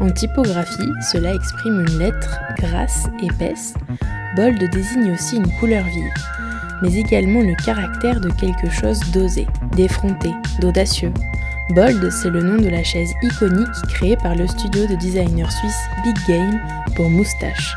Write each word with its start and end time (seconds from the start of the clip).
En 0.00 0.10
typographie, 0.10 0.92
cela 1.12 1.34
exprime 1.34 1.84
une 1.86 1.98
lettre 1.98 2.40
grasse, 2.58 3.06
épaisse. 3.22 3.74
Bold 4.34 4.58
désigne 4.70 5.12
aussi 5.12 5.36
une 5.36 5.52
couleur 5.58 5.84
vive, 5.84 6.14
mais 6.80 6.94
également 6.94 7.42
le 7.42 7.54
caractère 7.64 8.18
de 8.18 8.30
quelque 8.30 8.70
chose 8.70 8.98
d'osé, 9.12 9.46
d'effronté, 9.76 10.30
d'audacieux. 10.60 11.12
Bold, 11.74 12.10
c'est 12.10 12.30
le 12.30 12.42
nom 12.42 12.56
de 12.56 12.68
la 12.68 12.82
chaise 12.82 13.12
iconique 13.22 13.68
créée 13.88 14.16
par 14.16 14.34
le 14.34 14.46
studio 14.46 14.86
de 14.86 14.94
designer 14.94 15.52
suisse 15.52 15.80
Big 16.02 16.16
Game 16.26 16.58
pour 16.96 17.10
Moustache. 17.10 17.74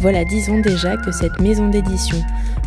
Voilà 0.00 0.24
dix 0.24 0.48
ans 0.48 0.58
déjà 0.58 0.96
que 0.96 1.10
cette 1.10 1.40
maison 1.40 1.68
d'édition, 1.68 2.18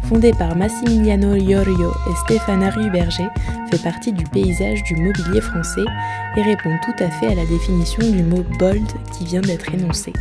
fondée 0.09 0.33
par 0.33 0.55
Massimiliano 0.55 1.35
Iorio 1.35 1.93
et 2.09 2.15
Stéphane 2.25 2.69
Huberger, 2.77 3.29
fait 3.69 3.83
partie 3.83 4.11
du 4.11 4.23
paysage 4.25 4.83
du 4.83 4.95
mobilier 4.95 5.41
français 5.41 5.85
et 6.37 6.41
répond 6.41 6.75
tout 6.83 7.03
à 7.03 7.09
fait 7.09 7.27
à 7.27 7.35
la 7.35 7.45
définition 7.45 8.09
du 8.09 8.23
mot 8.23 8.43
bold 8.57 8.87
qui 9.17 9.25
vient 9.25 9.41
d'être 9.41 9.73
énoncé. 9.73 10.13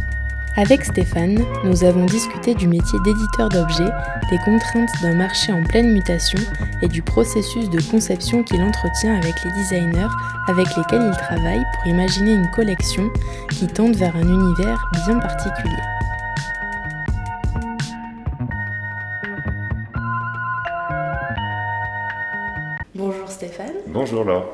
Avec 0.57 0.85
Stéphane, 0.85 1.39
nous 1.65 1.85
avons 1.85 2.05
discuté 2.07 2.55
du 2.55 2.67
métier 2.67 2.99
d'éditeur 3.05 3.49
d'objets, 3.49 3.93
des 4.31 4.39
contraintes 4.45 4.91
d'un 5.03 5.15
marché 5.15 5.53
en 5.53 5.63
pleine 5.63 5.93
mutation 5.93 6.41
et 6.83 6.89
du 6.89 7.01
processus 7.01 7.71
de 7.71 7.81
conception 7.81 8.43
qu'il 8.43 8.61
entretient 8.63 9.15
avec 9.15 9.35
les 9.45 9.53
designers 9.53 10.09
avec 10.49 10.67
lesquels 10.77 11.13
il 11.13 11.17
travaille 11.17 11.63
pour 11.75 11.87
imaginer 11.87 12.33
une 12.33 12.51
collection 12.51 13.09
qui 13.51 13.67
tente 13.69 13.95
vers 13.97 14.17
un 14.17 14.27
univers 14.27 14.85
bien 15.07 15.21
particulier. 15.21 15.98
Bonjour. 24.13 24.45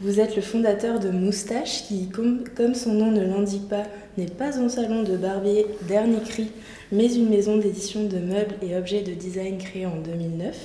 Vous 0.00 0.20
êtes 0.20 0.36
le 0.36 0.42
fondateur 0.42 1.00
de 1.00 1.10
Moustache 1.10 1.84
qui, 1.84 2.08
comme, 2.08 2.74
son 2.74 2.92
nom 2.92 3.10
ne 3.10 3.24
l'indique 3.24 3.68
pas, 3.68 3.84
n'est 4.16 4.26
pas 4.26 4.58
un 4.58 4.68
salon 4.68 5.02
de 5.02 5.16
barbier 5.16 5.66
dernier 5.86 6.20
cri, 6.20 6.50
mais 6.92 7.12
une 7.12 7.28
maison 7.28 7.56
d'édition 7.56 8.04
de 8.04 8.18
meubles 8.18 8.56
et 8.62 8.76
objets 8.76 9.02
de 9.02 9.12
design 9.12 9.58
créée 9.58 9.86
en 9.86 9.96
2009. 9.96 10.56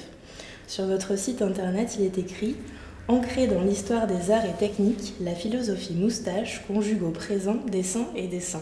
Sur 0.68 0.86
votre 0.88 1.18
site 1.18 1.42
internet, 1.42 1.96
il 2.00 2.06
est 2.06 2.18
écrit 2.18 2.56
Ancré 3.08 3.48
dans 3.48 3.62
l'histoire 3.62 4.08
des 4.08 4.32
arts 4.32 4.46
et 4.46 4.58
techniques, 4.58 5.14
la 5.22 5.36
philosophie 5.36 5.94
Moustache 5.94 6.64
conjugue 6.68 7.04
au 7.04 7.12
présent 7.12 7.58
dessin 7.72 8.08
et 8.16 8.28
dessin. 8.28 8.62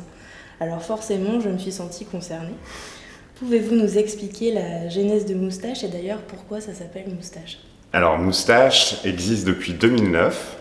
Alors 0.59 0.81
forcément, 0.81 1.39
je 1.39 1.49
me 1.49 1.57
suis 1.57 1.71
sentie 1.71 2.05
concernée. 2.05 2.55
Pouvez-vous 3.35 3.75
nous 3.75 3.97
expliquer 3.97 4.53
la 4.53 4.89
genèse 4.89 5.25
de 5.25 5.33
Moustache 5.33 5.83
et 5.83 5.89
d'ailleurs 5.89 6.21
pourquoi 6.21 6.61
ça 6.61 6.73
s'appelle 6.73 7.13
Moustache? 7.13 7.57
Alors, 7.93 8.17
Moustache 8.17 9.03
existe 9.03 9.45
depuis 9.45 9.73
2009. 9.73 10.57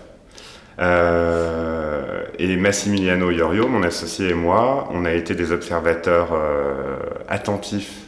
Euh, 0.80 2.24
et 2.38 2.56
Massimiliano 2.56 3.30
Iorio, 3.30 3.68
mon 3.68 3.84
associé 3.84 4.30
et 4.30 4.34
moi, 4.34 4.88
on 4.92 5.04
a 5.04 5.12
été 5.12 5.36
des 5.36 5.52
observateurs 5.52 6.30
euh, 6.32 6.96
attentifs 7.28 8.06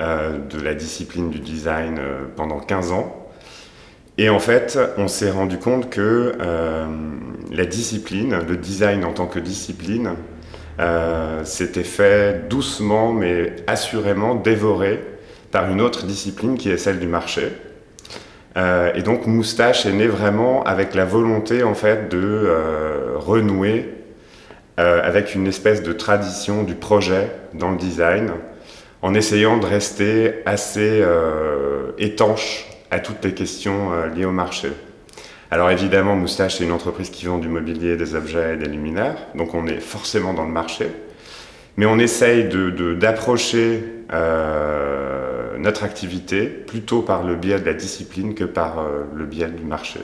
euh, 0.00 0.38
de 0.38 0.60
la 0.60 0.74
discipline 0.74 1.30
du 1.30 1.38
design 1.38 2.00
pendant 2.34 2.58
15 2.58 2.90
ans. 2.90 3.28
Et 4.18 4.28
en 4.28 4.40
fait, 4.40 4.76
on 4.98 5.06
s'est 5.06 5.30
rendu 5.30 5.58
compte 5.58 5.88
que 5.88 6.34
la 7.50 7.64
discipline, 7.64 8.40
le 8.46 8.56
design 8.56 9.04
en 9.04 9.12
tant 9.12 9.26
que 9.26 9.38
discipline, 9.38 10.16
s'était 11.44 11.82
fait 11.82 12.46
doucement 12.48 13.14
mais 13.14 13.56
assurément 13.66 14.34
dévoré 14.34 15.02
par 15.50 15.70
une 15.70 15.80
autre 15.80 16.04
discipline 16.04 16.58
qui 16.58 16.68
est 16.70 16.76
celle 16.76 16.98
du 16.98 17.06
marché. 17.06 17.52
Euh, 18.56 18.92
et 18.94 19.02
donc 19.02 19.26
Moustache 19.26 19.86
est 19.86 19.92
né 19.92 20.06
vraiment 20.06 20.62
avec 20.64 20.94
la 20.94 21.04
volonté 21.04 21.62
en 21.62 21.74
fait 21.74 22.08
de 22.10 22.18
euh, 22.20 23.14
renouer 23.16 23.94
euh, 24.78 25.00
avec 25.02 25.34
une 25.34 25.46
espèce 25.46 25.82
de 25.82 25.92
tradition 25.92 26.62
du 26.62 26.74
projet 26.74 27.30
dans 27.54 27.70
le 27.70 27.76
design, 27.76 28.32
en 29.00 29.14
essayant 29.14 29.56
de 29.56 29.66
rester 29.66 30.42
assez 30.46 31.02
étanche 31.98 32.66
à 32.90 33.00
toutes 33.00 33.24
les 33.24 33.34
questions 33.34 33.90
liées 34.14 34.24
au 34.24 34.32
marché. 34.32 34.68
Alors 35.50 35.70
évidemment, 35.70 36.14
Moustache 36.14 36.60
est 36.60 36.64
une 36.64 36.72
entreprise 36.72 37.10
qui 37.10 37.26
vend 37.26 37.38
du 37.38 37.48
mobilier, 37.48 37.96
des 37.96 38.14
objets 38.14 38.54
et 38.54 38.56
des 38.56 38.68
luminaires, 38.68 39.16
donc 39.34 39.54
on 39.54 39.66
est 39.66 39.80
forcément 39.80 40.34
dans 40.34 40.44
le 40.44 40.52
marché, 40.52 40.86
mais 41.76 41.84
on 41.84 41.98
essaye 41.98 42.48
d'approcher 42.98 43.82
notre 45.58 45.84
activité 45.84 46.46
plutôt 46.46 47.02
par 47.02 47.22
le 47.22 47.36
biais 47.36 47.58
de 47.58 47.66
la 47.66 47.74
discipline 47.74 48.34
que 48.34 48.44
par 48.44 48.78
euh, 48.78 49.04
le 49.14 49.24
biais 49.24 49.48
du 49.48 49.64
marché. 49.64 50.00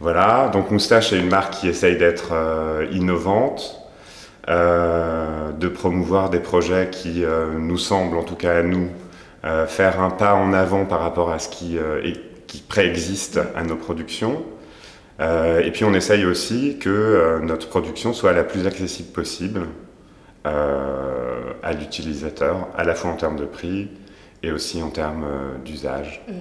Voilà, 0.00 0.48
donc 0.52 0.70
Moustache 0.70 1.12
est 1.12 1.18
une 1.18 1.28
marque 1.28 1.54
qui 1.54 1.68
essaye 1.68 1.96
d'être 1.96 2.30
euh, 2.32 2.86
innovante, 2.92 3.80
euh, 4.48 5.52
de 5.52 5.68
promouvoir 5.68 6.30
des 6.30 6.40
projets 6.40 6.88
qui 6.90 7.24
nous 7.58 7.78
semblent, 7.78 8.18
en 8.18 8.24
tout 8.24 8.34
cas 8.34 8.58
à 8.58 8.62
nous, 8.62 8.88
faire 9.66 10.00
un 10.00 10.10
pas 10.10 10.34
en 10.34 10.52
avant 10.52 10.84
par 10.84 11.00
rapport 11.00 11.30
à 11.30 11.38
ce 11.38 11.48
qui 11.48 11.78
préexiste 12.68 13.40
à 13.54 13.62
nos 13.62 13.76
productions. 13.76 14.42
et 15.20 15.70
puis 15.72 15.84
on 15.84 15.94
essaye 15.94 16.26
aussi 16.26 16.78
que 16.78 17.40
notre 17.42 17.68
production 17.68 18.12
soit 18.12 18.32
la 18.32 18.44
plus 18.44 18.66
accessible 18.66 19.12
possible 19.12 19.66
à 20.44 21.72
l'utilisateur, 21.72 22.68
à 22.76 22.84
la 22.84 22.94
fois 22.94 23.10
en 23.10 23.16
termes 23.16 23.36
de 23.36 23.46
prix 23.46 23.88
et 24.44 24.52
aussi 24.52 24.82
en 24.82 24.90
termes 24.90 25.24
euh, 25.24 25.58
d'usage. 25.64 26.22
Mhm. 26.28 26.34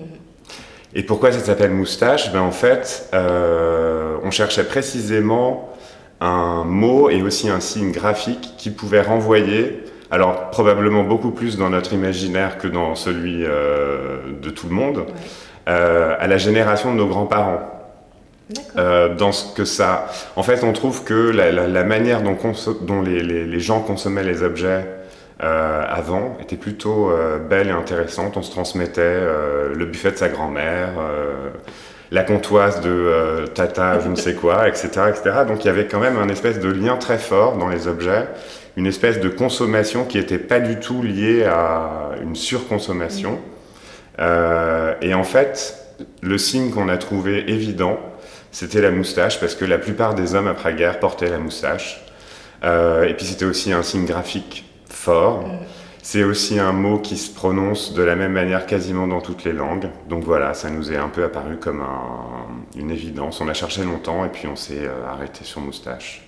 Et 0.96 1.04
pourquoi 1.04 1.32
ça 1.32 1.40
s'appelle 1.40 1.72
moustache? 1.72 2.32
Ben 2.32 2.42
En 2.42 2.52
fait, 2.52 3.10
euh, 3.14 4.18
on 4.24 4.30
cherchait 4.30 4.66
précisément 4.66 5.70
un 6.20 6.64
mot 6.66 7.10
et 7.10 7.22
aussi 7.24 7.50
un 7.50 7.60
signe 7.60 7.92
graphique 7.92 8.54
qui 8.58 8.70
pouvait 8.70 9.02
renvoyer, 9.02 9.84
alors 10.12 10.52
probablement 10.52 11.04
beaucoup 11.04 11.32
plus 11.32 11.58
dans 11.58 11.70
notre 11.70 11.94
imaginaire 11.94 12.60
que 12.60 12.68
dans 12.68 12.94
celui 12.96 13.44
euh, 13.44 14.34
de 14.40 14.50
tout 14.52 14.68
le 14.68 14.76
monde, 14.76 15.06
à 15.66 16.28
la 16.28 16.38
génération 16.38 16.92
de 16.92 16.98
nos 16.98 17.08
grands-parents. 17.08 17.83
Dans 18.76 19.32
ce 19.32 19.54
que 19.56 19.66
ça. 19.66 20.08
En 20.36 20.44
fait, 20.44 20.64
on 20.64 20.74
trouve 20.74 21.04
que 21.04 21.32
la, 21.32 21.84
manière 21.84 22.22
dont, 22.22 22.38
dont 22.82 23.02
les, 23.02 23.22
les, 23.22 23.60
gens 23.60 23.82
consommaient 23.82 24.24
les 24.24 24.44
objets 24.44 24.86
euh, 25.44 25.84
avant 25.90 26.38
était 26.40 26.56
plutôt 26.56 27.10
euh, 27.10 27.38
belle 27.38 27.68
et 27.68 27.72
intéressante. 27.72 28.38
On 28.38 28.44
se 28.44 28.52
transmettait 28.52 29.02
euh, 29.02 29.74
le 29.76 29.86
buffet 29.86 30.12
de 30.12 30.18
sa 30.18 30.30
grand-mère, 30.30 30.92
la 32.12 32.24
comptoise 32.24 32.82
de 32.82 33.46
tata, 33.56 34.00
je 34.00 34.08
ne 34.08 34.16
sais 34.16 34.36
quoi, 34.36 34.68
etc., 34.68 34.88
etc. 35.10 35.32
Donc 35.48 35.66
il 35.66 35.68
y 35.68 35.70
avait 35.70 35.88
quand 35.88 36.00
même 36.00 36.18
un 36.18 36.30
espèce 36.30 36.60
de 36.60 36.70
lien 36.70 36.96
très 36.98 37.18
fort 37.18 37.58
dans 37.58 37.68
les 37.68 37.88
objets, 37.88 38.28
une 38.78 38.86
espèce 38.86 39.20
de 39.20 39.30
consommation 39.30 40.06
qui 40.06 40.18
n'était 40.18 40.38
pas 40.38 40.60
du 40.60 40.80
tout 40.80 41.02
liée 41.02 41.44
à 41.44 42.12
une 42.22 42.36
surconsommation. 42.36 43.40
et 44.20 45.14
en 45.14 45.24
fait, 45.24 45.76
le 46.22 46.38
signe 46.38 46.70
qu'on 46.70 46.88
a 46.88 46.98
trouvé 46.98 47.52
évident, 47.52 48.00
c'était 48.54 48.82
la 48.82 48.92
moustache, 48.92 49.42
parce 49.42 49.56
que 49.56 49.66
la 49.66 49.78
plupart 49.78 50.16
des 50.16 50.34
hommes 50.36 50.48
après-guerre 50.48 51.00
portaient 51.00 51.30
la 51.30 51.40
moustache. 51.40 52.02
et 52.64 53.14
puis 53.18 53.26
c'était 53.26 53.46
aussi 53.46 53.74
un 53.74 53.84
signe 53.84 54.06
graphique 54.06 54.64
fort. 54.88 55.46
Mm. 55.46 55.60
C'est 56.06 56.26
aussi 56.26 56.60
un 56.60 56.74
mot 56.74 57.00
qui 57.00 57.16
se 57.16 57.34
prononce 57.34 57.94
de 57.94 58.04
la 58.04 58.18
même 58.18 58.34
manière 58.34 58.66
quasiment 58.66 59.08
dans 59.08 59.22
toutes 59.22 59.46
les 59.46 59.54
langues. 59.54 59.88
Donc 60.10 60.26
voilà, 60.26 60.54
ça 60.54 60.70
nous 60.70 60.92
est 60.92 60.98
un 60.98 61.08
peu 61.08 61.24
apparu 61.24 61.56
comme 61.56 61.82
une 62.76 62.92
évidence. 62.92 63.40
On 63.40 63.48
a 63.48 63.54
cherché 63.54 63.86
longtemps 63.86 64.26
et 64.26 64.28
puis 64.28 64.46
on 64.48 64.58
s'est 64.58 64.86
euh, 64.86 65.08
arrêté 65.08 65.46
sur 65.46 65.62
moustache. 65.62 66.28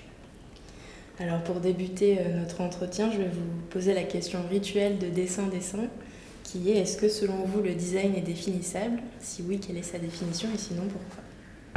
Alors 1.19 1.43
pour 1.43 1.55
débuter 1.55 2.19
euh, 2.19 2.39
notre 2.39 2.61
entretien, 2.61 3.11
je 3.11 3.17
vais 3.17 3.27
vous 3.27 3.67
poser 3.69 3.93
la 3.93 4.03
question 4.03 4.39
rituelle 4.49 4.97
de 4.97 5.07
dessin-dessin, 5.07 5.87
qui 6.43 6.71
est 6.71 6.77
est-ce 6.77 6.95
que 6.95 7.09
selon 7.09 7.43
vous 7.43 7.61
le 7.61 7.73
design 7.73 8.15
est 8.15 8.21
définissable? 8.21 9.01
Si 9.19 9.43
oui, 9.45 9.59
quelle 9.59 9.77
est 9.77 9.83
sa 9.83 9.99
définition? 9.99 10.47
Et 10.55 10.57
sinon 10.57 10.83
pourquoi? 10.83 11.24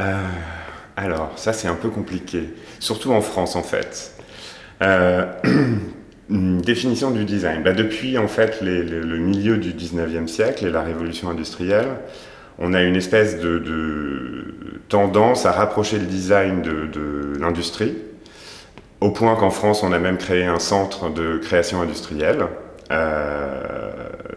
Euh, 0.00 0.22
Alors 0.96 1.32
ça 1.36 1.52
c'est 1.52 1.68
un 1.68 1.74
peu 1.74 1.88
compliqué, 1.88 2.50
surtout 2.80 3.12
en 3.12 3.20
France 3.20 3.56
en 3.56 3.62
fait. 3.62 4.12
Euh, 4.82 5.26
définition 6.30 7.10
du 7.10 7.24
design. 7.24 7.62
Bah, 7.62 7.72
depuis 7.72 8.18
en 8.18 8.28
fait 8.28 8.60
le 8.60 9.18
milieu 9.18 9.56
du 9.56 9.72
19e 9.72 10.26
siècle 10.26 10.66
et 10.66 10.70
la 10.70 10.82
révolution 10.82 11.30
industrielle, 11.30 11.88
on 12.58 12.74
a 12.74 12.82
une 12.82 12.96
espèce 12.96 13.38
de, 13.38 14.54
tendance 14.88 15.46
à 15.46 15.52
rapprocher 15.52 15.98
le 15.98 16.06
design 16.06 16.62
de, 16.62 17.38
l'industrie. 17.40 17.96
au 19.00 19.10
point 19.10 19.36
qu'en 19.36 19.50
France, 19.50 19.82
on 19.82 19.92
a 19.92 19.98
même 19.98 20.16
créé 20.16 20.44
un 20.44 20.58
centre 20.58 21.08
de 21.08 21.38
création 21.38 21.80
industrielle. 21.80 22.46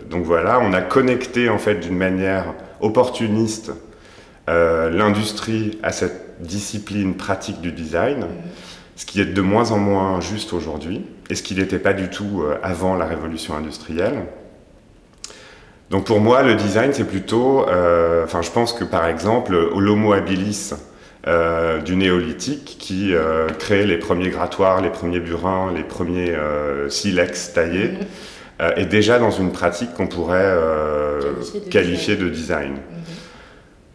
donc 0.10 0.24
voilà, 0.24 0.60
on 0.62 0.74
a 0.74 0.82
connecté 0.82 1.50
en 1.50 1.58
fait 1.58 1.76
d'une 1.76 1.98
manière 1.98 2.54
opportuniste 2.80 3.72
l'industrie 4.90 5.80
à 5.84 5.92
cette 5.92 6.42
discipline 6.42 7.16
pratique 7.16 7.62
du 7.62 7.72
design. 7.72 8.20
Mhm 8.20 8.28
ce 9.02 9.06
qui 9.08 9.20
est 9.20 9.26
de 9.26 9.42
moins 9.42 9.72
en 9.72 9.80
moins 9.80 10.22
juste 10.22 10.54
aujourd'hui, 10.54 11.02
et 11.32 11.36
ce 11.36 11.42
qui 11.42 11.56
n'était 11.56 11.80
pas 11.80 11.94
du 11.94 12.10
tout 12.10 12.44
euh, 12.44 12.58
avant 12.62 12.96
la 12.96 13.06
révolution 13.06 13.56
industrielle. 13.56 14.26
Donc 15.90 16.06
pour 16.06 16.20
moi, 16.20 16.44
le 16.44 16.54
design, 16.54 16.94
c'est 16.94 17.08
plutôt, 17.08 17.68
euh, 17.68 18.24
enfin 18.24 18.44
je 18.44 18.52
pense 18.52 18.74
que 18.74 18.84
par 18.84 19.08
exemple, 19.08 19.54
l'homo 19.76 20.14
habilis 20.14 20.74
euh, 21.26 21.82
du 21.82 21.96
néolithique, 21.96 22.78
qui 22.80 23.14
crée 23.58 23.88
les 23.88 23.98
premiers 23.98 24.30
grattoirs, 24.30 24.82
les 24.82 24.92
premiers 24.92 25.20
burins, 25.20 25.74
les 25.76 25.84
premiers 25.84 26.36
silex 26.90 27.54
taillés, 27.54 27.94
mm-hmm. 28.60 28.74
est 28.78 28.86
déjà 28.86 29.18
dans 29.18 29.32
une 29.32 29.52
pratique 29.52 29.96
qu'on 29.96 30.08
pourrait 30.08 30.56
qualifier 31.72 32.16
de 32.18 32.30
design. 32.30 32.76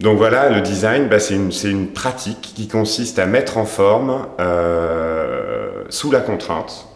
Donc 0.00 0.18
voilà, 0.18 0.50
le 0.50 0.60
design, 0.60 1.08
bah, 1.08 1.18
c'est 1.18 1.34
une, 1.34 1.88
pratique 1.88 2.52
qui 2.54 2.68
consiste 2.68 3.18
à 3.18 3.26
mettre 3.26 3.56
en 3.56 3.64
forme, 3.64 4.26
euh, 4.40 5.84
sous 5.88 6.10
la 6.10 6.20
contrainte, 6.20 6.86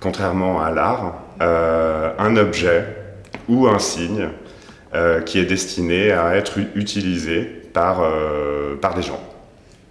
contrairement 0.00 0.62
à 0.62 0.70
l'art, 0.70 1.22
euh, 1.42 2.12
un 2.18 2.36
objet 2.36 2.86
ou 3.48 3.66
un 3.66 3.78
signe 3.78 4.28
euh, 4.94 5.20
qui 5.20 5.38
est 5.38 5.44
destiné 5.44 6.12
à 6.12 6.34
être 6.34 6.58
utilisé 6.74 7.42
par, 7.74 8.02
par 8.80 8.94
des 8.94 9.02
gens. 9.02 9.20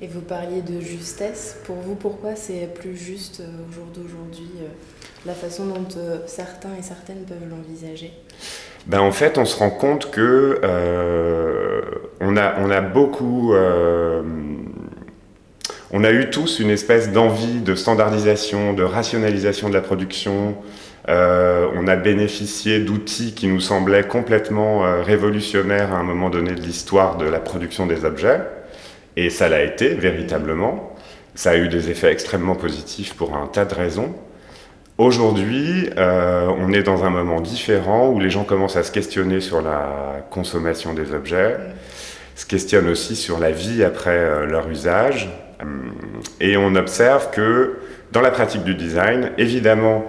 Et 0.02 0.08
vous 0.08 0.22
parliez 0.22 0.62
de 0.62 0.82
justesse. 0.82 1.58
Pour 1.66 1.76
vous, 1.76 1.96
pourquoi 1.96 2.36
c'est 2.36 2.74
plus 2.74 2.98
juste 2.98 3.42
au 3.42 3.72
jour 3.72 3.86
d'aujourd'hui, 3.94 4.50
la 5.26 5.34
façon 5.34 5.66
dont 5.66 5.86
certains 6.26 6.76
et 6.80 6.82
certaines 6.82 7.26
peuvent 7.26 7.48
l'envisager? 7.50 8.12
Ben, 8.86 9.00
en 9.00 9.12
fait, 9.12 9.38
on 9.38 9.46
se 9.46 9.58
rend 9.58 9.70
compte 9.70 10.12
que 10.12 10.60
euh, 10.64 11.82
on, 12.20 12.36
a, 12.36 12.56
on 12.60 12.70
a 12.70 12.82
beaucoup. 12.82 13.54
Euh, 13.54 14.22
on 15.92 16.04
a 16.04 16.12
eu 16.12 16.30
tous 16.30 16.60
une 16.60 16.72
espèce 16.72 17.12
d'envie 17.12 17.62
de 17.62 17.76
standardisation, 17.76 18.74
de 18.74 18.84
rationalisation 18.84 19.70
de 19.70 19.74
la 19.74 19.82
production. 19.82 20.56
Euh, 21.08 21.68
on 21.76 21.88
a 21.88 21.96
bénéficié 21.96 22.80
d'outils 22.80 23.34
qui 23.34 23.48
nous 23.48 23.60
semblaient 23.60 24.08
complètement 24.08 24.82
révolutionnaires 25.04 25.94
à 25.94 25.98
un 25.98 26.04
moment 26.04 26.30
donné 26.30 26.56
de 26.56 26.62
l'histoire 26.62 27.18
de 27.18 27.26
la 27.26 27.40
production 27.40 27.86
des 27.86 28.06
objets. 28.06 28.40
Et 29.16 29.30
ça 29.30 29.50
l'a 29.50 29.62
été, 29.62 29.90
véritablement. 29.90 30.96
Ça 31.36 31.52
a 31.52 31.58
eu 31.58 31.68
des 31.68 31.92
effets 31.92 32.12
extrêmement 32.12 32.56
positifs 32.56 33.14
pour 33.14 33.36
un 33.36 33.46
tas 33.46 33.66
de 33.66 33.76
raisons. 33.76 34.14
Aujourd'hui, 35.00 35.90
euh, 35.98 36.54
on 36.60 36.72
est 36.72 36.84
dans 36.84 37.04
un 37.04 37.10
moment 37.10 37.42
différent 37.42 38.10
où 38.10 38.20
les 38.20 38.30
gens 38.30 38.44
commencent 38.44 38.76
à 38.76 38.84
se 38.84 38.92
questionner 38.92 39.42
sur 39.42 39.60
la 39.64 40.24
consommation 40.30 40.94
des 40.94 41.14
objets, 41.14 41.58
se 42.36 42.46
questionnent 42.46 42.90
aussi 42.90 43.16
sur 43.16 43.40
la 43.40 43.50
vie 43.50 43.84
après 43.84 44.12
euh, 44.12 44.46
leur 44.46 44.70
usage. 44.70 45.30
Euh, 45.62 45.66
et 46.40 46.58
on 46.58 46.76
observe 46.76 47.32
que 47.32 47.80
dans 48.12 48.22
la 48.22 48.30
pratique 48.30 48.64
du 48.64 48.76
design, 48.76 49.32
évidemment, 49.40 50.06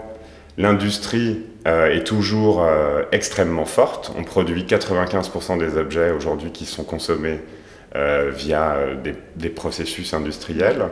l'industrie 0.59 1.47
est 1.65 2.07
toujours 2.07 2.63
extrêmement 3.11 3.65
forte. 3.65 4.13
On 4.19 4.23
produit 4.23 4.65
95% 4.65 5.57
des 5.57 5.79
objets 5.79 6.11
aujourd'hui 6.11 6.51
qui 6.51 6.67
sont 6.67 6.85
consommés 6.85 7.41
via 7.95 8.77
des, 9.37 9.49
processus 9.49 10.13
industriels. 10.13 10.89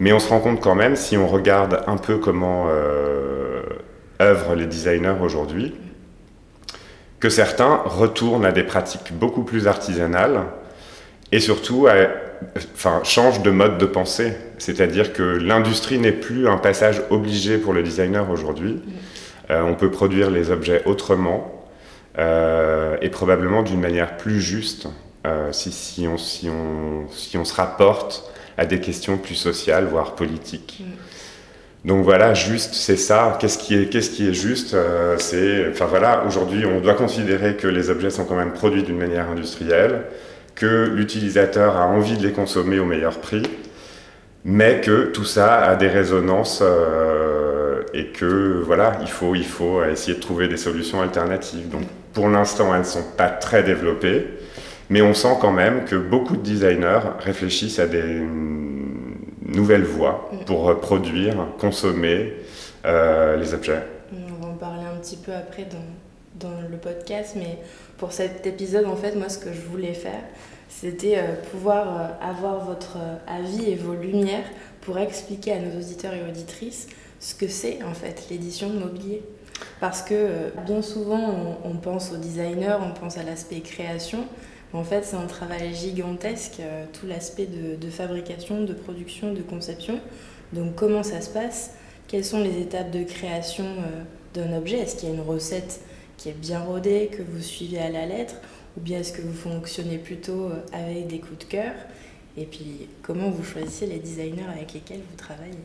Mais 0.00 0.14
on 0.14 0.18
se 0.18 0.30
rend 0.30 0.40
compte 0.40 0.60
quand 0.60 0.74
même, 0.74 0.96
si 0.96 1.18
on 1.18 1.28
regarde 1.28 1.84
un 1.86 1.98
peu 1.98 2.16
comment 2.16 2.68
euh, 2.70 3.62
œuvrent 4.20 4.54
les 4.54 4.64
designers 4.64 5.16
aujourd'hui, 5.20 5.74
que 7.20 7.28
certains 7.28 7.82
retournent 7.84 8.46
à 8.46 8.52
des 8.52 8.62
pratiques 8.62 9.12
beaucoup 9.12 9.42
plus 9.42 9.66
artisanales 9.66 10.40
et 11.32 11.38
surtout 11.38 11.86
enfin, 12.74 13.02
changent 13.04 13.42
de 13.42 13.50
mode 13.50 13.76
de 13.76 13.84
pensée. 13.84 14.32
C'est-à-dire 14.56 15.12
que 15.12 15.22
l'industrie 15.22 15.98
n'est 15.98 16.12
plus 16.12 16.48
un 16.48 16.56
passage 16.56 17.02
obligé 17.10 17.58
pour 17.58 17.74
le 17.74 17.82
designer 17.82 18.30
aujourd'hui. 18.30 18.82
Euh, 19.50 19.60
on 19.62 19.74
peut 19.74 19.90
produire 19.90 20.30
les 20.30 20.50
objets 20.50 20.82
autrement 20.86 21.66
euh, 22.18 22.96
et 23.02 23.10
probablement 23.10 23.62
d'une 23.62 23.80
manière 23.80 24.16
plus 24.16 24.40
juste 24.40 24.88
si, 25.52 26.08
on 26.08 27.44
se 27.44 27.54
rapporte 27.54 28.32
à 28.56 28.66
des 28.66 28.80
questions 28.80 29.18
plus 29.18 29.34
sociales, 29.34 29.86
voire 29.86 30.14
politiques. 30.14 30.82
Donc 31.84 32.04
voilà, 32.04 32.34
juste, 32.34 32.74
c'est 32.74 32.96
ça. 32.96 33.38
Qu'est-ce 33.40 33.58
qui 33.58 33.74
est, 33.74 33.86
qu'est-ce 33.86 34.10
qui 34.10 34.28
est 34.28 34.34
juste 34.34 34.74
euh, 34.74 35.16
C'est, 35.18 35.68
enfin 35.70 35.86
voilà, 35.86 36.24
aujourd'hui, 36.26 36.66
on 36.66 36.80
doit 36.80 36.94
considérer 36.94 37.56
que 37.56 37.66
les 37.66 37.88
objets 37.88 38.10
sont 38.10 38.24
quand 38.24 38.36
même 38.36 38.52
produits 38.52 38.82
d'une 38.82 38.98
manière 38.98 39.30
industrielle, 39.30 40.02
que 40.54 40.90
l'utilisateur 40.94 41.76
a 41.76 41.86
envie 41.86 42.18
de 42.18 42.26
les 42.26 42.32
consommer 42.32 42.78
au 42.78 42.84
meilleur 42.84 43.18
prix, 43.18 43.42
mais 44.44 44.82
que 44.82 45.06
tout 45.06 45.24
ça 45.24 45.62
a 45.62 45.74
des 45.74 45.88
résonances 45.88 46.62
euh, 46.62 47.82
et 47.94 48.08
que 48.08 48.62
voilà, 48.64 48.98
il 49.00 49.08
faut, 49.08 49.34
il 49.34 49.46
faut 49.46 49.82
essayer 49.84 50.16
de 50.16 50.20
trouver 50.20 50.48
des 50.48 50.58
solutions 50.58 51.00
alternatives. 51.00 51.70
Donc 51.70 51.84
pour 52.12 52.28
l'instant, 52.28 52.74
elles 52.74 52.80
ne 52.80 52.84
sont 52.84 53.04
pas 53.16 53.28
très 53.28 53.62
développées. 53.62 54.26
Mais 54.90 55.02
on 55.02 55.14
sent 55.14 55.36
quand 55.40 55.52
même 55.52 55.84
que 55.84 55.94
beaucoup 55.94 56.36
de 56.36 56.42
designers 56.42 57.00
réfléchissent 57.20 57.78
à 57.78 57.86
des 57.86 58.20
nouvelles 59.46 59.84
voies 59.84 60.28
mm. 60.32 60.44
pour 60.44 60.80
produire, 60.80 61.46
consommer 61.58 62.34
euh, 62.84 63.36
les 63.36 63.54
objets. 63.54 63.82
On 64.12 64.44
va 64.44 64.52
en 64.52 64.56
parler 64.56 64.84
un 64.84 64.96
petit 64.96 65.16
peu 65.16 65.32
après 65.32 65.64
dans, 65.64 66.48
dans, 66.48 66.60
le 66.68 66.76
podcast, 66.76 67.34
mais 67.36 67.58
pour 67.98 68.12
cet 68.12 68.46
épisode, 68.46 68.86
en 68.86 68.96
fait, 68.96 69.14
moi, 69.14 69.28
ce 69.28 69.38
que 69.38 69.52
je 69.52 69.60
voulais 69.60 69.94
faire, 69.94 70.22
c'était 70.68 71.18
euh, 71.18 71.34
pouvoir 71.52 71.86
euh, 71.88 72.28
avoir 72.28 72.64
votre 72.64 72.96
avis 73.28 73.70
et 73.70 73.76
vos 73.76 73.94
lumières 73.94 74.44
pour 74.80 74.98
expliquer 74.98 75.52
à 75.52 75.58
nos 75.60 75.78
auditeurs 75.78 76.14
et 76.14 76.28
auditrices 76.28 76.88
ce 77.20 77.34
que 77.36 77.46
c'est, 77.46 77.78
en 77.84 77.94
fait, 77.94 78.26
l'édition 78.28 78.70
de 78.70 78.78
mobilier. 78.78 79.22
Parce 79.78 80.02
que 80.02 80.50
bien 80.64 80.80
souvent, 80.80 81.58
on, 81.64 81.70
on 81.70 81.76
pense 81.76 82.12
au 82.12 82.16
designer, 82.16 82.80
on 82.82 82.98
pense 82.98 83.18
à 83.18 83.22
l'aspect 83.22 83.60
création, 83.60 84.24
en 84.72 84.84
fait, 84.84 85.04
c'est 85.04 85.16
un 85.16 85.26
travail 85.26 85.74
gigantesque, 85.74 86.60
euh, 86.60 86.84
tout 86.92 87.06
l'aspect 87.06 87.46
de, 87.46 87.90
fabrication, 87.90 88.62
de 88.62 88.72
production, 88.72 89.32
de 89.32 89.42
conception. 89.42 90.00
Donc, 90.52 90.76
comment 90.76 91.02
ça 91.02 91.20
se 91.20 91.30
passe? 91.30 91.72
Quelles 92.06 92.24
sont 92.24 92.40
les 92.40 92.60
étapes 92.60 92.90
de 92.90 93.02
création 93.02 93.64
euh, 93.64 94.02
d'un 94.34 94.56
objet? 94.56 94.78
Est-ce 94.78 94.96
qu'il 94.96 95.08
y 95.08 95.12
a 95.12 95.14
une 95.14 95.22
recette 95.22 95.80
qui 96.16 96.28
est 96.28 96.38
bien 96.38 96.60
rodée, 96.60 97.10
que 97.12 97.22
vous 97.22 97.42
suivez 97.42 97.78
à 97.78 97.90
la 97.90 98.06
lettre? 98.06 98.34
Ou 98.76 98.80
bien 98.80 99.00
est-ce 99.00 99.12
que 99.12 99.22
vous 99.22 99.34
fonctionnez 99.34 99.98
plutôt 99.98 100.44
euh, 100.44 100.62
avec 100.72 101.08
des 101.08 101.18
coups 101.18 101.38
de 101.38 101.50
cœur? 101.50 101.72
Et 102.36 102.44
puis, 102.44 102.88
comment 103.02 103.28
vous 103.28 103.42
choisissez 103.42 103.86
les 103.86 103.98
designers 103.98 104.46
avec 104.54 104.72
lesquels 104.72 105.00
vous 105.00 105.16
travaillez? 105.16 105.58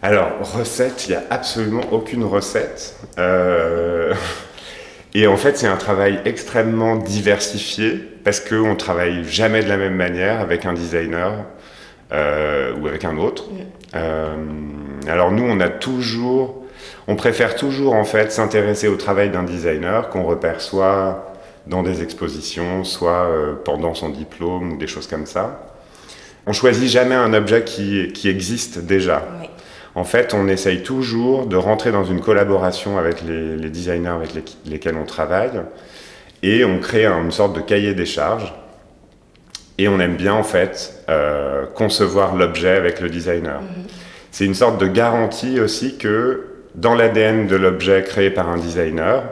Alors, 0.00 0.30
recette, 0.54 1.06
il 1.08 1.10
n'y 1.10 1.16
a 1.16 1.24
absolument 1.30 1.82
aucune 1.90 2.24
recette. 2.24 2.96
Et 5.14 5.26
en 5.26 5.36
fait, 5.36 5.58
c'est 5.58 5.66
un 5.66 5.76
travail 5.76 6.20
extrêmement 6.24 6.96
diversifié 6.96 8.11
parce 8.24 8.40
qu'on 8.40 8.70
ne 8.70 8.76
travaille 8.76 9.24
jamais 9.24 9.62
de 9.62 9.68
la 9.68 9.76
même 9.76 9.96
manière 9.96 10.40
avec 10.40 10.66
un 10.66 10.72
designer 10.72 11.44
euh, 12.12 12.74
ou 12.76 12.86
avec 12.86 13.04
un 13.04 13.16
autre. 13.16 13.44
Mm. 13.50 13.56
Euh, 13.94 14.34
alors 15.08 15.30
nous, 15.30 15.44
on 15.44 15.60
a 15.60 15.68
toujours, 15.68 16.64
on 17.08 17.16
préfère 17.16 17.56
toujours 17.56 17.94
en 17.94 18.04
fait 18.04 18.32
s'intéresser 18.32 18.88
au 18.88 18.96
travail 18.96 19.30
d'un 19.30 19.42
designer 19.42 20.08
qu'on 20.08 20.22
repère 20.22 20.60
soit 20.60 21.34
dans 21.66 21.82
des 21.82 22.02
expositions, 22.02 22.84
soit 22.84 23.26
euh, 23.26 23.54
pendant 23.64 23.94
son 23.94 24.08
diplôme 24.08 24.72
ou 24.72 24.76
des 24.76 24.86
choses 24.86 25.06
comme 25.06 25.26
ça. 25.26 25.68
On 26.46 26.52
choisit 26.52 26.88
jamais 26.88 27.14
un 27.14 27.34
objet 27.34 27.62
qui, 27.62 28.12
qui 28.12 28.28
existe 28.28 28.80
déjà. 28.80 29.28
Oui. 29.40 29.48
En 29.94 30.04
fait, 30.04 30.32
on 30.32 30.48
essaye 30.48 30.82
toujours 30.82 31.46
de 31.46 31.56
rentrer 31.56 31.92
dans 31.92 32.04
une 32.04 32.20
collaboration 32.20 32.98
avec 32.98 33.22
les, 33.22 33.68
designers 33.68 34.08
avec 34.08 34.30
lesquels 34.64 34.96
on 34.96 35.04
travaille 35.04 35.60
et 36.42 36.64
on 36.64 36.78
crée 36.78 37.06
une 37.06 37.30
sorte 37.30 37.54
de 37.54 37.60
cahier 37.60 37.94
des 37.94 38.06
charges. 38.06 38.52
Et 39.78 39.88
on 39.88 39.98
aime 40.00 40.16
bien 40.16 40.34
en 40.34 40.42
fait 40.42 41.02
euh, 41.08 41.66
concevoir 41.66 42.36
l'objet 42.36 42.76
avec 42.76 43.00
le 43.00 43.08
designer. 43.08 43.60
Mhm. 43.60 43.86
C'est 44.30 44.44
une 44.44 44.54
sorte 44.54 44.80
de 44.80 44.86
garantie 44.86 45.60
aussi 45.60 45.96
que 45.98 46.46
dans 46.74 46.94
l'ADN 46.94 47.46
de 47.46 47.56
l'objet 47.56 48.02
créé 48.02 48.30
par 48.30 48.48
un 48.48 48.58
designer, 48.58 49.24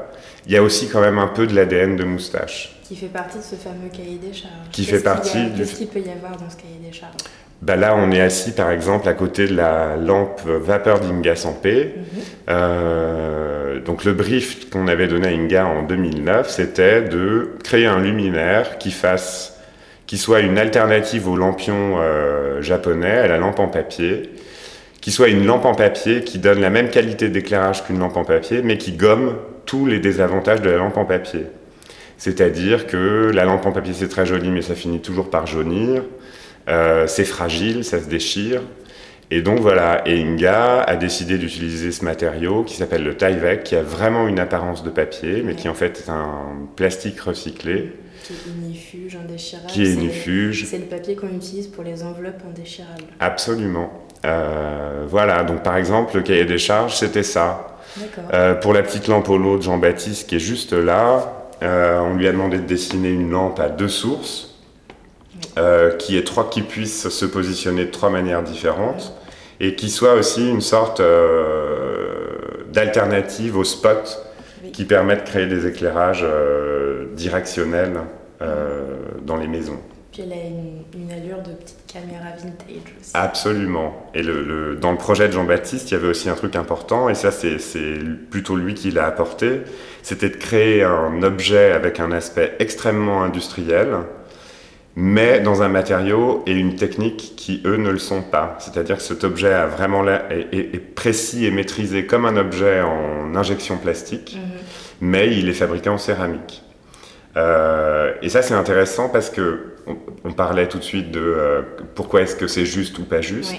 il 0.47 0.52
y 0.52 0.57
a 0.57 0.62
aussi 0.62 0.88
quand 0.88 1.00
même 1.00 1.19
un 1.19 1.29
peu 1.29 1.47
de 1.47 1.55
l'ADN 1.55 1.97
de 1.97 2.05
moustache. 2.05 2.76
Qui 2.85 2.97
fait 2.97 3.07
partie 3.07 3.38
de 3.38 3.43
ce 3.43 3.55
fameux 3.55 3.88
cahier 3.93 4.19
des 4.19 4.33
charges. 4.33 4.71
Qui 4.73 4.85
fait 4.85 5.00
partie. 5.00 5.38
Qu'est-ce 5.57 5.76
qu'il 5.76 5.87
peut 5.88 6.00
y 6.00 6.11
avoir 6.11 6.33
dans 6.33 6.50
ce 6.50 6.57
cahier 6.57 6.81
des 6.85 6.93
charges? 6.93 7.14
Bah 7.62 7.76
là, 7.76 7.95
on 7.95 8.11
est 8.11 8.21
assis 8.21 8.52
par 8.52 8.71
exemple 8.71 9.07
à 9.09 9.12
côté 9.12 9.47
de 9.47 9.55
la 9.55 9.97
lampe 9.97 10.40
vapeur 10.47 11.00
d'Inga 11.00 11.37
Sampé. 11.37 11.95
Mhm. 11.95 12.23
Euh, 12.49 13.81
donc 13.81 14.05
le 14.05 14.14
brief 14.14 14.71
qu'on 14.71 14.88
avait 14.88 15.09
donné 15.09 15.29
à 15.29 15.31
Inga 15.31 15.67
en 15.67 15.83
2009, 15.83 16.49
c'était 16.49 17.02
de 17.02 17.50
créer 17.62 17.87
un 17.87 18.00
luminaire 18.00 18.79
qui 18.79 18.90
fasse, 18.90 19.61
qui 20.07 20.17
soit 20.17 20.40
une 20.40 20.59
alternative 20.59 21.29
au 21.29 21.37
lampion 21.37 21.97
euh, 21.99 22.62
japonais, 22.62 23.19
à 23.19 23.29
la 23.29 23.37
lampe 23.37 23.59
en 23.59 23.69
papier, 23.69 24.31
qui 25.02 25.11
soit 25.11 25.29
une 25.29 25.45
lampe 25.45 25.67
en 25.67 25.75
papier 25.75 26.23
qui 26.23 26.38
donne 26.38 26.61
la 26.61 26.71
même 26.71 26.88
qualité 26.88 27.29
d'éclairage 27.29 27.85
qu'une 27.85 27.99
lampe 27.99 28.17
en 28.17 28.25
papier, 28.25 28.62
mais 28.62 28.79
qui 28.79 28.93
gomme 28.93 29.37
tous 29.67 29.87
les 29.87 29.99
désavantages 30.00 30.62
de 30.62 30.71
la 30.71 30.79
lampe 30.79 30.97
en 30.97 31.05
papier. 31.05 31.47
C'est-à-dire 32.17 32.87
que 32.87 33.31
la 33.35 33.45
lampe 33.45 33.64
en 33.67 33.73
papier 33.73 33.95
c'est 33.95 34.09
très 34.09 34.25
joli, 34.25 34.50
mais 34.50 34.62
ça 34.62 34.75
finit 34.75 35.00
toujours 35.00 35.29
par 35.29 35.47
jaunir. 35.47 36.02
Euh, 36.69 37.07
c'est 37.07 37.25
fragile, 37.25 37.85
ça 37.85 38.00
se 38.00 38.09
déchire. 38.09 38.62
Et 39.33 39.43
donc 39.43 39.61
voilà, 39.61 40.02
et 40.07 40.21
Inga 40.21 40.83
a 40.83 40.97
décidé 40.97 41.38
d'utiliser 41.38 41.93
ce 41.93 42.05
matériau 42.05 42.64
qui 42.64 42.75
s'appelle 42.75 43.05
le 43.05 43.17
Tyvek, 43.17 43.62
qui 43.62 43.76
a 43.76 43.83
vraiment 43.83 44.26
une 44.26 44.40
apparence 44.40 44.83
de 44.83 44.90
papier, 44.90 45.43
mais 45.45 45.55
qui 45.55 45.69
en 45.69 45.75
fait 45.75 46.05
est 46.05 46.11
un 46.11 46.69
plastique 46.75 47.21
recyclé. 47.21 47.93
Qui 48.25 48.33
est 48.33 48.52
inifuge, 48.52 49.17
indéchirable. 49.17 49.69
Qui 49.69 49.83
est. 49.83 50.64
C'est 50.64 50.79
le 50.79 50.85
papier 50.85 51.14
qu'on 51.14 51.29
utilise 51.29 51.69
pour 51.69 51.85
les 51.85 52.02
enveloppes 52.02 52.43
indéchirables. 52.49 53.05
Absolument. 53.21 53.93
Euh, 54.25 55.05
voilà, 55.09 55.45
donc 55.45 55.62
par 55.62 55.76
exemple, 55.76 56.17
le 56.17 56.23
cahier 56.23 56.45
des 56.45 56.59
charges, 56.59 56.97
c'était 56.97 57.23
ça. 57.23 57.79
Euh, 58.33 58.55
pour 58.55 58.73
la 58.73 58.83
petite 58.83 59.07
lampe 59.07 59.29
au 59.29 59.38
lot 59.38 59.59
de 59.59 59.62
Jean-Baptiste 59.62 60.29
qui 60.29 60.37
est 60.37 60.40
juste 60.40 60.73
là, 60.73 61.49
on 61.62 62.14
lui 62.14 62.26
a 62.26 62.33
demandé 62.33 62.59
de 62.59 62.67
dessiner 62.67 63.11
une 63.11 63.31
lampe 63.31 63.61
à 63.61 63.69
deux 63.69 63.88
sources. 63.88 64.50
Qui, 65.99 66.16
est 66.16 66.26
trois, 66.26 66.49
qui 66.49 66.62
puisse 66.62 67.09
se 67.09 67.25
positionner 67.25 67.87
de 67.87 67.90
trois 67.90 68.11
manières 68.11 68.42
différentes 68.42 69.14
et 69.61 69.75
qui 69.75 69.90
soit 69.90 70.14
aussi 70.14 70.49
une 70.49 70.62
sorte 70.62 71.00
euh, 71.00 72.64
d'alternative 72.73 73.56
au 73.56 73.64
spot 73.64 74.26
qui 74.73 74.85
permet 74.85 75.16
de 75.16 75.23
créer 75.23 75.47
des 75.47 75.66
éclairages 75.66 76.25
euh, 76.25 77.06
directionnels 77.14 78.00
euh, 78.40 78.97
dans 79.23 79.37
les 79.37 79.49
maisons. 79.49 79.78
Puis 80.12 80.23
elle 80.23 80.32
a 80.32 80.37
une, 80.37 81.12
allure 81.12 81.42
de 81.42 81.52
petite 81.52 81.85
caméra 81.87 82.30
vintage 82.37 82.94
aussi. 83.00 83.11
Absolument. 83.14 84.06
Et 84.14 84.23
le, 84.23 84.76
dans 84.76 84.90
le 84.90 84.97
projet 84.99 85.28
de 85.28 85.32
Jean-Baptiste, 85.32 85.90
il 85.90 85.94
y 85.94 85.97
avait 85.97 86.09
aussi 86.09 86.28
un 86.28 86.35
truc 86.35 86.56
important, 86.56 87.09
et 87.09 87.14
ça 87.14 87.30
c'est 87.30 87.99
plutôt 88.30 88.56
lui 88.56 88.75
qui 88.75 88.90
l'a 88.90 89.06
apporté, 89.06 89.61
c'était 90.02 90.30
de 90.30 90.37
créer 90.37 90.82
un 90.82 91.23
objet 91.23 91.70
avec 91.70 92.00
un 92.00 92.11
aspect 92.11 92.56
extrêmement 92.59 93.23
industriel, 93.23 93.88
mais 95.02 95.40
dans 95.40 95.62
un 95.62 95.69
matériau 95.69 96.42
et 96.47 96.52
une 96.52 96.76
technique 96.76 97.33
qui, 97.35 97.62
eux, 97.64 97.78
ne 97.78 97.88
le 97.88 97.99
sont 97.99 98.21
pas. 98.21 98.59
C'est-à-dire 98.59 98.99
que 98.99 99.02
cet 99.02 99.25
objet 99.25 99.50
a 99.50 99.66
vraiment 99.66 100.04
est, 100.07 100.95
précis 100.95 101.47
et 101.47 101.50
maîtrisé 101.50 102.04
comme 102.04 102.26
un 102.26 102.37
objet 102.37 102.83
en 102.83 103.35
injection 103.35 103.78
plastique, 103.78 104.37
mhm. 104.37 104.61
mais 105.00 105.35
il 105.35 105.49
est 105.49 105.54
fabriqué 105.54 105.88
en 105.88 105.97
céramique. 105.97 106.62
Euh, 107.38 108.12
et 108.21 108.28
ça, 108.28 108.42
c'est 108.42 108.52
intéressant 108.52 109.09
parce 109.09 109.30
que 109.30 109.75
on, 110.25 110.33
parlait 110.33 110.69
tout 110.69 110.76
de 110.76 110.85
suite 110.85 111.11
de 111.11 111.21
euh, 111.21 111.62
pourquoi 111.95 112.21
est-ce 112.21 112.37
que 112.37 112.47
c'est 112.47 112.66
juste 112.66 112.99
ou 112.99 113.04
pas 113.04 113.23
juste. 113.23 113.54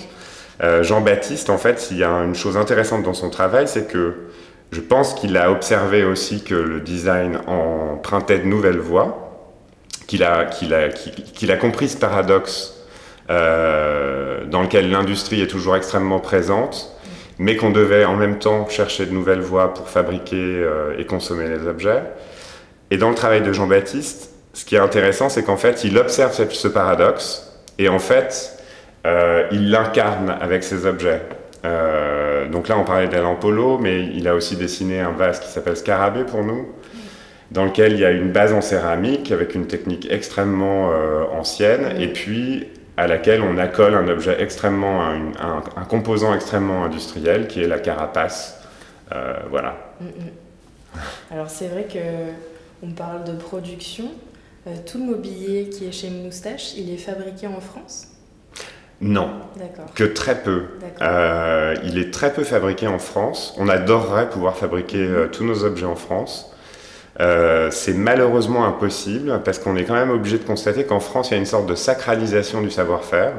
Euh, 0.61 0.83
Jean-Baptiste, 0.83 1.49
en 1.49 1.57
fait, 1.57 1.87
il 1.89 1.97
y 1.97 2.03
a 2.03 2.11
une 2.11 2.35
chose 2.35 2.55
intéressante 2.55 3.01
dans 3.01 3.15
son 3.15 3.31
travail, 3.31 3.67
c'est 3.67 3.91
que 3.91 4.13
je 4.71 4.79
pense 4.79 5.15
qu'il 5.15 5.35
a 5.37 5.49
observé 5.51 6.03
aussi 6.03 6.43
que 6.43 6.53
le 6.53 6.81
design 6.81 7.39
empruntait 7.47 8.37
de 8.37 8.45
nouvelles 8.45 8.77
voies 8.77 9.30
qu'il 10.11 11.51
a, 11.51 11.57
compris 11.57 11.89
ce 11.89 11.97
paradoxe 11.97 12.75
euh, 13.29 14.45
dans 14.45 14.61
lequel 14.61 14.91
l'industrie 14.91 15.41
est 15.41 15.47
toujours 15.47 15.75
extrêmement 15.75 16.19
présente, 16.19 16.93
mais 17.39 17.55
qu'on 17.55 17.69
devait 17.69 18.03
en 18.03 18.15
même 18.15 18.37
temps 18.37 18.67
chercher 18.67 19.05
de 19.05 19.11
nouvelles 19.11 19.39
voies 19.39 19.73
pour 19.73 19.87
fabriquer 19.87 20.35
euh, 20.35 20.97
et 20.97 21.05
consommer 21.05 21.47
les 21.47 21.65
objets. 21.65 22.03
Et 22.89 22.97
dans 22.97 23.09
le 23.09 23.15
travail 23.15 23.41
de 23.41 23.53
Jean-Baptiste, 23.53 24.31
ce 24.53 24.65
qui 24.65 24.75
est 24.75 24.79
intéressant, 24.79 25.29
c'est 25.29 25.43
qu'en 25.43 25.55
fait, 25.55 25.85
il 25.85 25.97
observe 25.97 26.33
ce 26.33 26.67
paradoxe 26.67 27.49
et 27.77 27.87
en 27.87 27.99
fait, 27.99 28.57
euh, 29.07 29.47
il 29.51 29.71
l'incarne 29.71 30.35
avec 30.41 30.63
ses 30.63 30.85
objets. 30.85 31.21
donc 32.51 32.67
là, 32.67 32.77
on 32.77 32.83
parlait 32.83 33.07
de 33.07 33.17
l'Ampolo, 33.17 33.77
mais 33.77 34.07
il 34.13 34.27
a 34.27 34.35
aussi 34.35 34.57
dessiné 34.57 34.99
un 34.99 35.11
vase 35.11 35.39
qui 35.39 35.47
s'appelle 35.47 35.77
Scarabée 35.77 36.25
pour 36.25 36.43
nous 36.43 36.67
dans 37.51 37.65
lequel 37.65 37.93
il 37.93 37.99
y 37.99 38.05
a 38.05 38.11
une 38.11 38.31
base 38.31 38.53
en 38.53 38.61
céramique 38.61 39.31
avec 39.31 39.55
une 39.55 39.67
technique 39.67 40.07
extrêmement 40.09 40.91
euh, 40.91 41.25
ancienne 41.33 42.01
et 42.01 42.07
puis 42.07 42.67
à 42.97 43.07
laquelle 43.07 43.41
on 43.41 43.57
accole 43.57 43.93
un 43.93 44.07
objet 44.07 44.41
extrêmement, 44.41 45.03
un, 45.03 45.31
un, 45.75 45.83
composant 45.85 46.33
extrêmement 46.33 46.83
industriel 46.83 47.47
qui 47.47 47.61
est 47.61 47.67
la 47.67 47.79
carapace. 47.79 48.61
Euh, 49.11 49.33
voilà. 49.49 49.75
Mm, 49.99 50.05
mm. 50.05 50.99
Alors 51.31 51.49
c'est 51.49 51.67
vrai 51.67 51.83
que 51.91 51.99
on 52.83 52.91
parle 52.91 53.25
de 53.25 53.33
production. 53.33 54.05
Euh, 54.67 54.75
tout 54.85 54.99
le 54.99 55.05
mobilier 55.05 55.69
qui 55.69 55.87
est 55.87 55.91
chez 55.91 56.09
Moustache, 56.09 56.75
il 56.77 56.93
est 56.93 56.97
fabriqué 56.97 57.47
en 57.47 57.59
France? 57.59 58.07
Non, 59.01 59.31
que 59.95 60.03
très 60.03 60.43
peu. 60.43 60.65
il 61.83 61.97
est 61.97 62.13
très 62.13 62.31
peu 62.31 62.43
fabriqué 62.43 62.85
en 62.85 62.99
France. 62.99 63.55
On 63.57 63.67
adorerait 63.67 64.29
pouvoir 64.29 64.55
fabriquer 64.55 65.25
tous 65.31 65.43
nos 65.43 65.63
objets 65.63 65.87
en 65.87 65.95
France. 65.95 66.51
Euh, 67.19 67.69
c'est 67.71 67.93
malheureusement 67.93 68.65
impossible 68.65 69.41
parce 69.43 69.59
qu'on 69.59 69.75
est 69.75 69.83
quand 69.83 69.93
même 69.93 70.11
obligé 70.11 70.37
de 70.37 70.43
constater 70.43 70.85
qu'en 70.85 70.99
France, 70.99 71.29
il 71.29 71.33
y 71.33 71.37
a 71.37 71.39
une 71.39 71.45
sorte 71.45 71.65
de 71.65 71.75
sacralisation 71.75 72.61
du 72.61 72.71
savoir-faire. 72.71 73.33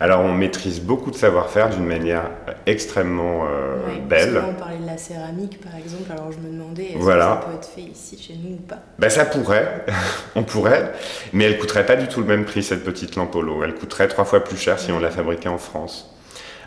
Alors 0.00 0.20
on 0.20 0.32
maîtrise 0.32 0.80
beaucoup 0.80 1.10
de 1.10 1.16
savoir-faire 1.16 1.70
d'une 1.70 1.84
manière 1.84 2.30
extrêmement 2.66 3.44
euh, 3.44 3.76
belle. 4.08 4.42
on 4.48 4.54
parlait 4.54 4.78
de 4.78 4.86
la 4.86 4.96
céramique 4.96 5.60
par 5.60 5.76
exemple, 5.76 6.10
alors 6.10 6.32
je 6.32 6.38
me 6.38 6.52
demandais 6.52 6.86
est-ce 6.86 6.98
que 6.98 7.04
ça 7.04 7.44
peut 7.46 7.54
être 7.54 7.68
fait 7.68 7.92
ici 7.92 8.18
chez 8.20 8.34
nous 8.34 8.54
ou 8.54 8.60
pas? 8.60 8.78
Ben, 8.98 9.10
Ça 9.10 9.24
pourrait, 9.24 9.84
on 10.34 10.42
pourrait, 10.42 10.92
mais 11.32 11.44
elle 11.44 11.58
coûterait 11.58 11.86
pas 11.86 11.96
du 11.96 12.08
tout 12.08 12.20
le 12.20 12.26
même 12.26 12.44
prix 12.44 12.62
cette 12.62 12.82
petite 12.82 13.14
lampe 13.14 13.34
l'eau. 13.34 13.62
Elle 13.62 13.74
coûterait 13.74 14.08
trois 14.08 14.24
fois 14.24 14.42
plus 14.42 14.56
cher 14.56 14.78
si 14.78 14.90
on 14.90 14.98
la 14.98 15.10
fabriquait 15.10 15.48
en 15.48 15.58
France. 15.58 16.12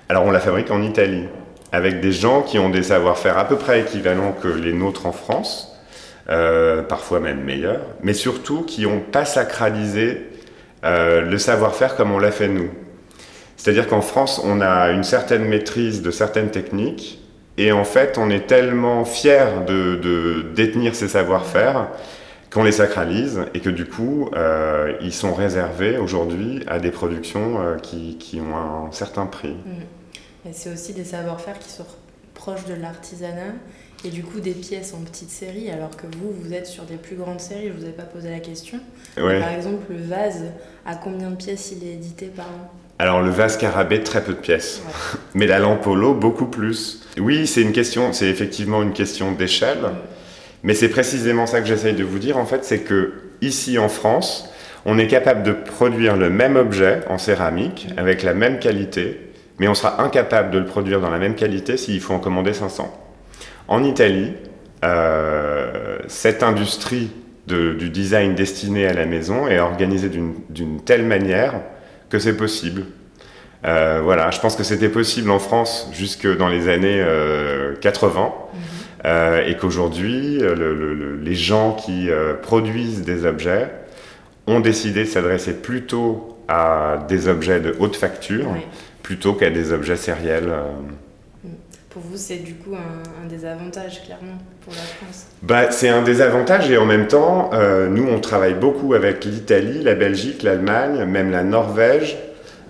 Alors 0.10 0.24
on 0.24 0.32
la 0.32 0.40
fabrique 0.40 0.72
en 0.72 0.82
Italie, 0.82 1.28
avec 1.72 2.00
des 2.00 2.12
gens 2.12 2.44
qui 2.44 2.60
ont 2.60 2.70
des 2.70 2.84
savoir-faire 2.84 3.38
à 3.38 3.46
peu 3.46 3.58
près 3.58 3.82
équivalents 3.82 4.34
que 4.42 4.48
les 4.48 4.74
nôtres 4.74 5.06
en 5.06 5.12
France 5.12 5.77
euh, 6.30 6.82
parfois 6.82 7.22
même 7.22 7.42
meilleurs, 7.42 7.86
mais 8.04 8.14
surtout 8.14 8.64
qui 8.64 8.82
n'ont 8.82 9.00
pas 9.00 9.24
sacralisé 9.24 10.24
euh, 10.84 11.22
le 11.22 11.38
savoir-faire 11.38 11.96
comme 11.96 12.12
on 12.12 12.20
l'a 12.20 12.32
fait 12.32 12.50
nous. 12.50 12.70
C'est-à-dire 13.56 13.88
qu'en 13.88 14.02
France, 14.02 14.42
on 14.44 14.60
a 14.60 14.92
une 14.92 15.06
certaine 15.06 15.46
maîtrise 15.46 16.02
de 16.02 16.12
certaines 16.12 16.52
techniques, 16.52 17.24
et 17.58 17.72
en 17.72 17.86
fait, 17.86 18.18
on 18.18 18.30
est 18.30 18.46
tellement 18.46 19.06
fier 19.06 19.64
de, 19.66 20.46
détenir 20.54 20.96
ces 20.96 21.08
savoir-faire 21.08 21.88
qu'on 22.52 22.64
les 22.64 22.74
sacralise, 22.74 23.46
et 23.54 23.62
que 23.62 23.70
du 23.70 23.86
coup, 23.86 24.30
euh, 24.36 24.98
ils 25.02 25.14
sont 25.14 25.34
réservés 25.34 25.98
aujourd'hui 25.98 26.62
à 26.68 26.80
des 26.80 26.92
productions 26.92 27.78
qui, 27.82 28.42
ont 28.42 28.58
un 28.58 28.92
certain 28.92 29.28
prix. 29.28 29.56
Mmh. 29.56 30.52
C'est 30.52 30.74
aussi 30.74 30.94
des 30.94 31.06
savoir-faire 31.06 31.58
qui 31.58 31.70
sont 31.70 31.86
proches 32.34 32.66
de 32.66 32.74
l'artisanat 32.74 33.54
et 34.06 34.10
du 34.10 34.24
coup 34.24 34.40
des 34.40 34.52
pièces 34.52 34.94
en 34.94 35.04
petite 35.04 35.30
série, 35.30 35.70
alors 35.70 35.96
que 35.96 36.06
vous, 36.06 36.32
vous 36.32 36.54
êtes 36.54 36.68
sur 36.68 36.84
des 36.84 36.96
plus 36.98 37.16
grandes 37.16 37.40
séries, 37.40 37.68
je 37.68 37.80
vous 37.80 37.86
ai 37.86 37.92
pas 37.92 38.04
posé 38.04 38.30
la 38.30 38.40
question. 38.40 38.80
Par 39.16 39.52
exemple, 39.52 39.86
le 39.90 40.04
vase, 40.04 40.44
à 40.86 40.96
combien 40.96 41.32
de 41.32 41.36
pièces 41.36 41.74
il 41.76 41.88
est 41.88 41.94
édité 41.94 42.28
par 42.28 42.46
an? 42.46 42.72
Alors 43.00 43.22
le 43.22 43.30
vase 43.30 43.58
carabé, 43.58 44.02
très 44.02 44.24
peu 44.24 44.34
de 44.34 44.40
pièces. 44.40 44.82
Mais 45.36 45.48
la 45.48 45.60
lampe 45.60 45.86
au 45.88 46.14
beaucoup 46.14 46.48
plus. 46.48 47.04
Oui, 47.20 47.48
c'est 47.48 47.62
une 47.62 47.74
question, 47.74 48.14
c'est 48.14 48.28
effectivement 48.28 48.82
une 48.82 48.94
question 48.94 49.32
d'échelle. 49.32 49.92
Mais 50.64 50.74
c'est 50.74 50.90
précisément 50.90 51.46
ça 51.46 51.62
que 51.62 51.68
j'essaye 51.68 51.94
de 51.94 52.04
vous 52.04 52.20
dire, 52.20 52.38
en 52.38 52.46
fait, 52.46 52.66
c'est 52.66 52.80
que 52.80 53.14
ici 53.42 53.78
en 53.78 53.90
France, 53.90 54.50
on 54.86 54.98
est 54.98 55.08
capable 55.08 55.44
de 55.44 55.52
produire 55.52 56.18
le 56.18 56.30
même 56.30 56.56
objet 56.56 57.02
en 57.10 57.18
céramique, 57.18 57.88
avec 57.98 58.24
la 58.24 58.34
même 58.34 58.58
qualité, 58.58 59.32
mais 59.60 59.68
on 59.68 59.74
sera 59.74 60.02
incapable 60.02 60.52
de 60.52 60.60
le 60.60 60.66
produire 60.66 61.00
dans 61.00 61.10
la 61.10 61.20
même 61.20 61.36
qualité 61.36 61.78
s'il 61.78 62.02
faut 62.02 62.14
en 62.14 62.20
commander 62.20 62.54
500. 62.54 63.07
En 63.68 63.84
Italie, 63.84 64.32
euh, 64.86 65.98
cette 66.08 66.44
industrie 66.44 67.12
du 67.48 67.90
design 67.90 68.36
destiné 68.36 68.88
à 68.88 68.94
la 68.94 69.06
maison 69.06 69.48
est 69.48 69.60
organisée 69.60 70.10
d'une 70.10 70.82
telle 70.82 71.04
manière 71.04 71.62
que 72.10 72.20
c'est 72.20 72.36
possible. 72.36 72.84
Euh, 73.66 74.02
voilà, 74.04 74.32
je 74.32 74.40
pense 74.40 74.56
que 74.56 74.64
c'était 74.64 74.90
possible 74.90 75.32
en 75.32 75.40
France 75.40 75.90
jusque 75.94 76.28
dans 76.38 76.50
les 76.50 76.68
années 76.68 77.04
80 77.80 78.34
euh, 79.06 79.42
mhm. 79.42 79.50
et 79.50 79.56
qu'aujourd'hui, 79.56 80.42
les 81.22 81.36
gens 81.36 81.74
qui 81.74 82.10
produisent 82.42 83.04
des 83.04 83.26
objets 83.26 83.70
ont 84.46 84.60
décidé 84.60 85.04
de 85.04 85.10
s'adresser 85.10 85.54
plutôt 85.54 86.38
à 86.50 87.06
des 87.08 87.30
objets 87.30 87.62
de 87.62 87.76
haute 87.80 87.96
facture 87.96 88.48
plutôt 89.04 89.34
qu'à 89.34 89.50
des 89.50 89.72
objets 89.72 89.96
sériels 89.96 90.52
pour 91.98 92.12
vous, 92.12 92.18
c'est 92.18 92.38
du 92.38 92.54
coup 92.54 92.76
un, 92.76 93.24
un, 93.24 93.28
désavantage, 93.28 94.04
clairement, 94.06 94.38
pour 94.64 94.74
la 94.74 94.82
France 94.82 95.26
bah, 95.42 95.72
C'est 95.72 95.90
un 95.90 96.04
désavantage 96.04 96.70
et 96.70 96.78
en 96.78 96.86
même 96.86 97.08
temps, 97.08 97.50
euh, 97.54 97.88
nous, 97.88 98.08
on 98.08 98.20
travaille 98.20 98.54
beaucoup 98.54 98.94
avec 98.94 99.26
l'Italie, 99.26 99.82
la 99.82 99.96
Belgique, 99.96 100.44
l'Allemagne, 100.44 101.06
même 101.06 101.32
la 101.32 101.44
Norvège. 101.44 102.18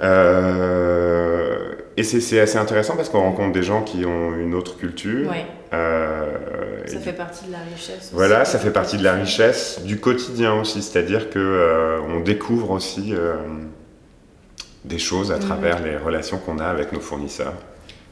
Euh, 0.01 1.73
et 1.97 2.03
c'est 2.03 2.39
assez 2.39 2.57
intéressant 2.57 2.95
parce 2.95 3.09
qu'on 3.09 3.19
rencontre 3.19 3.51
des 3.51 3.63
gens 3.63 3.81
qui 3.81 4.05
ont 4.05 4.33
une 4.35 4.53
autre 4.53 4.77
culture. 4.77 5.29
Ouais. 5.29 5.45
Euh, 5.73 6.25
ça 6.85 6.99
fait 6.99 7.11
partie 7.11 7.47
de 7.47 7.51
la 7.51 7.57
richesse. 7.73 7.97
Aussi. 7.97 8.09
Voilà, 8.13 8.45
ça 8.45 8.59
fait 8.59 8.71
partie 8.71 8.97
de 8.97 9.03
la 9.03 9.13
richesse 9.13 9.81
du 9.83 9.99
quotidien 9.99 10.53
aussi. 10.53 10.81
C'est-à-dire 10.81 11.29
que 11.29 11.99
on 12.07 12.21
découvre 12.21 12.71
aussi 12.71 13.13
des 14.85 14.99
choses 14.99 15.33
à 15.33 15.37
mm. 15.37 15.39
travers 15.39 15.83
les 15.83 15.97
relations 15.97 16.37
qu'on 16.37 16.59
a 16.59 16.65
avec 16.65 16.93
nos 16.93 17.01
fournisseurs. 17.01 17.55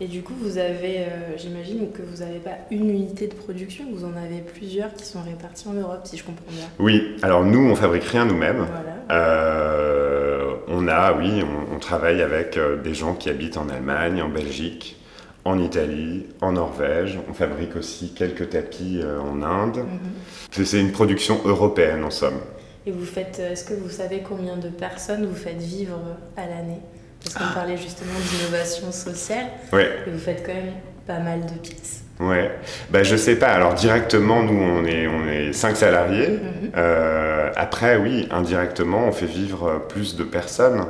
Et 0.01 0.07
du 0.07 0.23
coup, 0.23 0.33
vous 0.37 0.57
avez, 0.57 0.99
euh, 0.99 1.37
j'imagine 1.37 1.91
que 1.91 2.01
vous 2.01 2.17
n'avez 2.17 2.39
pas 2.39 2.57
une 2.69 2.89
unité 2.89 3.27
de 3.27 3.33
production, 3.33 3.85
vous 3.93 4.03
en 4.03 4.17
avez 4.17 4.41
plusieurs 4.41 4.93
qui 4.93 5.05
sont 5.05 5.21
réparties 5.21 5.69
en 5.69 5.73
Europe, 5.73 6.01
si 6.03 6.17
je 6.17 6.23
comprends 6.25 6.51
bien. 6.51 6.65
Oui, 6.79 7.15
alors 7.21 7.45
nous, 7.45 7.69
on 7.69 7.75
fabrique 7.75 8.03
rien 8.03 8.25
nous-mêmes. 8.25 8.67
Euh, 9.09 10.55
on 10.67 10.89
a, 10.89 11.13
oui, 11.13 11.43
on, 11.73 11.79
travaille 11.79 12.21
avec 12.21 12.57
euh, 12.57 12.81
des 12.81 12.93
gens 12.93 13.13
qui 13.13 13.29
habitent 13.29 13.55
en 13.55 13.69
Allemagne, 13.69 14.21
en 14.21 14.27
Belgique, 14.27 14.97
en 15.45 15.59
Italie, 15.59 16.25
en 16.41 16.51
Norvège. 16.51 17.17
On 17.29 17.33
fabrique 17.33 17.77
aussi 17.77 18.13
quelques 18.13 18.49
tapis 18.49 19.01
en 19.01 19.41
Inde. 19.43 19.77
Mhm. 19.77 20.65
C'est 20.65 20.81
une 20.81 20.91
production 20.91 21.39
européenne 21.45 22.03
en 22.03 22.11
somme. 22.11 22.39
Et 22.85 22.91
vous 22.91 23.05
faites, 23.05 23.39
est-ce 23.39 23.63
que 23.63 23.73
vous 23.73 23.89
savez 23.89 24.23
combien 24.27 24.57
de 24.57 24.67
personnes 24.67 25.25
vous 25.25 25.35
faites 25.35 25.61
vivre 25.61 25.99
à 26.35 26.47
l'année? 26.47 26.81
Parce 27.25 27.35
qu'on 27.35 27.53
parlait 27.53 27.77
justement 27.77 28.13
d'innovation 28.29 28.91
sociale. 28.91 29.47
Et 29.73 30.09
vous 30.11 30.19
faites 30.19 30.45
quand 30.45 30.53
même 30.53 30.73
pas 31.07 31.19
mal 31.19 31.41
de 31.41 31.53
pièces. 31.59 32.03
Ouais, 32.19 32.51
bah, 32.91 33.03
je 33.03 33.15
sais 33.15 33.35
pas. 33.35 33.47
Alors 33.47 33.73
directement, 33.73 34.43
nous, 34.43 34.57
on 34.57 34.85
est, 34.85 35.07
on 35.07 35.27
est 35.27 35.51
cinq 35.51 35.75
salariés. 35.75 36.29
Mhm. 36.29 36.71
Euh, 36.77 37.49
après, 37.55 37.97
oui, 37.97 38.27
indirectement, 38.31 39.07
on 39.07 39.11
fait 39.11 39.25
vivre 39.25 39.85
plus 39.89 40.15
de 40.15 40.23
personnes. 40.23 40.85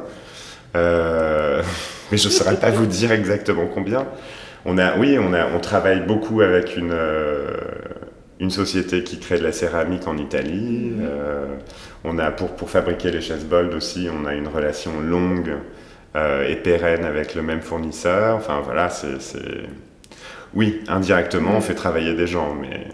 Euh, 0.75 1.63
mais 2.12 2.18
je 2.18 2.27
ne 2.27 2.34
saurais 2.34 2.58
pas 2.58 2.70
vous 2.70 2.86
dire 2.86 3.12
exactement 3.12 3.68
combien. 3.74 4.06
On 4.65 4.77
a, 4.77 4.98
oui, 4.98 5.18
on, 5.20 5.34
a, 5.34 5.48
on 5.48 5.60
travaille 5.60 6.01
beaucoup 6.01 6.42
avec 6.42 6.75
une, 6.75 6.92
euh, 6.92 7.56
une 8.39 8.50
société 8.51 9.04
qui 9.04 9.20
crée 9.20 9.38
de 9.38 9.44
la 9.44 9.51
céramique 9.51 10.08
en 10.08 10.18
Italie. 10.18 10.92
Mhm. 10.98 11.08
on 12.04 12.20
a, 12.20 12.30
pour, 12.30 12.56
pour 12.56 12.70
fabriquer 12.70 13.10
les 13.10 13.22
chaises 13.22 13.46
Bold 13.46 13.74
aussi, 13.74 14.10
on 14.12 14.25
a 14.25 14.34
une 14.34 14.48
relation 14.48 15.00
longue 15.00 15.56
euh, 16.15 16.48
et 16.48 16.55
pérenne 16.55 17.05
avec 17.05 17.36
le 17.36 17.41
même 17.41 17.62
fournisseur. 17.62 18.38
Enfin 18.38 18.62
voilà, 18.62 18.89
c'est. 18.89 19.17
Oui, 20.53 20.81
indirectement, 20.88 21.57
on 21.57 21.62
fait 21.62 21.75
travailler 21.75 22.15
des 22.15 22.27
gens, 22.27 22.53
mais. 22.53 22.88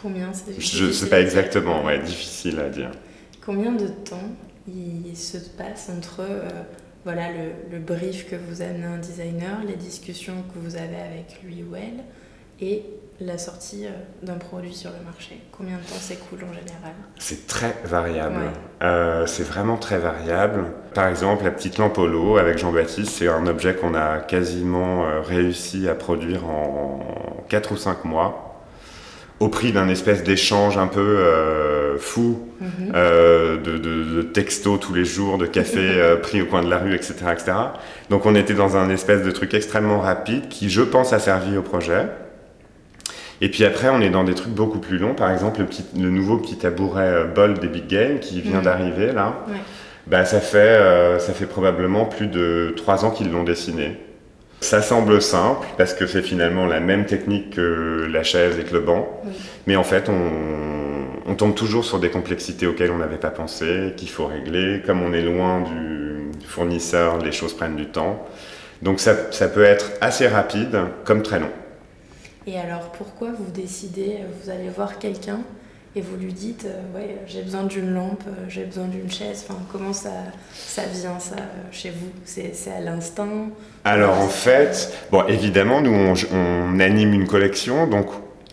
Combien 0.00 0.30
Je 0.58 0.86
ne 0.86 0.92
sais 0.92 1.08
pas 1.08 1.20
exactement, 1.20 1.84
ouais, 1.84 1.98
difficile 1.98 2.58
à 2.60 2.68
dire. 2.68 2.90
Combien 3.44 3.72
de 3.72 3.88
temps 3.88 4.30
il 4.68 5.16
se 5.16 5.38
passe 5.38 5.90
entre 5.90 6.20
euh, 6.20 6.48
voilà, 7.04 7.28
le, 7.30 7.72
le, 7.72 7.78
brief 7.78 8.30
que 8.30 8.36
vous 8.36 8.62
amenez 8.62 8.84
un 8.84 8.98
designer, 8.98 9.58
les 9.66 9.74
discussions 9.74 10.44
que 10.54 10.58
vous 10.58 10.76
avez 10.76 10.96
avec 10.96 11.40
lui 11.42 11.64
ou 11.64 11.74
elle, 11.74 12.04
et 12.60 12.84
la 13.20 13.36
sortie 13.36 13.84
euh, 13.84 13.90
d'un 14.22 14.38
produit 14.38 14.74
sur 14.74 14.90
le 14.90 15.04
marché? 15.04 15.40
Combien 15.52 15.76
de 15.76 15.82
temps 15.82 16.00
s'écoule 16.00 16.38
en 16.38 16.52
général? 16.52 16.94
C'est 17.18 17.46
très 17.46 17.76
variable. 17.84 18.50
Euh, 18.82 19.26
c'est 19.26 19.42
vraiment 19.42 19.76
très 19.76 19.98
variable. 19.98 20.64
Par 20.94 21.06
exemple, 21.06 21.44
la 21.44 21.50
petite 21.50 21.78
lampe 21.78 21.98
holo 21.98 22.38
avec 22.38 22.58
Jean-Baptiste, 22.58 23.10
c'est 23.10 23.28
un 23.28 23.46
objet 23.46 23.74
qu'on 23.74 23.94
a 23.94 24.18
quasiment 24.18 25.04
euh, 25.04 25.20
réussi 25.20 25.88
à 25.88 25.94
produire 25.94 26.46
en 26.46 27.00
4 27.48 27.72
ou 27.72 27.76
5 27.76 28.04
mois 28.04 28.46
au 29.38 29.48
prix 29.48 29.72
d'un 29.72 29.88
espèce 29.88 30.22
d'échange 30.22 30.76
un 30.76 30.86
peu 30.86 31.96
fou 31.98 32.40
mhm. 32.60 32.92
de, 32.92 34.20
textos 34.34 34.78
tous 34.78 34.92
les 34.92 35.06
jours, 35.06 35.38
de 35.38 35.46
café 35.46 36.14
pris 36.22 36.42
au 36.42 36.44
coin 36.44 36.62
de 36.62 36.68
la 36.68 36.76
rue, 36.76 36.94
etc., 36.94 37.14
etc. 37.32 37.52
Donc 38.10 38.26
on 38.26 38.34
était 38.34 38.52
dans 38.52 38.76
un 38.76 38.90
espèce 38.90 39.22
de 39.22 39.30
truc 39.30 39.54
extrêmement 39.54 39.98
rapide 39.98 40.48
qui, 40.50 40.68
je 40.68 40.82
pense, 40.82 41.14
a 41.14 41.18
servi 41.18 41.56
au 41.56 41.62
projet. 41.62 42.04
Et 43.40 43.48
puis 43.48 43.64
après, 43.64 43.88
on 43.88 44.00
est 44.00 44.10
dans 44.10 44.24
des 44.24 44.34
trucs 44.34 44.52
beaucoup 44.52 44.78
plus 44.78 44.98
longs. 44.98 45.14
Par 45.14 45.30
exemple, 45.30 45.60
le, 45.60 45.66
petit, 45.66 45.84
le 45.98 46.10
nouveau 46.10 46.36
petit 46.38 46.56
tabouret 46.56 47.08
euh, 47.08 47.24
Bold 47.24 47.58
des 47.58 47.68
Big 47.68 47.86
Game 47.86 48.18
qui 48.20 48.40
vient 48.40 48.60
d'arriver 48.60 49.12
là. 49.12 49.46
Bah, 50.06 50.24
ça, 50.24 50.40
fait, 50.40 50.58
euh, 50.58 51.18
ça 51.18 51.32
fait 51.32 51.46
probablement 51.46 52.04
plus 52.04 52.26
de 52.26 52.74
trois 52.76 53.04
ans 53.04 53.10
qu'ils 53.10 53.30
l'ont 53.30 53.44
dessiné. 53.44 53.96
Ça 54.60 54.82
semble 54.82 55.22
simple 55.22 55.66
parce 55.78 55.94
que 55.94 56.06
c'est 56.06 56.20
finalement 56.20 56.66
la 56.66 56.80
même 56.80 57.06
technique 57.06 57.50
que 57.56 58.06
la 58.10 58.22
chaise 58.22 58.58
et 58.58 58.64
que 58.64 58.74
le 58.74 58.80
banc. 58.80 59.08
Mais 59.66 59.76
en 59.76 59.84
fait, 59.84 60.10
on, 60.10 61.30
on, 61.30 61.34
tombe 61.34 61.54
toujours 61.54 61.84
sur 61.86 61.98
des 61.98 62.10
complexités 62.10 62.66
auxquelles 62.66 62.90
on 62.90 62.98
n'avait 62.98 63.16
pas 63.16 63.30
pensé, 63.30 63.94
qu'il 63.96 64.10
faut 64.10 64.26
régler. 64.26 64.82
Comme 64.84 65.02
on 65.02 65.14
est 65.14 65.22
loin 65.22 65.62
du 65.62 66.46
fournisseur, 66.46 67.18
les 67.18 67.32
choses 67.32 67.54
prennent 67.54 67.76
du 67.76 67.86
temps. 67.86 68.26
Donc 68.82 69.00
ça, 69.00 69.14
ça 69.30 69.48
peut 69.48 69.64
être 69.64 69.92
assez 70.02 70.28
rapide 70.28 70.78
comme 71.04 71.22
très 71.22 71.38
long. 71.38 71.50
Et 72.50 72.58
alors 72.58 72.90
pourquoi 72.98 73.28
vous 73.28 73.50
décidez, 73.52 74.16
euh, 74.20 74.26
vous 74.42 74.50
allez 74.50 74.68
voir 74.68 74.98
quelqu'un 74.98 75.38
et 75.94 76.00
vous 76.00 76.16
lui 76.16 76.32
dites 76.32 76.66
euh, 76.66 76.98
ouais 76.98 77.16
j'ai 77.26 77.42
besoin 77.42 77.62
d'une 77.62 77.94
lampe, 77.94 78.24
euh, 78.26 78.46
j'ai 78.48 78.64
besoin 78.64 78.86
d'une 78.86 79.10
chaise. 79.10 79.44
Enfin 79.48 79.60
comment 79.70 79.92
ça 79.92 80.10
ça 80.52 80.82
vient 80.92 81.20
ça 81.20 81.36
chez 81.70 81.90
vous? 81.90 82.10
C'est 82.24 82.52
à 82.76 82.80
l'instinct 82.80 83.50
Alors 83.84 84.18
en 84.18 84.28
fait, 84.28 84.92
bon 85.12 85.24
évidemment 85.28 85.80
nous 85.80 85.92
on, 85.92 86.14
on, 86.32 86.80
anime 86.80 87.14
une 87.14 87.28
collection 87.28 87.86
donc 87.86 88.06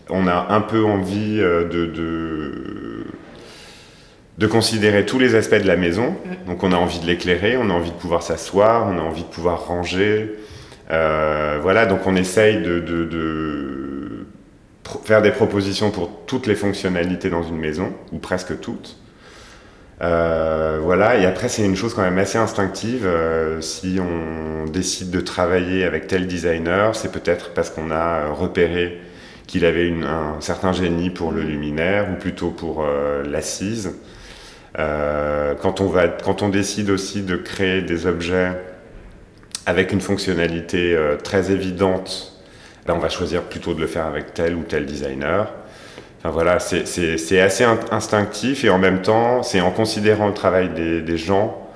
on 0.09 0.27
a 0.27 0.47
un 0.49 0.61
peu 0.61 0.85
envie 0.85 1.37
de, 1.37 1.87
de, 1.87 3.07
de 4.37 4.47
considérer 4.47 5.07
tous 5.07 5.17
les 5.17 5.33
aspects 5.33 5.55
de 5.55 5.67
la 5.67 5.75
maison. 5.75 6.11
Mm. 6.11 6.49
Donc 6.51 6.63
on 6.63 6.71
a 6.71 6.77
envie 6.77 6.99
de 6.99 7.07
l'éclairer, 7.07 7.57
on 7.57 7.71
a 7.71 7.73
envie 7.73 7.91
de 7.91 7.95
pouvoir 7.95 8.21
s'asseoir, 8.21 8.87
on 8.87 8.99
a 8.99 9.01
envie 9.01 9.23
de 9.23 9.27
pouvoir 9.27 9.65
ranger. 9.67 10.35
voilà, 10.87 11.87
donc 11.87 12.05
on 12.05 12.15
essaye 12.15 12.61
de, 12.61 12.79
de, 12.79 13.86
faire 15.03 15.21
des 15.21 15.31
propositions 15.31 15.91
pour 15.91 16.25
toutes 16.25 16.47
les 16.47 16.55
fonctionnalités 16.55 17.29
dans 17.29 17.43
une 17.43 17.57
maison, 17.57 17.93
ou 18.11 18.17
presque 18.19 18.59
toutes. 18.59 18.97
Euh, 20.01 20.79
voilà, 20.81 21.17
et 21.17 21.25
après 21.25 21.49
c'est 21.49 21.65
une 21.65 21.75
chose 21.75 21.93
quand 21.93 22.03
même 22.03 22.19
assez 22.19 22.37
instinctive. 22.37 23.05
Euh, 23.05 23.61
si 23.61 23.99
on 23.99 24.69
décide 24.69 25.09
de 25.09 25.21
travailler 25.21 25.83
avec 25.85 26.07
tel 26.07 26.27
designer, 26.27 26.95
c'est 26.95 27.11
peut-être 27.11 27.53
parce 27.53 27.69
qu'on 27.71 27.89
a 27.89 28.27
repéré 28.27 29.01
qu'il 29.47 29.65
avait 29.65 29.89
un 29.89 30.39
certain 30.41 30.73
génie 30.73 31.09
pour 31.09 31.31
le 31.31 31.41
luminaire, 31.41 32.09
ou 32.11 32.15
plutôt 32.15 32.51
pour 32.51 32.83
euh, 32.83 33.23
l'assise. 33.23 33.95
quand, 34.75 35.81
on 35.81 35.87
va, 35.87 36.07
quand 36.07 36.43
on 36.43 36.49
décide 36.49 36.89
aussi 36.91 37.23
de 37.23 37.35
créer 37.35 37.81
des 37.81 38.05
objets 38.05 38.51
avec 39.65 39.91
une 39.91 40.01
fonctionnalité 40.01 40.95
très 41.23 41.51
évidente 41.51 42.36
Là, 42.87 42.95
on 42.95 42.99
va 42.99 43.09
choisir 43.09 43.43
plutôt 43.43 43.73
de 43.73 43.81
le 43.81 43.87
faire 43.87 44.05
avec 44.05 44.33
tel 44.33 44.55
ou 44.55 44.63
tel 44.63 44.85
designer. 44.85 45.51
Enfin, 46.19 46.29
voilà, 46.29 46.59
c'est 46.59 47.41
assez 47.41 47.63
instinctif 47.91 48.63
et 48.63 48.69
en 48.69 48.79
même 48.79 49.01
temps, 49.01 49.43
c'est 49.43 49.59
en 49.59 49.71
considérant 49.71 50.27
le 50.27 50.33
travail 50.33 50.69
des, 50.69 51.17
gens 51.17 51.67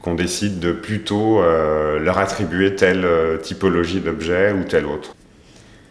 qu'on 0.00 0.14
décide 0.14 0.60
de 0.60 0.72
plutôt 0.72 1.40
euh, 1.40 1.98
leur 1.98 2.18
attribuer 2.18 2.74
telle 2.76 3.04
euh, 3.04 3.38
typologie 3.38 4.00
d'objet 4.00 4.52
ou 4.52 4.64
telle 4.64 4.86
autre. 4.86 5.14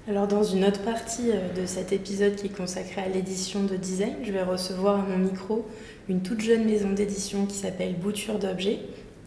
Alors 0.07 0.27
dans 0.27 0.43
une 0.43 0.65
autre 0.65 0.81
partie 0.81 1.31
euh, 1.31 1.61
de 1.61 1.65
cet 1.65 1.93
épisode 1.93 2.35
qui 2.35 2.47
est 2.47 2.55
consacré 2.55 3.01
à 3.01 3.07
l'édition 3.07 3.63
de 3.63 3.75
design, 3.75 4.15
je 4.23 4.31
vais 4.31 4.43
recevoir 4.43 4.99
à 4.99 5.03
mon 5.03 5.17
micro 5.17 5.67
une 6.09 6.21
toute 6.21 6.41
jeune 6.41 6.65
maison 6.65 6.91
d'édition 6.91 7.45
qui 7.47 7.55
s'appelle 7.55 7.95
Bouture 7.95 8.37
d'objets 8.37 8.79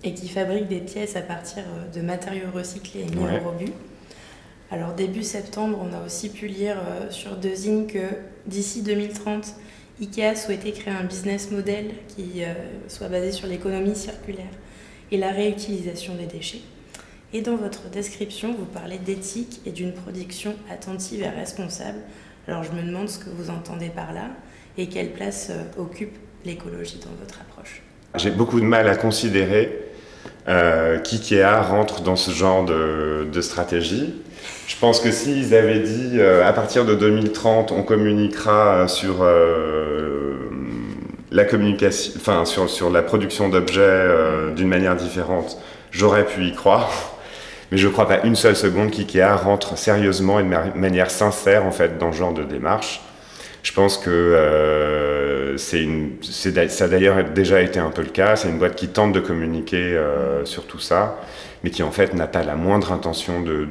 et 0.04 0.14
qui 0.14 0.28
fabrique 0.28 0.68
des 0.68 0.80
pièces 0.80 1.16
à 1.16 1.22
partir 1.22 1.64
de 1.92 2.00
matériaux 2.00 2.50
recyclés 2.54 3.00
et 3.00 3.16
mis 3.16 3.24
au 3.24 3.48
rebut. 3.48 3.72
Alors 4.70 4.94
début 4.94 5.22
septembre, 5.22 5.78
on 5.80 5.94
a 5.94 6.04
aussi 6.04 6.28
pu 6.28 6.48
lire 6.48 6.76
euh, 6.76 7.10
sur 7.10 7.36
Dezine 7.36 7.86
que 7.86 8.08
d'ici 8.46 8.82
2030, 8.82 9.54
IKEA 10.00 10.34
souhaitait 10.34 10.72
créer 10.72 10.92
un 10.92 11.04
business 11.04 11.52
model 11.52 11.90
qui 12.08 12.42
euh, 12.42 12.52
soit 12.88 13.08
basé 13.08 13.30
sur 13.30 13.46
l'économie 13.46 13.94
circulaire 13.94 14.50
et 15.12 15.18
la 15.18 15.30
réutilisation 15.30 16.16
des 16.16 16.26
déchets. 16.26 16.62
Et 17.32 17.42
dans 17.42 17.54
votre 17.54 17.88
description, 17.90 18.54
vous 18.58 18.64
parlez 18.64 18.98
d'éthique 18.98 19.60
et 19.66 19.70
d'une 19.70 19.92
production 19.92 20.54
attentive 20.70 21.22
et 21.22 21.28
responsable. 21.28 21.98
Alors 22.48 22.64
je 22.64 22.72
me 22.72 22.82
demande 22.82 23.08
ce 23.08 23.20
que 23.20 23.30
vous 23.30 23.50
entendez 23.50 23.88
par 23.88 24.12
là 24.12 24.30
et 24.76 24.88
quelle 24.88 25.12
place 25.12 25.50
euh, 25.50 25.80
occupe 25.80 26.16
l'écologie 26.44 26.98
dans 27.04 27.14
votre 27.20 27.40
approche. 27.40 27.82
J'ai 28.16 28.30
beaucoup 28.30 28.58
de 28.58 28.66
mal 28.66 28.88
à 28.88 28.96
considérer 28.96 29.82
qu'IKEA 30.46 31.60
rentre 31.60 32.02
dans 32.02 32.14
ce 32.14 32.30
genre 32.30 32.64
de 32.64 33.40
stratégie. 33.40 34.14
Je 34.66 34.76
pense 34.76 35.00
que 35.00 35.10
s'ils 35.10 35.54
avaient 35.54 35.80
dit 35.80 36.18
euh, 36.18 36.46
à 36.46 36.52
partir 36.52 36.84
de 36.84 36.94
2030, 36.94 37.72
on 37.72 37.82
communiquera 37.82 38.88
sur 38.88 39.18
euh, 39.22 40.34
la 41.30 41.44
communication, 41.44 42.12
enfin 42.16 42.44
sur, 42.44 42.68
sur 42.68 42.90
la 42.90 43.02
production 43.02 43.48
d'objets 43.48 43.80
euh, 43.80 44.52
d'une 44.52 44.68
manière 44.68 44.96
différente, 44.96 45.58
j'aurais 45.92 46.24
pu 46.24 46.44
y 46.44 46.52
croire. 46.52 46.90
Mais 47.70 47.78
je 47.78 47.86
ne 47.86 47.92
crois 47.92 48.06
pas 48.06 48.20
une 48.24 48.36
seule 48.36 48.56
seconde 48.56 48.90
qu'IKEA 48.90 49.34
rentre 49.36 49.76
sérieusement 49.76 50.38
et 50.40 50.44
de 50.44 50.78
manière 50.78 51.10
sincère 51.10 51.64
en 51.64 51.72
fait 51.72 51.98
dans 51.98 52.12
ce 52.12 52.18
genre 52.18 52.32
de 52.32 52.44
démarche. 52.44 53.00
Je 53.66 53.72
pense 53.72 53.98
que 53.98 55.54
c'est 55.58 55.82
une, 55.82 56.12
ça 56.22 56.84
a 56.84 56.88
d'ailleurs 56.88 57.24
déjà 57.24 57.60
été 57.62 57.80
un 57.80 57.90
peu 57.90 58.02
le 58.02 58.10
cas. 58.10 58.36
C'est 58.36 58.48
une 58.48 58.58
boîte 58.58 58.76
qui 58.76 58.86
tente 58.86 59.12
de 59.12 59.18
communiquer 59.18 60.00
sur 60.44 60.66
tout 60.66 60.78
ça 60.78 61.18
mais 61.66 61.70
qui 61.70 61.82
en 61.82 61.90
fait 61.90 62.14
n'a 62.14 62.28
pas 62.28 62.44
la 62.44 62.54
moindre 62.54 62.92
intention 62.92 63.40
de, 63.40 63.66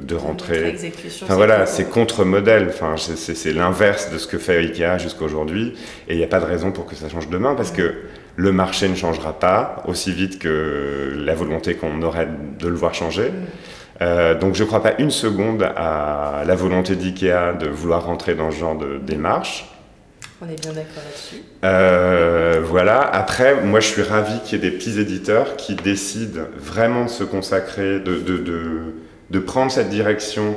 de, 0.00 0.14
rentrer. 0.14 0.74
Enfin 1.22 1.34
voilà, 1.34 1.66
c'est 1.66 1.84
contre-modèle. 1.90 2.68
Enfin, 2.70 2.94
c'est 2.96 3.52
l'inverse 3.52 4.10
de 4.10 4.16
ce 4.16 4.26
que 4.26 4.38
fait 4.38 4.56
IKEA 4.56 4.96
jusqu'à 4.96 5.26
aujourd'hui, 5.26 5.74
et 6.08 6.14
il 6.14 6.16
n'y 6.16 6.24
a 6.24 6.28
pas 6.28 6.40
de 6.40 6.46
raison 6.46 6.72
pour 6.72 6.86
que 6.86 6.94
ça 6.94 7.10
change 7.10 7.28
demain, 7.28 7.54
parce 7.54 7.70
que 7.70 7.96
le 8.36 8.52
marché 8.52 8.88
ne 8.88 8.94
changera 8.94 9.38
pas 9.38 9.82
aussi 9.86 10.10
vite 10.10 10.38
que 10.38 11.12
la 11.14 11.34
volonté 11.34 11.74
qu'on 11.74 12.00
aurait 12.00 12.28
de 12.58 12.68
le 12.68 12.76
voir 12.76 12.94
changer. 12.94 13.30
Donc 14.00 14.54
je 14.54 14.62
ne 14.62 14.66
crois 14.66 14.82
pas 14.82 14.94
une 14.98 15.10
seconde 15.10 15.62
à 15.76 16.42
la 16.46 16.54
volonté 16.54 16.96
d'IKEA 16.96 17.52
de 17.52 17.68
vouloir 17.68 18.04
rentrer 18.06 18.34
dans 18.34 18.50
ce 18.50 18.56
genre 18.56 18.76
de 18.76 18.98
démarche. 18.98 19.72
On 20.44 20.48
est 20.48 20.60
bien 20.60 20.72
d'accord 20.72 21.04
là-dessus. 21.04 21.42
Euh, 21.64 22.60
voilà. 22.64 23.00
Après, 23.00 23.62
moi, 23.62 23.78
je 23.78 23.86
suis 23.86 24.02
ravi 24.02 24.40
qu'il 24.40 24.60
y 24.60 24.66
ait 24.66 24.70
des 24.70 24.76
petits 24.76 24.98
éditeurs 24.98 25.54
qui 25.56 25.76
décident 25.76 26.42
vraiment 26.56 27.04
de 27.04 27.10
se 27.10 27.22
consacrer, 27.22 28.00
de, 28.00 28.16
de, 28.16 28.38
de, 28.38 28.94
de 29.30 29.38
prendre 29.38 29.70
cette 29.70 29.88
direction 29.88 30.56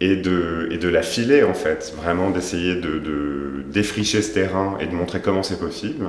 et 0.00 0.16
de, 0.16 0.68
et 0.70 0.78
de 0.78 0.88
la 0.88 1.02
filer, 1.02 1.42
en 1.42 1.52
fait. 1.52 1.92
Vraiment 1.98 2.30
d'essayer 2.30 2.76
de, 2.76 3.62
défricher 3.66 4.22
ce 4.22 4.32
terrain 4.32 4.78
et 4.80 4.86
de 4.86 4.94
montrer 4.94 5.20
comment 5.20 5.42
c'est 5.42 5.60
possible. 5.60 6.06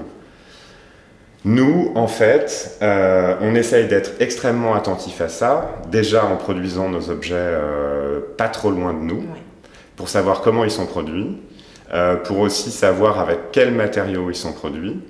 Nous, 1.44 1.92
en 1.96 2.06
fait, 2.08 2.78
euh, 2.84 3.36
on 3.42 3.56
essaye 3.56 3.88
d'être 3.88 4.12
extrêmement 4.20 4.76
attentif 4.76 5.22
à 5.22 5.28
ça, 5.28 5.72
déjà 5.92 6.24
en 6.26 6.38
produisant 6.38 6.88
nos 6.88 7.10
objets 7.10 7.34
euh, 7.36 8.20
pas 8.38 8.48
trop 8.48 8.70
loin 8.70 8.94
de 8.94 9.00
nous, 9.00 9.24
pour 9.96 10.08
savoir 10.08 10.42
comment 10.42 10.64
ils 10.64 10.72
sont 10.72 10.86
produits. 10.86 11.38
Euh, 11.94 12.16
pour 12.16 12.40
aussi 12.40 12.72
savoir 12.72 13.20
avec 13.20 13.52
quels 13.52 13.74
matériaux 13.74 14.30
ils 14.30 14.36
sont 14.36 14.54
produits. 14.54 15.02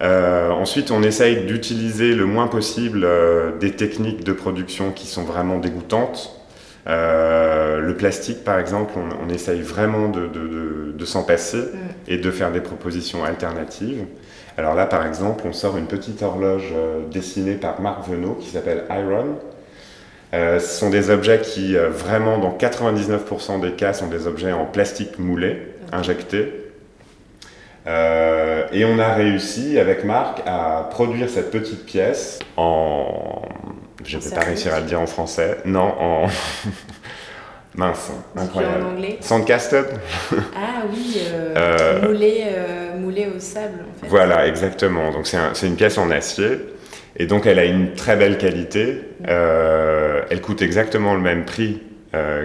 Ensuite, 0.00 0.90
on 0.90 1.02
essaye 1.02 1.44
d'utiliser 1.44 2.14
le 2.14 2.24
moins 2.24 2.48
possible 2.48 3.06
des 3.60 3.70
techniques 3.72 4.24
de 4.24 4.32
production 4.32 4.90
qui 4.90 5.06
sont 5.06 5.22
vraiment 5.22 5.58
dégoûtantes. 5.58 6.41
Le 6.86 7.92
plastique, 7.92 8.44
par 8.44 8.58
exemple, 8.58 8.94
on, 8.98 9.28
essaye 9.28 9.60
vraiment 9.60 10.08
de, 10.08 11.04
s'en 11.04 11.22
passer 11.22 11.58
mm. 11.58 11.78
et 12.08 12.16
de 12.18 12.30
faire 12.30 12.52
des 12.52 12.60
propositions 12.60 13.24
alternatives. 13.24 14.04
Alors 14.58 14.74
là, 14.74 14.86
par 14.86 15.06
exemple, 15.06 15.44
on 15.46 15.52
sort 15.52 15.76
une 15.76 15.86
petite 15.86 16.22
horloge 16.22 16.74
dessinée 17.10 17.54
par 17.54 17.80
Marc 17.80 18.08
Venot 18.08 18.34
qui 18.34 18.50
s'appelle 18.50 18.84
Iron. 18.90 19.38
ce 20.32 20.58
sont 20.60 20.90
des 20.90 21.10
objets 21.10 21.40
qui, 21.40 21.74
vraiment, 21.74 22.38
dans 22.38 22.56
99% 22.56 23.60
des 23.60 23.72
cas, 23.72 23.92
sont 23.92 24.08
des 24.08 24.26
objets 24.26 24.52
en 24.52 24.66
plastique 24.66 25.18
moulé 25.18 25.72
injecté. 25.92 26.62
Euh, 27.86 28.64
et 28.72 28.84
on 28.84 28.98
a 28.98 29.12
réussi 29.12 29.78
avec 29.78 30.04
Marc 30.04 30.42
à 30.46 30.88
produire 30.90 31.28
cette 31.28 31.50
petite 31.50 31.84
pièce 31.84 32.38
en. 32.56 33.42
Je 34.04 34.16
ne 34.16 34.22
vais 34.22 34.30
pas 34.30 34.40
réussir 34.42 34.74
à 34.74 34.80
le 34.80 34.86
dire 34.86 35.00
en 35.00 35.06
français. 35.06 35.58
Non, 35.64 35.94
en. 35.98 36.26
Mince, 37.74 38.12
incroyable. 38.36 38.84
En 38.84 38.90
anglais 38.90 39.16
Sandcasted 39.22 39.86
Ah 40.54 40.82
oui, 40.92 41.16
euh, 41.24 41.54
euh, 41.56 42.06
moulé, 42.06 42.44
moulé, 42.98 43.28
au 43.34 43.40
sable 43.40 43.80
en 43.80 43.98
fait. 43.98 44.08
Voilà, 44.08 44.46
exactement. 44.46 45.10
Donc 45.10 45.26
c'est 45.26 45.38
un, 45.38 45.54
une 45.54 45.76
pièce 45.76 45.96
en 45.96 46.10
acier. 46.10 46.58
Et 47.16 47.24
donc 47.24 47.46
elle 47.46 47.58
a 47.58 47.64
une 47.64 47.94
très 47.94 48.16
belle 48.16 48.36
qualité. 48.36 49.00
elle 49.24 50.40
coûte 50.42 50.60
exactement 50.60 51.14
le 51.14 51.20
même 51.20 51.46
prix 51.46 51.80
euh, 52.14 52.44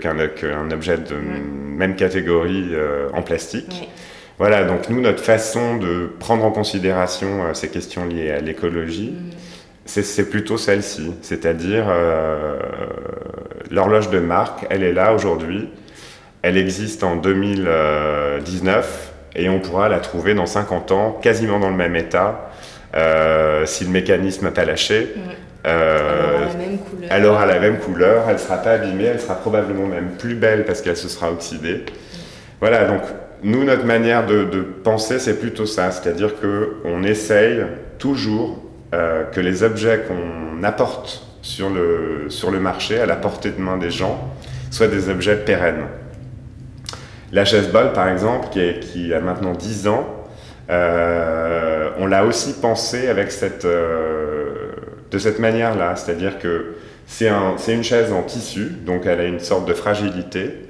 qu'un 0.00 0.70
objet 0.70 0.96
de 0.96 1.16
même 1.16 1.96
catégorie 1.96 2.68
euh, 2.70 3.08
en 3.14 3.22
plastique. 3.22 3.90
Voilà, 4.38 4.62
donc 4.62 4.88
nous, 4.88 5.00
notre 5.00 5.24
façon 5.24 5.76
de 5.76 6.08
prendre 6.20 6.44
en 6.44 6.52
considération 6.52 7.46
euh, 7.46 7.52
ces 7.52 7.68
questions 7.68 8.04
liées 8.04 8.30
à 8.30 8.40
l'écologie, 8.40 9.10
mm. 9.10 9.30
C'est 9.84 10.30
plutôt 10.30 10.58
celle-ci. 10.58 11.12
C'est-à-dire, 11.22 11.86
l'horloge 13.70 14.10
de 14.10 14.20
marque, 14.20 14.66
elle 14.70 14.82
est 14.82 14.92
là 14.92 15.12
aujourd'hui, 15.12 15.68
elle 16.42 16.56
existe 16.56 17.04
en 17.04 17.16
2019 17.16 19.12
et 19.34 19.48
on 19.48 19.60
pourra 19.60 19.88
la 19.88 19.98
trouver 19.98 20.34
dans 20.34 20.46
50 20.46 20.92
ans, 20.92 21.18
quasiment 21.22 21.58
dans 21.58 21.70
le 21.70 21.76
même 21.76 21.96
état, 21.96 22.50
si 23.64 23.84
le 23.84 23.90
mécanisme 23.90 24.44
n'a 24.44 24.52
pas 24.52 24.64
lâché. 24.64 25.14
Mm. 25.16 25.20
Euh, 25.66 26.46
elle 27.08 27.26
aura 27.26 27.46
la 27.46 27.60
même 27.60 27.78
couleur. 27.78 28.24
Elle 28.28 28.38
sera 28.38 28.56
pas 28.56 28.72
abîmée, 28.72 29.04
elle 29.04 29.20
sera 29.20 29.34
probablement 29.34 29.86
même 29.86 30.10
plus 30.18 30.34
belle 30.34 30.64
parce 30.64 30.82
qu'elle 30.82 30.96
se 30.96 31.08
sera 31.08 31.30
oxydée. 31.30 31.84
Voilà, 32.60 32.84
donc 32.84 33.02
nous, 33.42 33.64
notre 33.64 33.84
manière 33.84 34.26
de, 34.26 34.44
penser, 34.84 35.18
c'est 35.18 35.38
plutôt 35.38 35.66
ça, 35.66 35.90
c'est-à-dire 35.90 36.34
qu'on 36.40 37.02
essaye 37.02 37.62
toujours 37.98 38.61
euh, 38.92 39.24
que 39.24 39.40
les 39.40 39.62
objets 39.62 40.04
qu'on 40.06 40.62
apporte 40.62 41.26
sur 41.42 41.70
le, 41.70 42.26
sur 42.28 42.50
le 42.50 42.60
marché, 42.60 42.98
à 42.98 43.06
la 43.06 43.16
portée 43.16 43.50
de 43.50 43.60
main 43.60 43.78
des 43.78 43.90
gens, 43.90 44.32
soient 44.70 44.88
des 44.88 45.08
objets 45.08 45.36
pérennes. 45.36 45.86
La 47.32 47.44
chaise 47.44 47.68
bol, 47.68 47.92
par 47.92 48.08
exemple, 48.08 48.48
qui, 48.50 48.80
qui, 48.80 49.14
a 49.14 49.20
maintenant 49.20 49.52
10 49.52 49.88
ans, 49.88 50.06
euh, 50.70 51.90
on 51.98 52.06
l'a 52.06 52.24
aussi 52.24 52.54
pensé 52.54 53.08
avec 53.08 53.32
cette, 53.32 53.66
de 53.66 55.18
cette 55.18 55.38
manière-là, 55.38 55.96
c'est-à-dire 55.96 56.38
que 56.38 56.76
c'est 57.06 57.28
un, 57.28 57.56
une 57.68 57.84
chaise 57.84 58.12
en 58.12 58.22
tissu, 58.22 58.72
donc 58.86 59.06
elle 59.06 59.20
a 59.20 59.24
une 59.24 59.40
sorte 59.40 59.66
de 59.66 59.74
fragilité, 59.74 60.68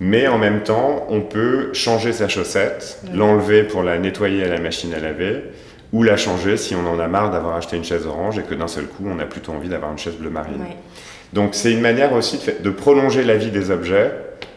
mais 0.00 0.28
en 0.28 0.38
même 0.38 0.62
temps, 0.62 1.06
on 1.08 1.22
peut 1.22 1.72
changer 1.72 2.12
sa 2.12 2.28
chaussette, 2.28 3.00
l'enlever 3.12 3.64
pour 3.64 3.82
la 3.82 3.98
nettoyer 3.98 4.44
à 4.44 4.48
la 4.48 4.60
machine 4.60 4.92
à 4.94 5.00
laver, 5.00 5.42
ou 5.92 6.02
la 6.02 6.16
changer 6.16 6.56
si 6.56 6.74
on 6.74 6.86
en 6.86 6.98
a 6.98 7.08
marre 7.08 7.30
d'avoir 7.30 7.56
acheté 7.56 7.76
une 7.76 7.84
chaise 7.84 8.06
orange 8.06 8.38
et 8.38 8.42
que 8.42 8.54
d'un 8.54 8.68
seul 8.68 8.86
coup, 8.86 9.04
on 9.06 9.18
a 9.18 9.24
plutôt 9.24 9.52
envie 9.52 9.68
d'avoir 9.68 9.90
une 9.90 9.98
chaise 9.98 10.16
bleu 10.16 10.30
marine. 10.30 10.64
Donc 11.32 11.54
c'est 11.54 11.72
une 11.72 11.80
manière 11.80 12.12
aussi 12.12 12.38
de, 12.38 12.62
de, 12.62 12.70
prolonger 12.70 13.22
la 13.22 13.36
vie 13.36 13.50
des 13.50 13.70
objets 13.70 14.12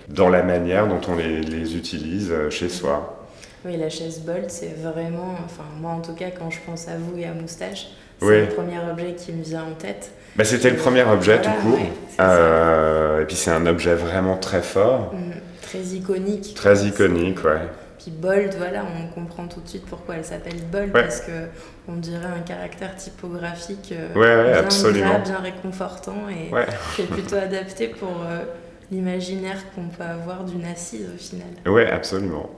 dans 0.08 0.30
la 0.30 0.44
manière 0.44 0.88
dont 0.88 1.02
on 1.08 1.16
les, 1.16 1.42
les 1.42 1.76
utilise 1.76 2.32
euh, 2.32 2.50
chez 2.50 2.70
soi. 2.70 3.26
Oui, 3.66 3.78
la 3.78 3.90
chaise 3.90 4.22
Bolt, 4.22 4.50
c'est 4.50 4.76
vraiment, 4.82 5.36
enfin 5.46 5.64
moi 5.80 5.92
en 5.92 6.02
tout 6.02 6.14
cas, 6.14 6.32
quand 6.32 6.50
je 6.50 6.60
pense 6.66 6.88
à 6.88 6.94
vous 6.98 7.20
et 7.20 7.26
à 7.26 7.34
Moustache, 7.34 7.88
c'est 8.20 8.42
le 8.42 8.48
premier 8.48 8.78
objet 8.92 9.16
qui 9.16 9.32
me 9.32 9.44
vient 9.44 9.64
en 9.64 9.74
tête. 9.74 10.12
Bah, 10.36 10.44
c'était 10.44 10.70
le 10.70 10.78
premier 10.78 11.04
objet 11.04 11.42
tout 11.42 11.50
court. 11.64 11.80
Euh, 12.20 13.22
et 13.22 13.26
puis 13.26 13.36
c'est 13.36 13.52
un 13.52 13.66
objet 13.66 13.96
vraiment 13.96 14.38
très 14.38 14.62
fort. 14.62 15.14
Mm, 15.14 15.32
très 15.62 15.80
iconique. 15.80 16.54
Très 16.56 16.86
iconique, 16.86 17.44
ouais. 17.44 17.62
Puis 18.02 18.12
Bold, 18.12 18.56
voilà, 18.58 18.84
on 18.84 19.14
comprend 19.14 19.48
tout 19.48 19.62
de 19.62 19.68
suite 19.68 19.86
pourquoi 19.86 20.16
elle 20.16 20.26
s'appelle 20.26 20.60
Bold, 20.72 20.92
parce 20.92 21.22
que 21.22 21.48
on 21.88 21.98
dirait 21.98 22.26
un 22.26 22.40
caractère 22.40 22.96
typographique 22.96 23.92
euh, 23.92 24.48
bien, 24.50 24.60
absolument. 24.60 25.20
bien 25.20 25.38
réconfortant 25.38 26.28
et 26.30 26.52
qui 26.96 27.04
est 27.04 27.06
plutôt 27.06 27.36
adapté 27.44 27.88
pour 27.88 28.24
euh, 28.24 28.44
l'imaginaire 28.92 29.58
qu'on 29.76 29.88
peut 29.88 30.04
avoir 30.04 30.46
d'une 30.46 30.66
assise 30.66 31.08
au 31.14 31.18
final. 31.18 31.48
Ouais, 31.68 31.92
absolument. 31.92 32.50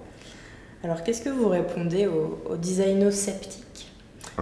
Alors 0.81 1.03
qu'est-ce 1.03 1.21
que 1.21 1.29
vous 1.29 1.49
répondez 1.49 2.07
aux, 2.07 2.41
aux 2.49 2.55
designers 2.55 3.11
sceptiques 3.11 3.91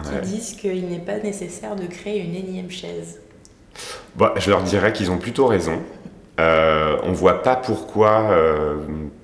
qui 0.03 0.29
disent 0.29 0.53
qu'il 0.53 0.87
n'est 0.87 0.99
pas 0.99 1.17
nécessaire 1.17 1.75
de 1.75 1.87
créer 1.87 2.23
une 2.23 2.35
énième 2.35 2.69
chaise? 2.69 3.21
Bah, 4.15 4.35
je 4.37 4.51
leur 4.51 4.61
dirais 4.61 4.93
qu'ils 4.93 5.09
ont 5.09 5.17
plutôt 5.17 5.47
raison. 5.47 5.81
Euh, 6.39 6.97
on 7.03 7.09
ne 7.09 7.15
voit 7.15 7.41
pas 7.41 7.55
pourquoi. 7.55 8.29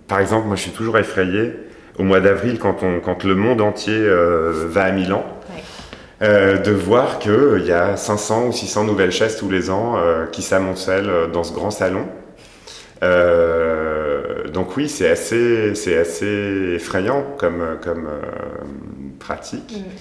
Euh, 0.08 0.10
par 0.10 0.20
exemple, 0.20 0.48
moi 0.48 0.56
je 0.56 0.62
suis 0.62 0.72
toujours 0.72 0.98
effrayé 0.98 1.54
au 2.00 2.04
mois 2.04 2.20
d'avril 2.20 2.60
quand, 2.60 2.78
quand 3.04 3.24
le 3.24 3.36
monde 3.36 3.62
entier 3.62 3.98
euh, 3.98 4.52
va 4.68 4.84
à 4.84 4.92
Milan. 4.92 5.26
de 6.22 6.72
voir 6.72 7.20
qu'il 7.20 7.66
y 7.66 7.72
a 7.72 7.96
500 7.96 8.48
ou 8.48 8.52
600 8.52 8.86
nouvelles 8.86 9.12
chaises 9.12 9.38
tous 9.38 9.50
les 9.50 9.70
ans 9.70 9.96
qui 10.32 10.42
s'amoncellent 10.42 11.30
dans 11.32 11.44
ce 11.44 11.54
grand 11.54 11.72
salon. 11.72 12.06
donc 14.54 14.78
oui, 14.78 14.90
c'est 14.90 15.10
assez, 15.10 15.72
assez 15.96 16.74
effrayant 16.76 17.24
comme, 17.38 17.78
comme 17.84 18.08
pratique. 19.20 19.76
Mm. 19.78 19.92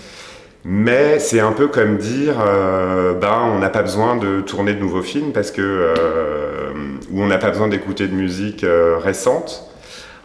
Mais 0.69 1.21
c'est 1.21 1.39
un 1.39 1.53
peu 1.53 1.69
comme 1.69 1.97
dire, 1.97 2.35
euh, 2.45 3.15
ben, 3.15 3.53
on 3.55 3.61
n'a 3.61 3.69
pas 3.69 3.83
besoin 3.83 4.17
de 4.17 4.41
tourner 4.41 4.75
de 4.75 4.81
nouveaux 4.81 5.01
films 5.01 5.31
parce 5.33 5.53
que, 5.53 5.63
euh, 5.63 6.73
ou 7.13 7.23
on 7.23 7.29
n'a 7.29 7.39
pas 7.39 7.51
besoin 7.51 7.69
d'écouter 7.69 8.09
de 8.09 8.15
musique 8.15 8.65
euh, 8.65 8.99
récente. 8.99 9.71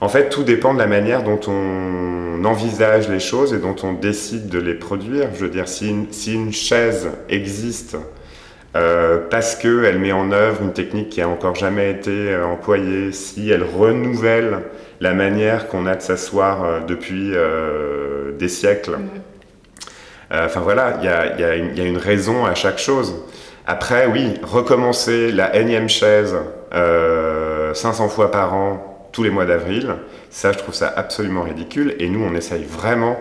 En 0.02 0.10
fait, 0.10 0.30
tout 0.30 0.44
dépend 0.44 0.74
de 0.74 0.80
la 0.80 0.88
manière 0.88 1.24
dont 1.24 1.40
on 1.48 2.44
envisage 2.44 3.08
les 3.08 3.20
choses 3.20 3.54
et 3.54 3.60
dont 3.60 3.76
on 3.84 3.94
décide 3.94 4.50
de 4.50 4.60
les 4.60 4.74
produire. 4.74 5.30
Je 5.36 5.46
veux 5.46 5.50
dire, 5.50 5.68
si 5.68 5.90
une, 5.90 6.12
si 6.12 6.34
une 6.34 6.52
chaise 6.52 7.10
existe 7.30 7.96
euh, 8.76 9.20
parce 9.30 9.56
qu'elle 9.56 10.00
met 10.00 10.12
en 10.12 10.32
œuvre 10.32 10.62
une 10.64 10.74
technique 10.74 11.10
qui 11.10 11.22
a 11.22 11.30
encore 11.30 11.56
jamais 11.56 11.92
été 11.92 12.36
employée, 12.36 13.12
si 13.12 13.50
elle 13.50 13.64
renouvelle 13.64 14.64
la 15.00 15.14
manière 15.14 15.68
qu'on 15.68 15.86
a 15.86 15.96
de 15.96 16.02
s'asseoir 16.02 16.86
depuis 16.86 17.32
des 18.38 18.48
siècles. 18.50 18.98
Mm. 18.98 19.10
Euh, 20.32 20.46
enfin 20.46 20.62
voilà, 20.62 20.98
il 21.02 21.06
y 21.06 21.82
a, 21.82 21.86
une 21.86 21.98
raison 21.98 22.46
à 22.46 22.56
chaque 22.56 22.80
chose. 22.80 23.16
Après, 23.68 24.08
oui, 24.08 24.34
recommencer 24.44 25.32
la 25.32 25.56
énième 25.56 25.90
chaise 25.90 26.36
500 26.72 26.76
euh, 26.76 28.08
fois 28.08 28.32
par 28.32 28.54
an 28.54 28.91
tous 29.12 29.24
les 29.24 29.30
mois 29.30 29.46
d'avril, 29.46 29.96
ça, 30.30 30.52
je 30.52 30.58
trouve 30.58 30.74
ça 30.74 30.92
absolument 30.96 31.44
ridicule. 31.44 31.96
Et 32.00 32.10
nous, 32.10 32.24
on 32.24 32.34
essaye 32.34 32.64
vraiment 32.64 33.18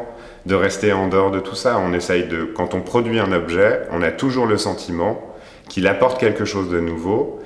de 0.47 0.55
rester 0.55 0.93
en 0.93 1.09
dehors 1.09 1.31
de 1.31 1.41
tout 1.41 1.55
ça. 1.55 1.79
On 1.79 1.93
essaye 1.93 2.25
de, 2.25 2.45
quand 2.45 2.75
on 2.75 2.81
produit 2.81 3.19
un 3.19 3.33
objet, 3.33 3.83
on 3.91 4.03
a 4.03 4.11
toujours 4.11 4.47
le 4.47 4.57
sentiment 4.57 5.35
qu'il 5.69 5.87
apporte 5.87 6.19
quelque 6.19 6.45
chose 6.45 6.71
de 6.71 6.81
nouveau 6.81 7.41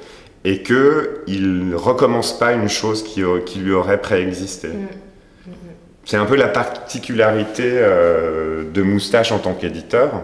et 0.44 0.62
qu'il 0.62 1.68
ne 1.68 1.74
recommence 1.74 2.38
pas 2.38 2.52
une 2.52 2.68
chose 2.68 3.02
qui, 3.02 3.20
lui 3.58 3.72
aurait 3.72 4.00
préexisté. 4.00 4.68
Mm. 4.68 4.88
C'est 6.04 6.18
un 6.18 6.26
peu 6.26 6.36
la 6.36 6.48
particularité 6.48 7.64
euh, 7.66 8.64
de 8.70 8.82
Moustache 8.82 9.32
en 9.32 9.38
tant 9.38 9.54
qu'éditeur. 9.54 10.22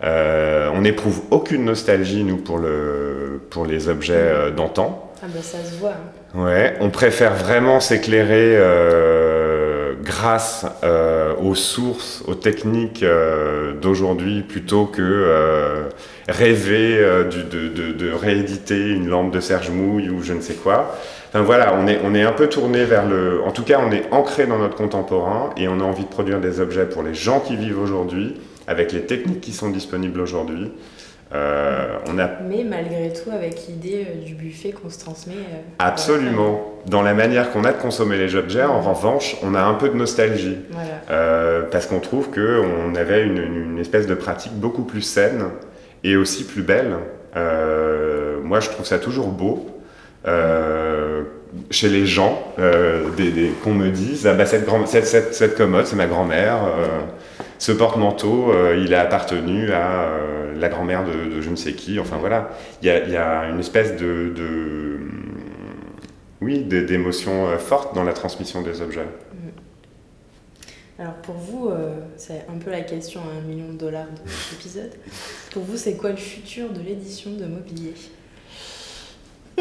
on 0.00 0.80
n'éprouve 0.80 1.22
aucune 1.32 1.64
nostalgie, 1.64 2.22
nous, 2.22 2.36
pour, 2.36 2.58
le, 2.58 3.40
pour 3.50 3.66
les 3.66 3.88
objets 3.88 4.52
d'antan. 4.52 5.12
Ah 5.20 5.26
bah 5.26 5.42
ça 5.42 5.58
se 5.64 5.76
voit. 5.76 5.90
Hein. 5.90 6.17
Ouais, 6.34 6.74
on 6.80 6.90
préfère 6.90 7.34
vraiment 7.34 7.80
s'éclairer 7.80 8.56
grâce 10.08 10.64
euh, 10.84 11.34
aux 11.36 11.54
sources, 11.54 12.24
aux 12.26 12.34
techniques 12.34 13.02
euh, 13.02 13.74
d'aujourd'hui, 13.74 14.42
plutôt 14.42 14.86
que 14.86 15.02
euh, 15.02 15.88
rêver 16.28 16.98
de, 16.98 18.12
rééditer 18.12 18.90
une 18.90 19.08
lampe 19.08 19.32
de 19.32 19.40
Serge 19.40 19.70
Mouille 19.70 20.08
ou 20.08 20.22
je 20.22 20.32
ne 20.32 20.40
sais 20.40 20.54
quoi. 20.54 20.96
Enfin 21.28 21.42
voilà, 21.42 21.74
on 21.74 21.86
est, 21.86 22.00
on 22.04 22.14
est 22.14 22.22
un 22.22 22.32
peu 22.32 22.48
tourné 22.48 22.84
vers 22.84 23.06
le... 23.06 23.42
En 23.44 23.50
tout 23.50 23.62
cas, 23.62 23.80
on 23.86 23.92
est 23.92 24.04
ancré 24.10 24.46
dans 24.46 24.58
notre 24.58 24.76
contemporain 24.76 25.50
et 25.58 25.68
on 25.68 25.78
a 25.80 25.84
envie 25.84 26.04
de 26.04 26.08
produire 26.08 26.40
des 26.40 26.58
objets 26.58 26.86
pour 26.86 27.02
les 27.02 27.14
gens 27.14 27.40
qui 27.40 27.54
vivent 27.54 27.80
aujourd'hui, 27.80 28.34
avec 28.66 28.92
les 28.92 29.02
techniques 29.02 29.42
qui 29.42 29.52
sont 29.52 29.68
disponibles 29.68 30.20
aujourd'hui. 30.20 30.72
Euh, 31.34 31.98
on 32.06 32.18
a... 32.18 32.28
Mais 32.48 32.64
malgré 32.64 33.12
tout, 33.12 33.30
avec 33.30 33.66
l'idée 33.68 34.06
euh, 34.08 34.24
du 34.24 34.34
buffet 34.34 34.72
qu'on 34.72 34.88
se 34.88 34.98
transmet. 34.98 35.34
Euh, 35.34 35.60
Absolument. 35.78 36.74
Dans 36.86 37.02
la 37.02 37.12
manière 37.12 37.50
qu'on 37.50 37.64
a 37.64 37.72
de 37.72 37.80
consommer 37.80 38.16
les 38.16 38.34
objets, 38.34 38.64
en 38.64 38.80
revanche, 38.80 39.36
on 39.42 39.54
a 39.54 39.60
un 39.60 39.74
peu 39.74 39.90
de 39.90 39.94
nostalgie. 39.94 40.56
parce 41.70 41.86
qu'on 41.86 42.00
trouve 42.00 42.30
qu'on 42.30 42.94
avait 42.94 43.24
une, 43.24 43.78
espèce 43.78 44.06
de 44.06 44.14
pratique 44.14 44.52
beaucoup 44.54 44.82
plus 44.82 45.02
saine 45.02 45.44
et 46.02 46.16
aussi 46.16 46.44
plus 46.44 46.62
belle. 46.62 46.94
moi, 48.42 48.60
je 48.60 48.70
trouve 48.70 48.86
ça 48.86 48.98
toujours 48.98 49.28
beau. 49.28 49.66
chez 51.70 51.88
les 51.90 52.06
gens, 52.06 52.42
des, 53.18 53.52
qu'on 53.62 53.74
me 53.74 53.90
dise 53.90 54.26
ah 54.26 54.32
bah, 54.32 54.46
cette, 54.46 54.66
cette, 54.86 55.34
cette, 55.34 55.56
commode, 55.56 55.86
c'est 55.86 55.96
ma 55.96 56.06
grand-mère 56.06 56.60
ce 57.58 57.72
porte-manteau, 57.72 58.52
euh, 58.52 58.80
il 58.84 58.94
a 58.94 59.00
appartenu 59.00 59.72
à 59.72 60.04
euh, 60.04 60.54
la 60.56 60.68
grand-mère 60.68 61.04
de, 61.04 61.40
je 61.40 61.50
ne 61.50 61.56
sais 61.56 61.72
qui. 61.72 61.98
Enfin 61.98 62.16
voilà, 62.16 62.50
il 62.82 62.86
y 62.86 62.90
a, 62.90 63.48
une 63.48 63.58
espèce 63.58 63.96
de, 63.96 65.00
oui, 66.40 66.62
d'émotion 66.62 67.48
euh, 67.48 67.58
forte 67.58 67.94
dans 67.94 68.04
la 68.04 68.12
transmission 68.12 68.62
des 68.62 68.80
objets. 68.80 69.02
Mm. 69.02 71.00
Alors 71.00 71.14
pour 71.14 71.36
vous, 71.36 71.70
c'est 72.16 72.44
un 72.52 72.58
peu 72.58 72.72
la 72.72 72.80
question 72.80 73.20
à 73.20 73.38
un 73.38 73.42
million 73.42 73.68
de 73.72 73.78
dollars 73.78 74.06
de 74.06 74.30
l'épisode. 74.50 74.90
Pour 75.52 75.62
vous, 75.62 75.76
c'est 75.76 75.96
quoi 75.96 76.10
le 76.10 76.16
futur 76.16 76.70
de 76.70 76.80
l'édition 76.80 77.30
de 77.30 77.44
mobilier? 77.44 77.94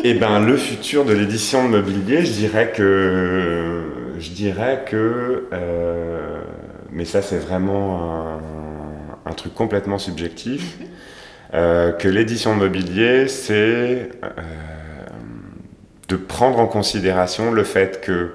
Eh 0.03 0.15
ben, 0.15 0.43
le 0.43 0.57
futur 0.57 1.05
de 1.05 1.13
l'édition 1.13 1.69
de 1.69 1.77
mobilier, 1.77 2.25
je 2.25 2.31
dirais 2.31 2.71
que, 2.75 3.83
je 4.17 4.31
dirais 4.31 4.83
que 4.87 5.43
mais 6.97 7.05
ça 7.05 7.21
c'est 7.21 7.37
vraiment 7.37 8.39
un, 9.25 9.33
truc 9.33 9.53
complètement 9.53 9.99
subjectif, 9.99 10.79
mhm. 10.79 10.87
euh, 11.53 11.91
que 11.91 12.07
l'édition 12.07 12.55
de 12.55 12.61
mobilier, 12.61 13.27
c'est 13.27 14.09
euh, 14.23 14.29
de 16.07 16.15
prendre 16.15 16.57
en 16.57 16.65
considération 16.65 17.51
le 17.51 17.63
fait 17.63 18.01
que 18.01 18.31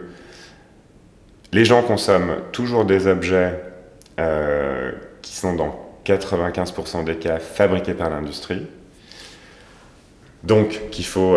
les 1.52 1.64
gens 1.64 1.82
consomment 1.82 2.36
toujours 2.52 2.84
des 2.84 3.08
objets 3.08 3.60
euh, 4.20 4.92
qui 5.22 5.34
sont 5.34 5.54
dans 5.54 5.76
95% 6.06 7.02
des 7.02 7.16
cas 7.16 7.40
fabriqués 7.40 7.94
par 7.94 8.10
l'industrie. 8.10 8.68
Donc 10.44 10.88
qu'il 10.90 11.04
faut 11.04 11.36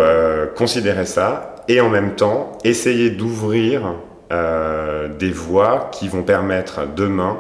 considérer 0.56 1.06
ça 1.06 1.64
et 1.68 1.80
en 1.80 1.90
même 1.90 2.16
temps 2.16 2.58
essayer 2.64 3.12
d'ouvrir 3.12 3.94
euh, 4.32 5.08
des 5.08 5.32
voies 5.32 5.90
qui 5.92 6.08
vont 6.08 6.24
permettre 6.24 6.88
demain, 6.96 7.40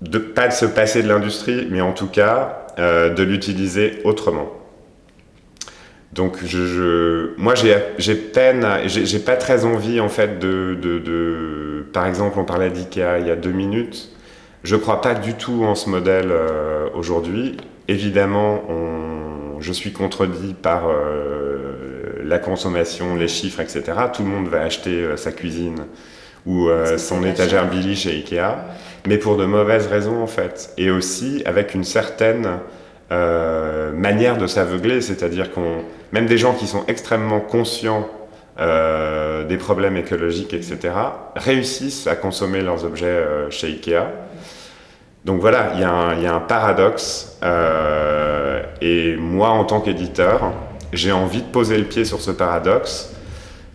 de, 0.00 0.18
pas 0.18 0.48
de 0.48 0.52
se 0.52 0.66
passer 0.66 1.02
de 1.02 1.08
l'industrie, 1.08 1.66
mais 1.70 1.80
en 1.80 1.92
tout 1.92 2.06
cas 2.06 2.66
euh, 2.78 3.12
de 3.12 3.22
l'utiliser 3.22 4.00
autrement. 4.04 4.52
Donc, 6.12 6.38
moi, 7.36 7.54
j'ai 7.56 8.14
peine, 8.14 8.64
j'ai 8.86 9.18
pas 9.18 9.36
très 9.36 9.64
envie, 9.64 9.98
en 9.98 10.08
fait, 10.08 10.38
de, 10.38 11.84
par 11.92 12.06
exemple, 12.06 12.38
on 12.38 12.44
parlait 12.44 12.70
d'IKEA 12.70 13.18
il 13.18 13.26
y 13.26 13.30
a 13.32 13.36
deux 13.36 13.50
minutes. 13.50 14.10
Je 14.62 14.76
crois 14.76 15.00
pas 15.00 15.14
du 15.14 15.34
tout 15.34 15.64
en 15.64 15.74
ce 15.74 15.90
modèle 15.90 16.30
euh, 16.30 16.88
aujourd'hui. 16.94 17.56
Évidemment, 17.88 18.62
je 19.58 19.72
suis 19.72 19.92
contredit 19.92 20.54
par 20.54 20.84
la 22.24 22.38
consommation, 22.38 23.14
les 23.14 23.28
chiffres, 23.28 23.60
etc. 23.60 23.82
Tout 24.12 24.22
le 24.22 24.28
monde 24.28 24.48
va 24.48 24.62
acheter 24.62 25.02
euh, 25.02 25.16
sa 25.16 25.32
cuisine 25.32 25.84
ou 26.46 26.68
euh, 26.68 26.98
son 26.98 27.24
étagère 27.24 27.68
Billy 27.68 27.96
chez 27.96 28.10
Ikea, 28.10 28.56
mais 29.06 29.18
pour 29.18 29.36
de 29.36 29.44
mauvaises 29.44 29.86
raisons 29.86 30.22
en 30.22 30.26
fait. 30.26 30.70
Et 30.76 30.90
aussi 30.90 31.42
avec 31.46 31.74
une 31.74 31.84
certaine 31.84 32.58
euh, 33.12 33.92
manière 33.92 34.36
de 34.36 34.46
s'aveugler, 34.46 35.00
c'est-à-dire 35.00 35.52
qu'on, 35.52 35.84
même 36.12 36.26
des 36.26 36.38
gens 36.38 36.54
qui 36.54 36.66
sont 36.66 36.84
extrêmement 36.88 37.40
conscients 37.40 38.08
des 38.56 39.56
problèmes 39.56 39.96
écologiques, 39.96 40.54
etc., 40.54 40.94
réussissent 41.34 42.06
à 42.06 42.14
consommer 42.14 42.60
leurs 42.60 42.84
objets 42.84 43.20
chez 43.50 43.66
Ikea. 43.66 44.04
Donc 45.24 45.40
voilà, 45.40 45.72
il 45.74 45.80
y, 45.80 46.22
y, 46.22 46.26
a 46.26 46.34
un 46.34 46.40
paradoxe. 46.40 47.36
et 48.80 49.16
moi, 49.16 49.48
en 49.48 49.64
tant 49.64 49.80
qu'éditeur, 49.80 50.52
j'ai 50.96 51.12
envie 51.12 51.42
de 51.42 51.46
poser 51.46 51.78
le 51.78 51.84
pied 51.84 52.04
sur 52.04 52.20
ce 52.20 52.30
paradoxe, 52.30 53.12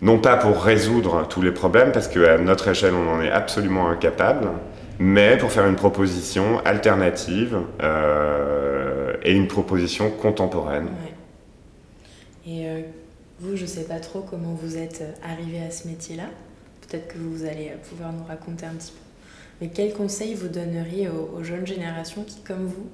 non 0.02 0.18
pas 0.18 0.36
pour 0.36 0.62
résoudre 0.62 1.26
tous 1.28 1.42
les 1.42 1.52
problèmes, 1.52 1.92
parce 1.92 2.08
qu'à 2.08 2.38
notre 2.38 2.68
échelle, 2.68 2.94
on 2.94 3.08
en 3.08 3.20
est 3.20 3.30
absolument 3.30 3.88
incapable, 3.88 4.48
mais 4.98 5.36
pour 5.36 5.50
faire 5.52 5.66
une 5.66 5.76
proposition 5.76 6.60
alternative 6.64 7.58
euh, 7.82 9.14
et 9.22 9.32
une 9.32 9.48
proposition 9.48 10.10
contemporaine. 10.10 10.88
Et 12.46 12.66
euh, 12.66 12.80
vous, 13.40 13.56
je 13.56 13.62
ne 13.62 13.66
sais 13.66 13.84
pas 13.84 14.00
trop 14.00 14.20
comment 14.20 14.54
vous 14.54 14.76
êtes 14.76 15.02
arrivé 15.22 15.62
à 15.62 15.70
ce 15.70 15.88
métier-là. 15.88 16.24
Peut-être 16.86 17.08
que 17.08 17.18
vous 17.18 17.44
allez 17.44 17.72
pouvoir 17.88 18.12
nous 18.12 18.24
raconter 18.24 18.66
un 18.66 18.74
petit 18.74 18.92
peu. 18.92 18.98
Mais 19.60 19.68
quels 19.68 19.92
conseils 19.92 20.34
vous 20.34 20.48
donneriez 20.48 21.08
aux 21.08 21.42
jeunes 21.44 21.66
générations 21.66 22.24
qui, 22.24 22.40
comme 22.42 22.66
vous, 22.66 22.88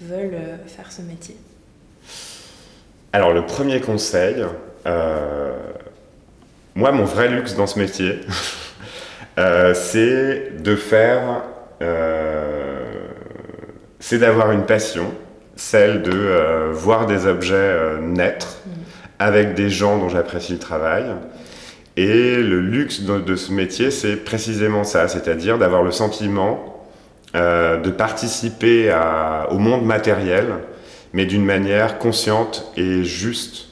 veulent 0.00 0.34
euh, 0.34 0.56
faire 0.66 0.92
ce 0.92 1.02
métier? 1.02 1.36
Alors 3.14 3.34
le 3.34 3.44
premier 3.44 3.80
conseil, 3.80 4.36
euh, 4.86 5.52
moi 6.74 6.92
mon 6.92 7.04
vrai 7.04 7.28
luxe 7.28 7.54
dans 7.54 7.66
ce 7.66 7.78
métier, 7.78 8.20
euh, 9.38 9.74
c'est 9.74 10.62
de 10.62 10.74
faire, 10.76 11.42
euh, 11.82 12.80
c'est 14.00 14.18
d'avoir 14.18 14.50
une 14.52 14.64
passion, 14.64 15.12
celle 15.56 16.00
de 16.00 16.70
voir 16.72 17.04
des 17.06 17.26
objets 17.26 17.98
naître 18.00 18.56
avec 19.18 19.54
des 19.54 19.68
gens 19.68 19.98
dont 19.98 20.08
j'apprécie 20.08 20.54
le 20.54 20.58
travail. 20.58 21.04
Et 21.98 22.36
le 22.36 22.60
luxe 22.60 23.02
de, 23.02 23.36
ce 23.36 23.52
métier, 23.52 23.90
c'est 23.90 24.16
précisément 24.16 24.82
ça, 24.82 25.06
c'est-à-dire 25.08 25.58
d'avoir 25.58 25.82
le 25.82 25.90
sentiment 25.90 26.88
de 27.34 27.90
participer 27.90 28.92
au 29.50 29.58
monde 29.58 29.84
matériel 29.84 30.46
mais 31.12 31.26
d'une 31.26 31.44
manière 31.44 31.98
consciente 31.98 32.72
et 32.76 33.04
juste. 33.04 33.68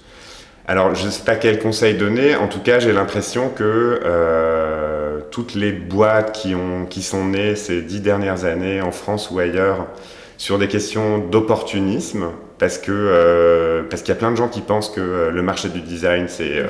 Alors, 0.67 0.95
je 0.95 1.07
ne 1.07 1.11
sais 1.11 1.25
pas 1.25 1.37
quel 1.37 1.59
conseil 1.59 1.95
donner, 1.95 2.37
en 2.37 2.47
tout 2.47 2.61
cas, 2.61 2.79
j'ai 2.79 2.93
l'impression 2.93 3.49
que 3.49 4.01
euh, 4.05 5.19
toutes 5.31 5.55
les 5.55 5.73
boîtes 5.73 6.33
qui, 6.33 6.55
ont, 6.55 6.87
qui 6.87 7.03
sont 7.03 7.25
nées 7.25 7.57
ces 7.57 7.83
dix 7.83 8.01
dernières 8.01 8.45
années 8.45 8.81
en 8.81 8.93
France 8.93 9.31
ou 9.31 9.39
ailleurs 9.39 9.87
sur 10.37 10.59
des 10.59 10.69
questions 10.69 11.19
d'opportunisme, 11.19 12.27
parce 12.59 12.81
euh, 12.89 13.83
qu'il 13.89 14.09
y 14.09 14.13
a 14.13 14.15
plein 14.15 14.31
de 14.31 14.37
gens 14.37 14.49
qui 14.49 14.61
pensent 14.61 14.91
que 14.91 15.01
euh, 15.01 15.31
le 15.31 15.43
marché 15.43 15.69
du 15.69 15.81
design 15.81 16.27
c'est 16.29 16.65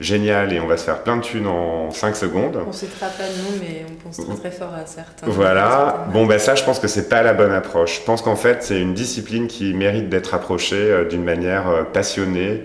génial 0.00 0.52
et 0.52 0.60
on 0.60 0.66
va 0.66 0.78
se 0.78 0.84
faire 0.84 1.02
plein 1.02 1.18
de 1.18 1.22
thunes 1.22 1.46
en 1.46 1.90
5 1.90 2.16
secondes. 2.16 2.58
On 2.64 2.68
ne 2.68 2.72
citera 2.72 3.06
pas 3.06 3.28
de 3.28 3.36
nom, 3.42 3.58
mais 3.60 3.84
on 3.88 3.94
pense 4.02 4.16
très 4.16 4.34
très 4.34 4.50
fort 4.50 4.74
à 4.74 4.86
certains. 4.86 5.26
Voilà. 5.28 6.06
Bon, 6.12 6.26
ben 6.26 6.38
ça, 6.38 6.54
je 6.54 6.64
pense 6.64 6.80
que 6.80 6.88
c'est 6.88 7.08
pas 7.08 7.22
la 7.22 7.34
bonne 7.34 7.52
approche. 7.52 8.00
Je 8.00 8.04
pense 8.04 8.22
qu'en 8.22 8.36
fait, 8.36 8.62
c'est 8.62 8.80
une 8.80 8.94
discipline 8.94 9.46
qui 9.46 9.74
mérite 9.74 10.08
d'être 10.08 10.34
approchée 10.34 10.76
euh, 10.76 11.04
d'une 11.04 11.22
manière 11.22 11.68
euh, 11.68 11.84
passionnée, 11.84 12.64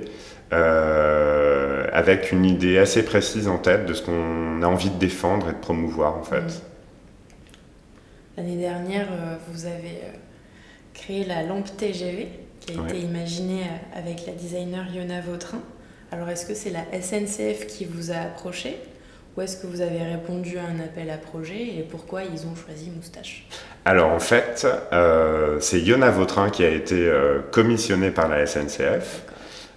euh, 0.54 1.86
avec 1.92 2.32
une 2.32 2.46
idée 2.46 2.78
assez 2.78 3.04
précise 3.04 3.50
en 3.50 3.58
tête 3.58 3.86
de 3.86 3.94
ce 3.94 4.02
qu'on 4.02 4.62
a 4.64 4.68
envie 4.68 4.90
de 4.90 4.98
défendre 4.98 5.50
et 5.50 5.54
de 5.54 5.58
promouvoir, 5.58 6.18
en 6.18 6.24
fait. 6.24 6.42
Mm. 6.42 6.52
L'année 8.38 8.58
dernière, 8.58 9.08
vous 9.50 9.66
avez 9.66 10.02
créé 10.94 11.24
la 11.24 11.44
lampe 11.44 11.78
TGV, 11.78 12.28
qui 12.60 12.78
a 12.78 12.84
été 12.84 13.00
imaginée 13.00 13.64
avec 13.96 14.26
la 14.26 14.34
designer 14.34 14.86
Yona 14.94 15.22
Vautrin. 15.22 15.62
Alors 16.12 16.30
est-ce 16.30 16.46
que 16.46 16.54
c'est 16.54 16.72
la 16.72 16.86
SNCF 17.02 17.68
qui 17.68 17.86
vous 17.86 18.12
a 18.12 18.16
approché 18.16 18.78
ou 19.36 19.42
est-ce 19.42 19.58
que 19.58 19.68
vous 19.68 19.82
avez 19.82 20.02
répondu 20.02 20.58
à 20.58 20.62
un 20.62 20.80
appel 20.80 21.10
à 21.10 21.18
projet 21.18 21.62
et 21.78 21.86
pourquoi 21.90 22.22
ils 22.24 22.48
ont 22.48 22.56
choisi 22.56 22.90
Moustache? 22.96 23.46
Alors 23.84 24.12
en 24.12 24.20
fait, 24.20 24.66
euh, 24.94 25.60
c'est 25.60 25.82
Yona 25.82 26.10
Vautrin 26.10 26.50
qui 26.50 26.64
a 26.64 26.70
été 26.70 27.08
euh, 27.08 27.40
commissionné 27.52 28.12
par 28.12 28.30
la 28.30 28.46
SNCF 28.46 29.24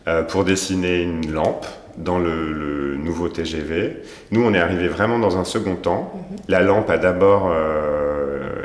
euh, 0.07 0.23
pour 0.23 0.45
dessiner 0.45 1.03
une 1.03 1.33
lampe 1.33 1.67
dans 1.97 2.21
le, 2.21 2.97
nouveau 2.97 3.29
TGV. 3.29 4.03
Nous, 4.31 4.45
on 4.45 4.55
est 4.55 4.61
arrivé 4.61 4.87
vraiment 4.87 5.19
dans 5.19 5.39
un 5.39 5.45
second 5.45 5.75
temps. 5.75 6.13
Mhm. 6.31 6.37
La 6.49 6.61
lampe 6.61 6.91
a 6.91 6.99
d'abord 6.99 7.53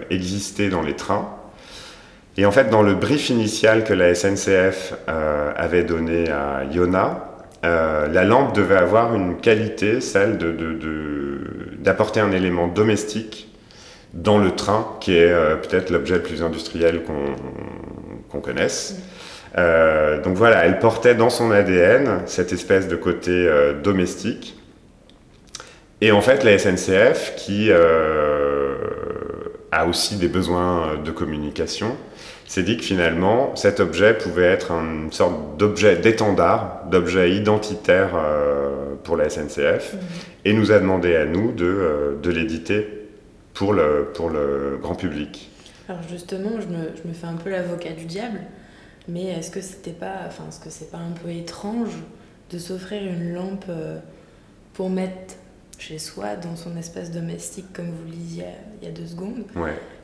existé 0.10 0.70
dans 0.70 0.82
les 0.82 0.96
trains 0.96 1.30
Et 2.38 2.46
en 2.46 2.52
fait, 2.52 2.70
dans 2.70 2.82
le 2.82 2.96
brief 2.96 3.30
initial 3.30 3.84
que 3.84 3.94
la 3.94 4.14
SNCF 4.16 4.94
euh, 5.08 5.54
avait 5.56 5.84
donné 5.84 6.30
à 6.30 6.64
Yona, 6.72 7.33
euh, 7.64 8.08
la 8.08 8.24
lampe 8.26 8.54
devait 8.56 8.76
avoir 8.76 9.16
une 9.16 9.38
qualité, 9.38 10.02
celle 10.02 10.38
d'apporter 11.80 12.20
un 12.20 12.32
élément 12.32 12.68
domestique 12.68 13.50
dans 14.14 14.38
le 14.38 14.52
train, 14.52 14.98
qui 15.00 15.16
est 15.16 15.32
euh, 15.32 15.56
peut-être 15.56 15.90
l'objet 15.90 16.16
le 16.16 16.24
plus 16.24 16.44
industriel 16.44 17.04
qu'on 18.30 18.42
connaisse. 18.42 18.98
Euh, 19.58 20.22
donc 20.22 20.36
voilà, 20.36 20.66
elle 20.66 20.80
portait 20.80 21.16
dans 21.16 21.30
son 21.30 21.52
ADN 21.52 22.24
cette 22.26 22.52
espèce 22.52 22.88
de 22.88 22.96
côté 22.96 23.50
domestique. 23.82 24.60
Et 26.02 26.12
en 26.12 26.22
fait, 26.22 26.44
la 26.44 26.58
SNCF, 26.60 27.36
qui 27.38 27.72
a 29.72 29.86
aussi 29.88 30.18
des 30.18 30.28
besoins 30.28 30.98
de 31.04 31.12
communication, 31.12 31.96
s'est 32.54 32.64
dit 32.64 32.78
que 32.78 32.84
finalement, 32.84 33.56
cet 33.56 33.80
objet 33.80 34.14
pouvait 34.18 34.46
être 34.46 34.72
une 34.72 35.12
sorte 35.12 35.58
d'objet 35.58 35.98
d'étendard, 35.98 36.84
d'objet 36.92 37.36
identitaire 37.36 38.12
pour 39.04 39.18
la 39.18 39.30
SNCF, 39.30 39.94
mmh. 39.94 39.98
et 40.46 40.54
nous 40.54 40.72
a 40.72 40.80
demandé 40.80 41.16
à 41.16 41.26
nous 41.26 41.52
de, 41.52 42.18
de 42.22 42.30
l'éditer 42.32 43.10
pour 43.54 43.74
le, 43.74 44.12
pour 44.14 44.30
le 44.30 44.78
grand 44.82 44.96
public. 44.96 45.50
Alors 45.90 46.02
justement, 46.10 46.52
je 46.62 46.68
me, 46.68 46.92
je 46.96 47.08
me 47.08 47.14
fais 47.14 47.28
un 47.28 47.36
peu 47.36 47.50
l'avocat 47.50 47.92
du 47.92 48.06
diable. 48.06 48.40
Mais 49.08 49.26
est-ce 49.26 49.52
que 49.52 49.62
c'était 49.62 49.92
pas, 49.92 50.22
enfin, 50.28 50.46
est-ce 50.48 50.60
que 50.60 50.70
c'est 50.70 50.92
pas 50.92 50.98
un 50.98 51.12
peu 51.12 51.30
étrange 51.30 51.92
de 52.52 52.58
s'offrir 52.58 53.02
une 53.04 53.34
lampe 53.34 53.66
euh, 53.70 54.00
pour 54.74 54.90
mettre 54.90 55.36
chez 55.78 56.00
soi, 56.00 56.36
dans 56.36 56.56
son 56.56 56.78
espace 56.78 57.12
domestique, 57.12 57.66
comme 57.74 57.88
vous 57.88 58.06
le 58.06 58.16
disiez 58.16 58.46
il 58.82 58.88
y 58.88 58.92
a 58.92 58.94
deux 58.94 59.08
secondes, 59.08 59.44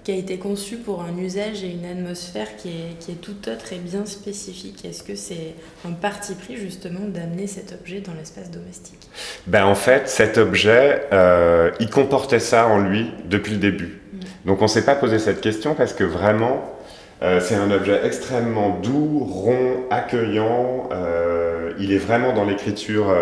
qui 0.04 0.12
a 0.12 0.16
été 0.16 0.38
conçu 0.38 0.78
pour 0.78 1.02
un 1.02 1.18
usage 1.18 1.64
et 1.64 1.72
une 1.72 1.86
atmosphère 1.86 2.56
qui 2.58 2.70
est, 2.70 3.00
qui 3.00 3.12
est 3.12 3.22
tout 3.22 3.50
autre 3.50 3.74
et 3.74 3.78
bien 3.78 4.06
spécifique. 4.06 4.86
Est-ce 4.86 5.04
que 5.04 5.16
c'est 5.16 5.56
un 5.86 5.92
parti 5.92 6.36
pris 6.36 6.56
justement 6.56 7.06
d'amener 7.08 7.48
cet 7.48 7.74
objet 7.74 8.00
dans 8.02 8.14
l'espace 8.14 8.50
domestique? 8.50 9.00
Ben, 9.48 9.66
En 9.66 9.76
fait, 9.76 10.08
cet 10.08 10.38
objet, 10.38 11.04
euh, 11.12 11.72
il 11.80 11.90
comportait 11.90 12.40
ça 12.40 12.68
en 12.68 12.80
lui 12.80 13.12
depuis 13.26 13.54
le 13.54 13.60
début. 13.60 14.00
Mm. 14.14 14.18
Donc 14.46 14.62
on 14.62 14.66
ne 14.66 14.70
s'est 14.70 14.86
pas 14.86 14.96
posé 14.96 15.20
cette 15.20 15.42
question 15.42 15.76
parce 15.76 15.94
que 15.94 16.06
vraiment, 16.06 16.80
euh, 17.22 17.42
c'est 17.42 17.56
un 17.56 17.70
objet 17.70 18.00
extrêmement 18.06 18.80
doux, 18.82 19.20
rond, 19.20 19.84
accueillant. 19.92 20.90
Euh, 20.94 21.72
il 21.78 21.92
est 21.92 21.98
vraiment 21.98 22.34
dans 22.34 22.46
l'écriture 22.46 23.14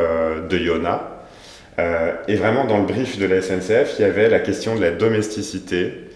de 0.49 0.57
Yona. 0.57 1.25
et 2.27 2.35
vraiment 2.35 2.65
dans 2.65 2.79
le 2.79 2.85
brief 2.85 3.19
de 3.19 3.25
la 3.25 3.41
SNCF, 3.41 3.95
il 3.99 4.01
y 4.01 4.05
avait 4.05 4.29
la 4.29 4.39
question 4.39 4.75
de 4.75 4.81
la 4.81 4.91
domesticité 4.91 6.06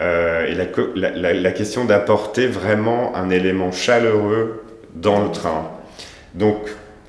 et 0.00 0.54
la, 0.54 1.52
question 1.52 1.84
d'apporter 1.84 2.46
vraiment 2.46 3.14
un 3.14 3.28
élément 3.30 3.70
chaleureux 3.70 4.64
dans 4.94 5.22
le 5.22 5.30
train. 5.30 5.70
Donc 6.34 6.56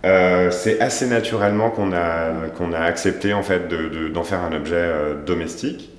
c'est 0.04 0.82
assez 0.82 1.08
naturellement 1.08 1.70
qu'on 1.70 1.94
a, 1.94 2.32
a 2.74 2.84
accepté 2.84 3.34
en 3.34 3.44
fait 3.44 3.70
d'en 3.70 4.22
de, 4.22 4.26
faire 4.26 4.42
un 4.42 4.54
objet 4.54 4.92
domestique. 5.26 5.92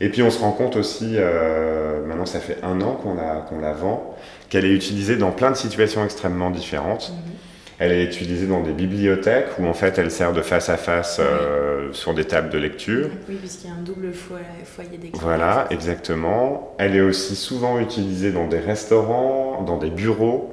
Et 0.00 0.08
puis 0.10 0.22
on 0.22 0.30
se 0.30 0.38
rend 0.38 0.52
compte 0.52 0.76
aussi, 0.76 1.14
euh, 1.16 2.04
maintenant 2.06 2.26
ça 2.26 2.38
fait 2.38 2.58
un 2.62 2.80
an 2.80 2.92
qu'on 2.94 3.14
la, 3.14 3.72
vend, 3.72 4.16
qu'elle 4.48 4.64
est 4.64 4.72
utilisée 4.72 5.16
dans 5.16 5.32
plein 5.32 5.50
de 5.50 5.56
situations 5.56 6.04
extrêmement 6.04 6.50
différentes. 6.50 7.12
Mhm. 7.12 7.32
Elle 7.80 7.92
est 7.92 8.04
utilisée 8.04 8.46
dans 8.46 8.60
des 8.60 8.72
bibliothèques 8.72 9.50
où 9.60 9.66
en 9.66 9.72
fait 9.72 9.98
elle 9.98 10.10
sert 10.10 10.32
de 10.32 10.42
face 10.42 10.68
à 10.68 10.76
face 10.76 11.20
euh, 11.20 11.92
sur 11.92 12.12
des 12.12 12.24
tables 12.24 12.50
de 12.50 12.58
lecture. 12.58 13.08
Oui, 13.28 13.36
puisqu'il 13.36 13.68
y 13.68 13.70
a 13.70 13.74
un 13.74 13.82
double 13.82 14.12
foyer 14.12 14.88
d'écriture. 14.90 15.20
Voilà, 15.20 15.68
exactement. 15.70 16.74
Elle 16.78 16.96
est 16.96 17.00
aussi 17.00 17.36
souvent 17.36 17.78
utilisée 17.78 18.32
dans 18.32 18.48
des 18.48 18.58
restaurants, 18.58 19.62
dans 19.62 19.78
des 19.78 19.90
bureaux. 19.90 20.52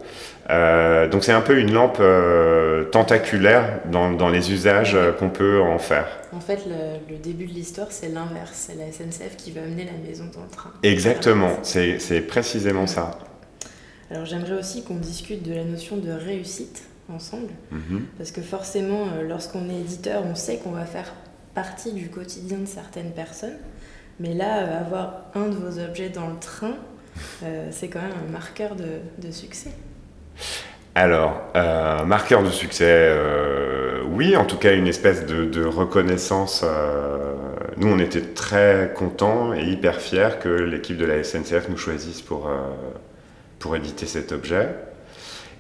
Euh, 0.52 1.08
donc 1.10 1.24
c'est 1.24 1.32
un 1.32 1.42
peu 1.42 1.58
une 1.58 1.74
lampe 1.74 1.98
euh, 2.00 2.84
tentaculaire 2.86 3.80
dans, 3.92 4.12
dans, 4.12 4.30
les 4.30 4.52
usages 4.52 4.96
qu'on 5.18 5.32
peut 5.32 5.60
en 5.60 5.80
faire. 5.80 6.06
En 6.32 6.40
fait, 6.40 6.60
le, 6.68 7.12
le 7.12 7.18
début 7.18 7.48
de 7.48 7.54
l'histoire, 7.54 7.88
c'est 7.90 8.10
l'inverse. 8.10 8.52
C'est 8.54 8.76
la 8.76 8.92
SNCF 8.92 9.36
qui 9.36 9.50
va 9.50 9.62
amener 9.62 9.86
la 9.86 10.08
maison 10.08 10.26
dans 10.32 10.44
le 10.44 10.50
train. 10.50 10.70
Exactement, 10.84 11.54
c'est 11.64 12.22
précisément 12.28 12.86
ça. 12.86 13.18
Alors 14.12 14.26
j'aimerais 14.26 14.60
aussi 14.60 14.84
qu'on 14.84 14.98
discute 14.98 15.42
de 15.42 15.56
la 15.56 15.64
notion 15.64 15.98
de 15.98 16.12
réussite 16.12 16.84
ensemble. 17.14 17.52
Mm-hmm. 17.74 18.02
Parce 18.18 18.32
que 18.32 18.42
forcément, 18.42 19.08
lorsqu'on 19.28 19.70
est 19.70 19.80
éditeur, 19.80 20.24
on 20.26 20.36
sait 20.36 20.58
qu'on 20.58 20.72
va 20.72 20.86
faire 20.86 21.14
partie 21.54 21.94
du 21.94 22.10
quotidien 22.10 22.58
de 22.58 22.66
certaines 22.66 23.12
personnes. 23.12 23.58
Mais 24.20 24.34
là, 24.34 24.80
avoir 24.80 25.26
un 25.36 25.48
de 25.48 25.56
vos 25.56 25.80
objets 25.80 26.10
dans 26.10 26.28
le 26.28 26.40
train, 26.40 26.76
c'est 27.72 27.90
quand 27.90 28.02
même 28.02 28.14
un 28.28 28.32
marqueur 28.32 28.76
de, 28.76 29.00
de 29.22 29.32
succès. 29.32 29.72
Alors, 30.98 31.42
euh, 31.58 32.06
marqueur 32.06 32.42
de 32.42 32.50
succès, 32.50 32.86
euh, 32.88 34.02
oui, 34.08 34.38
en 34.38 34.46
tout 34.46 34.56
cas 34.56 34.74
une 34.74 34.88
espèce 34.88 35.26
de, 35.26 35.66
reconnaissance. 35.66 36.64
Euh, 36.64 37.34
nous, 37.76 37.90
on 37.90 38.00
était 38.00 38.22
très 38.22 38.94
contents 38.96 39.54
et 39.54 39.66
hyper 39.66 40.00
fiers 40.00 40.40
que 40.42 40.48
l'équipe 40.48 40.96
de 40.96 41.06
la 41.06 41.22
SNCF 41.22 41.68
nous 41.68 41.76
choisisse 41.76 42.22
pour, 42.22 42.50
pour 43.60 43.76
éditer 43.76 44.06
cet 44.06 44.32
objet. 44.32 44.70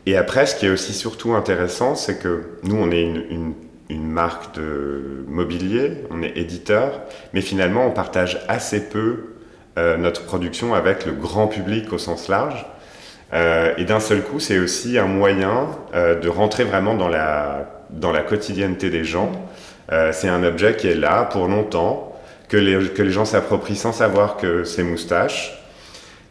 Et 0.05 0.17
après, 0.17 0.45
ce 0.45 0.55
qui 0.55 0.65
est 0.65 0.69
aussi 0.69 0.93
surtout 0.93 1.33
intéressant, 1.33 1.95
c'est 1.95 2.19
que 2.19 2.43
nous, 2.63 2.75
on 2.75 2.91
est 2.91 3.01
une, 3.01 3.53
marque 3.89 4.55
de 4.55 5.25
mobilier, 5.27 6.03
on 6.09 6.21
est 6.23 6.37
éditeur, 6.37 7.01
mais 7.33 7.41
finalement, 7.41 7.85
on 7.85 7.91
partage 7.91 8.43
assez 8.47 8.89
peu 8.89 9.31
notre 9.77 10.23
production 10.23 10.73
avec 10.73 11.05
le 11.05 11.11
grand 11.11 11.47
public 11.47 11.91
au 11.91 11.97
sens 11.97 12.29
large. 12.29 12.65
Euh, 13.33 13.73
et 13.77 13.85
d'un 13.85 13.99
seul 13.99 14.21
coup, 14.21 14.39
c'est 14.39 14.59
aussi 14.59 14.97
un 14.97 15.07
moyen 15.07 15.67
euh, 15.93 16.19
de 16.19 16.29
rentrer 16.29 16.63
vraiment 16.63 16.95
dans 16.95 17.09
la, 17.09 17.83
dans 17.89 18.11
la 18.11 18.21
quotidienneté 18.21 18.89
des 18.89 19.03
gens. 19.03 19.31
Euh, 19.91 20.11
c'est 20.13 20.29
un 20.29 20.43
objet 20.43 20.75
qui 20.75 20.87
est 20.87 20.95
là 20.95 21.23
pour 21.25 21.47
longtemps, 21.47 22.13
que 22.47 22.57
les, 22.57 22.89
que 22.89 23.01
les 23.01 23.11
gens 23.11 23.25
s'approprient 23.25 23.75
sans 23.75 23.91
savoir 23.91 24.37
que 24.37 24.63
c'est 24.63 24.83
moustache. 24.83 25.61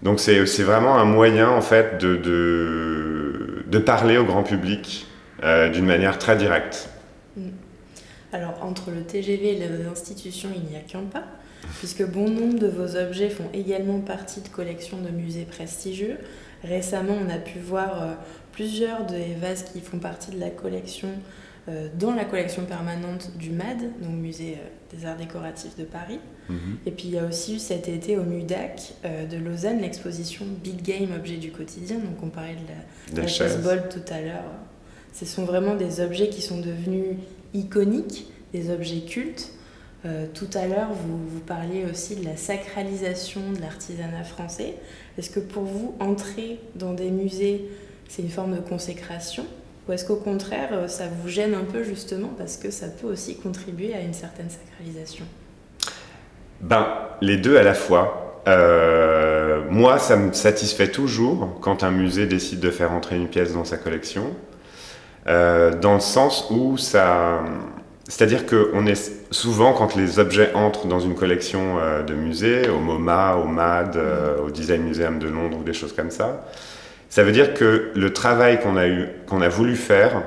Donc 0.02 0.20
c'est 0.20 0.62
vraiment 0.62 0.98
un 0.98 1.04
moyen 1.04 1.48
en 1.48 1.60
fait 1.60 1.98
de, 1.98 2.16
de, 2.16 3.23
de 3.74 3.78
parler 3.80 4.16
au 4.16 4.24
grand 4.24 4.44
public 4.44 5.06
d'une 5.42 5.84
manière 5.84 6.18
très 6.18 6.37
directe. 6.37 6.88
Mm. 7.37 7.48
Alors 8.32 8.62
entre 8.62 8.90
le 8.90 9.02
TGV 9.02 9.56
et 9.56 9.58
les 9.58 9.87
institutions, 9.87 10.48
il 10.54 10.62
n'y 10.62 10.76
a 10.76 10.80
qu'un 10.80 11.02
pas, 11.02 11.24
puisque 11.78 12.04
bon 12.04 12.28
nombre 12.28 12.58
de 12.58 12.66
vos 12.66 12.96
objets 12.96 13.30
font 13.30 13.48
également 13.52 14.00
partie 14.00 14.40
de 14.40 14.48
collections 14.48 14.98
de 14.98 15.10
musées 15.10 15.44
prestigieux. 15.44 16.18
Récemment, 16.62 17.16
on 17.24 17.30
a 17.30 17.38
pu 17.38 17.58
voir 17.58 18.02
euh, 18.02 18.14
plusieurs 18.52 19.04
des 19.04 19.34
vases 19.40 19.64
qui 19.64 19.80
font 19.80 19.98
partie 19.98 20.30
de 20.30 20.40
la 20.40 20.50
collection, 20.50 21.08
euh, 21.08 21.43
dans 21.98 22.14
la 22.14 22.24
collection 22.24 22.64
permanente 22.64 23.31
du 23.38 23.50
MAD, 23.50 23.79
donc 24.03 24.12
Musée 24.12 24.59
euh, 24.59 24.96
des 24.96 25.07
Arts 25.07 25.16
Décoratifs 25.16 25.77
de 25.77 25.85
Paris. 25.85 26.20
Mhm. 26.48 26.79
Et 26.85 26.90
puis 26.90 27.05
il 27.09 27.14
y 27.14 27.18
a 27.18 27.24
aussi 27.24 27.57
eu 27.57 27.59
cet 27.59 27.88
été 27.88 28.18
au 28.18 28.22
MUDAC 28.22 28.94
de 29.31 29.37
Lausanne 29.38 29.81
l'exposition 29.81 30.44
Big 30.62 30.83
Game 30.83 31.09
Objets 31.16 31.38
du 31.38 31.50
quotidien. 31.50 31.96
Donc 31.96 32.22
on 32.22 32.29
parlait 32.29 32.57
de 32.57 33.16
la, 33.16 33.22
la 33.22 33.29
chaise 33.29 33.62
bold 33.62 33.88
tout 33.88 34.12
à 34.12 34.20
l'heure. 34.20 34.44
Ce 35.14 35.24
sont 35.24 35.44
vraiment 35.44 35.74
des 35.74 36.00
objets 36.00 36.29
qui 36.29 36.42
sont 36.42 36.61
devenus 36.61 37.16
iconiques, 37.55 38.27
des 38.53 38.70
objets 38.70 39.00
cultes. 39.00 39.53
tout 40.35 40.50
à 40.53 40.66
l'heure, 40.66 40.92
vous, 40.92 41.16
vous 41.16 41.40
parliez 41.40 41.87
aussi 41.90 42.16
de 42.16 42.24
la 42.27 42.37
sacralisation 42.37 43.40
de 43.53 43.61
l'artisanat 43.61 44.24
français. 44.24 44.74
Est-ce 45.16 45.31
que 45.31 45.40
pour 45.40 45.62
vous, 45.62 45.94
entrer 45.98 46.61
dans 46.74 46.92
des 46.92 47.11
musées, 47.11 47.70
c'est 48.09 48.20
une 48.20 48.29
forme 48.29 48.55
de 48.55 48.61
consécration 48.61 49.46
Ou 49.88 49.92
est-ce 49.92 50.07
qu'au 50.07 50.16
contraire, 50.16 50.70
euh, 50.72 50.89
ça 50.89 51.05
vous 51.07 51.28
gêne 51.28 51.55
un 51.55 51.64
peu 51.64 51.82
justement 51.82 52.30
parce 52.39 52.57
que 52.57 52.70
ça 52.70 52.87
peut 52.89 53.07
aussi 53.07 53.37
contribuer 53.37 53.95
à 53.95 54.01
une 54.01 54.14
certaine 54.14 54.49
sacralisation? 54.49 55.26
Ben, 56.61 56.87
les 57.20 57.37
deux 57.37 57.59
à 57.59 57.62
la 57.62 57.74
fois. 57.74 58.43
Euh, 58.47 59.62
moi, 59.70 59.99
ça 59.99 60.16
me 60.16 60.32
satisfait 60.32 60.89
toujours 60.89 61.59
quand 61.61 61.82
un 61.82 61.91
musée 61.91 62.26
décide 62.26 62.61
de 62.61 62.70
faire 62.70 62.93
entrer 62.93 63.16
une 63.16 63.28
pièce 63.28 63.55
dans 63.55 63.64
sa 63.64 63.78
collection, 63.78 64.35
euh, 65.26 65.74
dans 65.74 65.95
le 65.95 66.01
sens 66.01 66.47
où 66.51 66.76
ça 66.76 67.43
c'est-à-dire 68.07 68.45
qu'on 68.45 68.85
est 68.85 69.30
souvent, 69.30 69.72
quand 69.72 69.97
les 69.97 70.18
objets 70.18 70.53
entrent 70.53 70.87
dans 70.87 71.01
une 71.01 71.14
collection 71.14 71.76
de 72.07 72.12
musées, 72.12 72.68
au 72.68 72.78
MoMA, 72.78 73.37
au 73.37 73.47
MAD, 73.47 73.99
au 74.45 74.51
Design 74.51 74.82
Museum 74.82 75.18
de 75.18 75.26
Londres 75.26 75.57
ou 75.59 75.64
des 75.64 75.72
choses 75.72 75.95
comme 75.95 76.11
ça, 76.11 76.45
ça 77.14 77.22
veut 77.22 77.30
dire 77.30 77.54
que 77.54 77.92
le 77.94 78.12
travail 78.12 78.58
qu'on 78.58 78.76
a, 78.76 78.88
eu, 78.88 79.06
qu'on 79.28 79.40
a 79.40 79.48
voulu 79.48 79.76
faire 79.76 80.22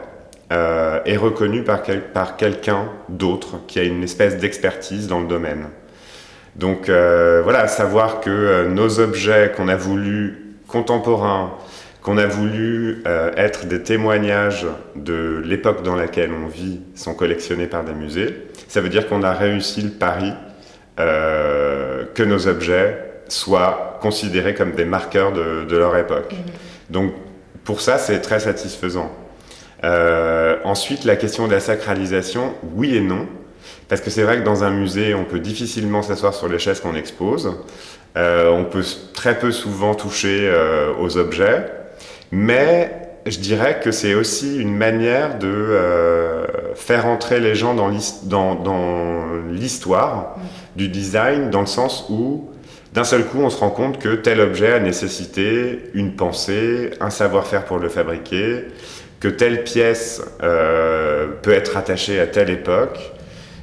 euh, 0.53 0.99
est 1.05 1.17
reconnu 1.17 1.63
par, 1.63 1.83
par 2.13 2.38
quelqu'un 2.38 2.85
d'autre 3.09 3.59
qui 3.67 3.79
a 3.79 3.83
une 3.83 4.03
espèce 4.03 4.38
d'expertise 4.38 5.07
dans 5.07 5.19
le 5.19 5.27
domaine. 5.27 5.65
Donc 6.55 6.89
voilà, 6.89 7.67
savoir 7.67 8.21
que 8.21 8.67
nos 8.67 8.99
objets 8.99 9.51
qu'on 9.55 9.67
a 9.67 9.75
voulu 9.75 10.55
contemporains, 10.67 11.51
qu'on 12.07 12.17
a 12.17 12.25
voulu 12.25 13.03
euh, 13.05 13.31
être 13.35 13.65
des 13.65 13.83
témoignages 13.83 14.65
de 14.95 15.41
l'époque 15.43 15.83
dans 15.83 15.97
laquelle 15.97 16.31
on 16.31 16.47
vit 16.47 16.79
sont 16.95 17.13
collectionnés 17.13 17.67
par 17.67 17.83
des 17.83 17.91
musées. 17.91 18.47
Ça 18.69 18.79
veut 18.79 18.88
dire 18.88 19.09
qu'on 19.09 19.23
a 19.23 19.33
réussi 19.33 19.81
le 19.81 19.89
pari 19.89 20.31
euh, 21.01 22.05
que 22.13 22.23
nos 22.23 22.47
objets 22.47 22.97
soient 23.27 23.97
considérés 24.01 24.53
comme 24.53 24.71
des 24.71 24.85
marqueurs 24.85 25.33
de, 25.33 25.75
leur 25.75 25.97
époque. 25.97 26.31
Mhm. 26.31 26.53
Donc 26.89 27.13
pour 27.63 27.81
ça, 27.81 27.97
c'est 27.97 28.21
très 28.21 28.39
satisfaisant. 28.39 29.11
Euh, 29.83 30.55
ensuite, 30.63 31.03
la 31.03 31.15
question 31.15 31.47
de 31.47 31.51
la 31.51 31.59
sacralisation, 31.59 32.53
oui 32.75 32.95
et 32.95 33.01
non. 33.01 33.27
Parce 33.89 34.01
que 34.01 34.09
c'est 34.09 34.23
vrai 34.23 34.39
que 34.39 34.43
dans 34.43 34.63
un 34.63 34.69
musée, 34.69 35.13
on 35.13 35.25
peut 35.25 35.39
difficilement 35.39 36.01
s'asseoir 36.01 36.33
sur 36.33 36.47
les 36.47 36.59
chaises 36.59 36.79
qu'on 36.79 36.95
expose. 36.95 37.53
Euh, 38.15 38.49
on 38.49 38.63
peut 38.63 38.83
très 39.13 39.38
peu 39.38 39.51
souvent 39.51 39.95
toucher 39.95 40.47
euh, 40.49 40.93
aux 40.99 41.17
objets. 41.17 41.65
Mais 42.31 42.91
je 43.25 43.39
dirais 43.39 43.79
que 43.83 43.91
c'est 43.91 44.13
aussi 44.13 44.57
une 44.57 44.75
manière 44.75 45.38
de 45.38 45.77
faire 46.75 47.05
entrer 47.05 47.41
les 47.41 47.55
gens 47.55 47.73
dans 47.73 47.89
l'histoire 49.49 50.38
du 50.77 50.88
design, 50.88 51.49
dans 51.49 51.61
le 51.61 51.67
sens 51.67 52.05
où 52.09 52.49
d'un 52.98 53.04
seul 53.04 53.26
coup, 53.26 53.41
on 53.41 53.52
se 53.52 53.60
rend 53.60 53.70
compte 53.70 54.00
que 54.00 54.16
tel 54.16 54.41
objet 54.41 54.74
a 54.74 54.80
nécessité 54.80 55.84
une 55.93 56.16
pensée, 56.16 56.89
un 57.00 57.12
savoir-faire 57.12 57.64
pour 57.66 57.78
le 57.78 57.89
fabriquer, 57.89 58.64
que 59.20 59.28
telle 59.28 59.64
pièce 59.64 60.20
peut 60.39 61.54
être 61.54 61.78
attachée 61.78 62.20
à 62.20 62.26
telle 62.26 62.50
époque. 62.50 62.98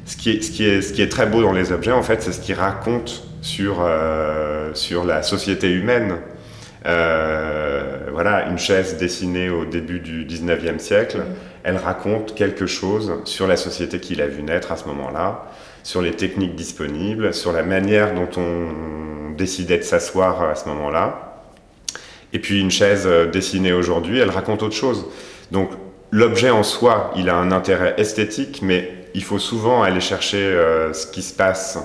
Ce 0.07 0.17
qui, 0.17 0.31
est, 0.31 0.41
ce, 0.41 0.53
qui 0.53 0.65
est, 0.65 0.83
ce 0.83 0.93
qui 0.93 1.03
est 1.03 1.09
très 1.09 1.27
beau 1.27 1.43
dans 1.43 1.51
les 1.51 1.73
objets, 1.73 1.91
en 1.91 2.05
fait, 2.05 2.23
c'est 2.23 2.31
ce 2.31 2.41
qui 2.41 2.55
raconte 2.55 3.25
sur, 3.43 3.79
euh, 3.81 4.73
sur 4.75 5.05
la 5.05 5.25
société 5.25 5.69
humaine. 5.69 6.15
Euh, 6.87 8.07
voilà, 8.13 8.47
une 8.47 8.59
chaise 8.59 8.99
dessinée 8.99 9.51
au 9.51 9.65
début 9.65 9.99
du 9.99 10.25
19e 10.27 10.79
siècle, 10.79 11.23
elle 11.65 11.79
raconte 11.79 12.37
quelque 12.37 12.67
chose 12.67 13.13
sur 13.25 13.49
la 13.49 13.57
société 13.57 13.99
qu'il 13.99 14.23
a 14.23 14.29
vu 14.29 14.45
naître 14.45 14.71
à 14.71 14.77
ce 14.77 14.85
moment-là, 14.85 15.51
sur 15.85 16.03
les 16.03 16.13
techniques 16.13 16.57
disponibles, 16.57 17.33
sur 17.33 17.53
la 17.53 17.63
manière 17.63 18.15
dont 18.15 18.29
on 18.37 19.31
décidait 19.37 19.79
de 19.79 19.83
s'asseoir 19.85 20.43
à 20.43 20.57
ce 20.57 20.69
moment-là. 20.69 21.45
Et 22.33 22.41
puis 22.41 22.61
une 22.61 22.73
chaise 22.73 23.07
dessinée 23.33 23.73
aujourd'hui, 23.73 24.19
elle 24.19 24.31
raconte 24.31 24.65
autre 24.65 24.75
chose. 24.75 25.07
Donc 25.53 25.71
l'objet 26.11 26.51
en 26.51 26.63
soi, 26.63 27.13
il 27.17 27.29
a 27.29 27.37
un 27.37 27.53
intérêt 27.53 27.95
esthétique, 27.99 28.61
mais 28.63 29.05
il 29.15 29.23
faut 29.23 29.39
souvent 29.39 29.83
aller 29.83 30.01
chercher 30.01 30.43
euh, 30.43 30.93
ce 30.93 31.07
qui 31.07 31.23
se 31.23 31.35
passe 31.35 31.79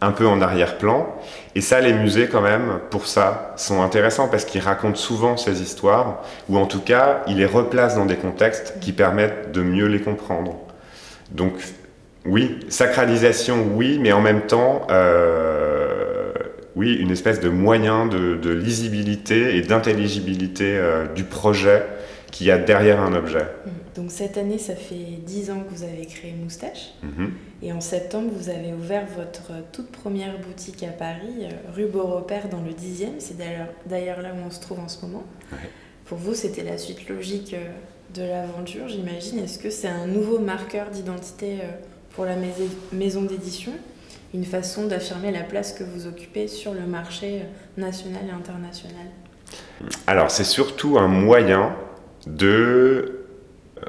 un 0.00 0.10
peu 0.10 0.26
en 0.26 0.40
arrière-plan. 0.40 1.06
Et 1.54 1.60
ça, 1.60 1.80
les 1.80 1.92
musées, 1.92 2.28
quand 2.28 2.40
même, 2.40 2.80
pour 2.90 3.06
ça, 3.06 3.54
sont 3.56 3.82
intéressants 3.82 4.28
parce 4.28 4.44
qu'ils 4.44 4.60
racontent 4.60 4.96
souvent 4.96 5.36
ces 5.36 5.62
histoires, 5.62 6.22
ou 6.48 6.58
en 6.58 6.66
tout 6.66 6.80
cas, 6.80 7.22
ils 7.28 7.36
les 7.36 7.46
replacent 7.46 7.96
dans 7.96 8.06
des 8.06 8.16
contextes 8.16 8.74
qui 8.80 8.92
permettent 8.92 9.52
de 9.52 9.62
mieux 9.62 9.86
les 9.86 10.00
comprendre. 10.00 10.56
Donc, 11.30 11.52
oui, 12.24 12.60
sacralisation, 12.68 13.66
oui, 13.74 13.98
mais 14.00 14.12
en 14.12 14.20
même 14.20 14.42
temps, 14.42 14.86
euh, 14.90 16.32
oui, 16.76 16.94
une 16.94 17.10
espèce 17.10 17.40
de 17.40 17.48
moyen 17.48 18.06
de, 18.06 18.50
lisibilité 18.50 19.56
et 19.56 19.62
d'intelligibilité 19.62 20.76
euh, 20.76 21.06
du 21.08 21.24
projet 21.24 21.84
qu'il 22.30 22.46
y 22.46 22.50
a 22.50 22.58
derrière 22.58 23.00
un 23.00 23.14
objet. 23.14 23.42
Mmh. 23.44 23.70
Donc 23.96 24.10
cette 24.10 24.38
année, 24.38 24.58
ça 24.58 24.74
fait 24.74 25.18
10 25.26 25.50
ans 25.50 25.64
que 25.68 25.74
vous 25.74 25.82
avez 25.82 26.06
créé 26.06 26.32
Moustache. 26.32 26.94
Mmh. 27.02 27.26
Et 27.62 27.72
en 27.72 27.80
septembre, 27.80 28.30
vous 28.34 28.48
avez 28.48 28.72
ouvert 28.72 29.04
votre 29.16 29.52
toute 29.72 29.90
première 29.90 30.38
boutique 30.38 30.82
à 30.82 30.92
Paris, 30.92 31.42
euh, 31.42 31.72
rue 31.74 31.86
Beaurepaire 31.86 32.48
dans 32.48 32.62
le 32.62 32.70
10e. 32.70 33.18
C'est 33.18 33.36
d'ailleurs 33.36 34.22
là 34.22 34.30
où 34.32 34.46
on 34.46 34.50
se 34.50 34.60
trouve 34.60 34.80
en 34.80 34.88
ce 34.88 35.04
moment. 35.04 35.24
Pour 36.06 36.18
vous, 36.18 36.34
c'était 36.34 36.64
la 36.64 36.78
suite 36.78 37.08
logique 37.08 37.54
de 38.14 38.22
l'aventure, 38.22 38.88
j'imagine. 38.88 39.38
Est-ce 39.38 39.58
que 39.58 39.70
c'est 39.70 39.88
un 39.88 40.06
nouveau 40.06 40.38
marqueur 40.38 40.90
d'identité 40.90 41.58
euh, 41.62 41.70
pour 42.14 42.24
la 42.24 42.36
maison 42.92 43.22
d'édition 43.22 43.72
Une 44.34 44.44
façon 44.44 44.86
d'affirmer 44.86 45.30
la 45.30 45.42
place 45.42 45.72
que 45.72 45.84
vous 45.84 46.06
occupez 46.06 46.48
sur 46.48 46.72
le 46.72 46.86
marché 46.86 47.42
national 47.76 48.22
et 48.28 48.32
international 48.32 49.06
Alors, 50.06 50.30
c'est 50.30 50.44
surtout 50.44 50.98
un 50.98 51.08
moyen 51.08 51.74
de 52.26 53.24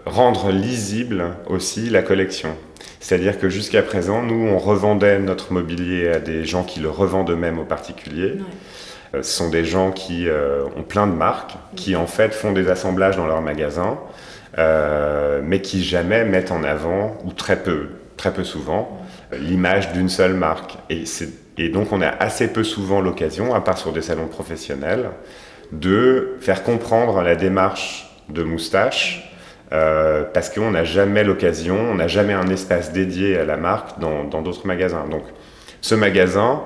rendre 0.05 0.51
lisible 0.51 1.36
aussi 1.47 1.89
la 1.89 2.01
collection. 2.01 2.55
C'est-à-dire 2.99 3.39
que 3.39 3.49
jusqu'à 3.49 3.84
présent, 3.84 4.24
nous, 4.24 4.47
on 4.47 4.57
revendait 4.57 5.19
notre 5.19 5.53
mobilier 5.53 6.09
à 6.09 6.19
des 6.19 6.45
gens 6.45 6.63
qui 6.63 6.80
le 6.80 6.89
revendent 6.89 7.32
eux-mêmes 7.32 7.59
aux 7.59 7.65
particuliers. 7.65 8.38
Euh, 9.13 9.21
ce 9.21 9.32
sont 9.32 9.49
des 9.49 9.65
gens 9.65 9.91
qui 9.91 10.28
euh, 10.28 10.63
ont 10.78 10.84
plein 10.84 11.07
de 11.07 11.13
marques, 11.13 11.55
qui 11.76 11.95
en 11.95 12.07
fait 12.07 12.34
font 12.34 12.51
des 12.51 12.69
assemblages 12.69 13.17
dans 13.17 13.28
leur 13.28 13.41
magasin, 13.41 13.99
euh, 14.57 15.41
mais 15.43 15.61
qui 15.61 15.84
jamais 15.84 16.24
mettent 16.26 16.51
en 16.51 16.63
avant, 16.63 17.17
ou 17.26 17.34
très 17.34 17.61
peu, 17.61 17.89
très 18.18 18.34
peu 18.34 18.43
souvent, 18.43 18.99
l'image 19.32 19.91
d'une 19.91 20.09
seule 20.09 20.34
marque. 20.34 20.78
Et, 20.89 21.70
donc 21.70 21.91
on 21.91 22.01
a 22.01 22.07
assez 22.07 22.47
peu 22.47 22.64
souvent 22.64 23.01
l'occasion, 23.01 23.53
à 23.53 23.61
part 23.61 23.78
sur 23.78 23.93
des 23.93 24.01
salons 24.01 24.28
professionnels, 24.28 25.09
de 25.72 26.36
faire 26.39 26.64
comprendre 26.64 27.22
la 27.22 27.36
démarche 27.36 28.09
de 28.30 28.43
moustache 28.43 29.30
euh, 29.72 30.24
parce 30.34 30.49
qu'on 30.49 30.72
n'a 30.72 30.84
jamais 30.84 31.24
l'occasion, 31.24 31.78
on 31.78 31.95
n'a 31.95 32.07
jamais 32.07 32.34
un 32.34 32.47
espace 32.49 32.91
dédié 32.91 33.38
à 33.38 33.45
la 33.45 33.57
marque 33.57 33.99
dans 33.99 34.41
d'autres 34.41 34.68
magasins. 34.68 35.05
Donc 35.09 35.24
ce 35.82 35.95
magasin, 35.95 36.61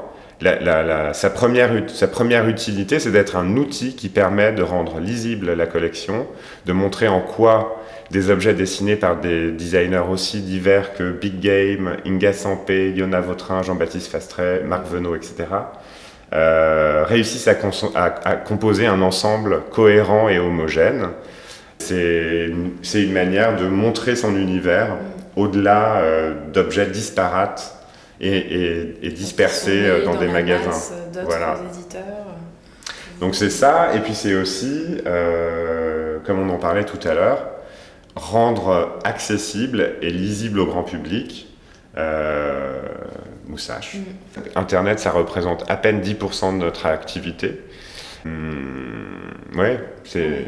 sa 1.13 1.29
première 1.29 2.47
utilité, 2.47 2.99
c'est 2.99 3.11
d'être 3.11 3.35
un 3.35 3.57
outil 3.57 3.95
qui 3.95 4.09
permet 4.09 4.51
de 4.51 4.61
rendre 4.61 4.99
lisible 4.99 5.53
la 5.53 5.65
collection, 5.65 6.27
de 6.65 6.73
montrer 6.73 7.07
en 7.07 7.21
quoi 7.21 7.81
des 8.11 8.29
objets 8.29 8.53
dessinés 8.53 8.95
par 8.95 9.17
des 9.17 9.51
designers 9.51 10.03
aussi 10.09 10.41
divers 10.41 10.93
que 10.93 11.11
Big 11.11 11.39
Game, 11.39 11.97
Inga 12.05 12.33
Sampé, 12.33 12.91
Yona 12.91 13.19
Vautrin, 13.19 13.63
Jean-Baptiste 13.63 14.11
Fastret, 14.11 14.61
Marc 14.65 14.87
Venot, 14.87 15.15
etc., 15.15 15.45
euh, 16.33 17.05
réussissent 17.07 17.47
à, 17.47 17.55
à, 17.95 18.35
composer 18.35 18.85
un 18.85 19.01
ensemble 19.01 19.61
cohérent 19.71 20.27
et 20.27 20.39
homogène 20.39 21.07
c'est 21.79 22.49
une, 22.49 23.13
manière 23.13 23.55
de 23.55 23.65
montrer 23.65 24.17
son 24.17 24.35
univers 24.35 24.97
au-delà 25.37 26.01
euh, 26.01 26.33
d'objets 26.51 26.87
disparates 26.87 27.77
et, 28.19 29.09
dispersés 29.15 29.85
euh, 29.85 30.03
dans, 30.03 30.15
des 30.15 30.27
magasins. 30.27 30.95
Voilà. 31.23 31.59
Éditeurs. 31.71 32.03
Donc 33.21 33.35
c'est 33.35 33.51
ça, 33.51 33.95
et 33.95 33.99
puis 33.99 34.13
c'est 34.13 34.35
aussi, 34.35 34.97
comme 36.25 36.39
on 36.39 36.49
en 36.53 36.57
parlait 36.57 36.83
tout 36.83 36.99
à 37.07 37.13
l'heure, 37.13 37.47
rendre 38.17 38.97
accessible 39.03 39.95
et 40.01 40.09
lisible 40.09 40.59
au 40.59 40.65
grand 40.65 40.83
public 40.83 41.47
euh, 41.97 42.79
Moussage. 43.47 43.95
Mm. 43.95 44.39
Internet, 44.55 44.99
ça 44.99 45.11
représente 45.11 45.69
à 45.69 45.77
peine 45.77 46.01
10% 46.01 46.53
de 46.53 46.57
notre 46.57 46.85
activité. 46.85 47.61
Hum, 48.25 49.33
ouais, 49.55 49.79
c'est... 50.03 50.45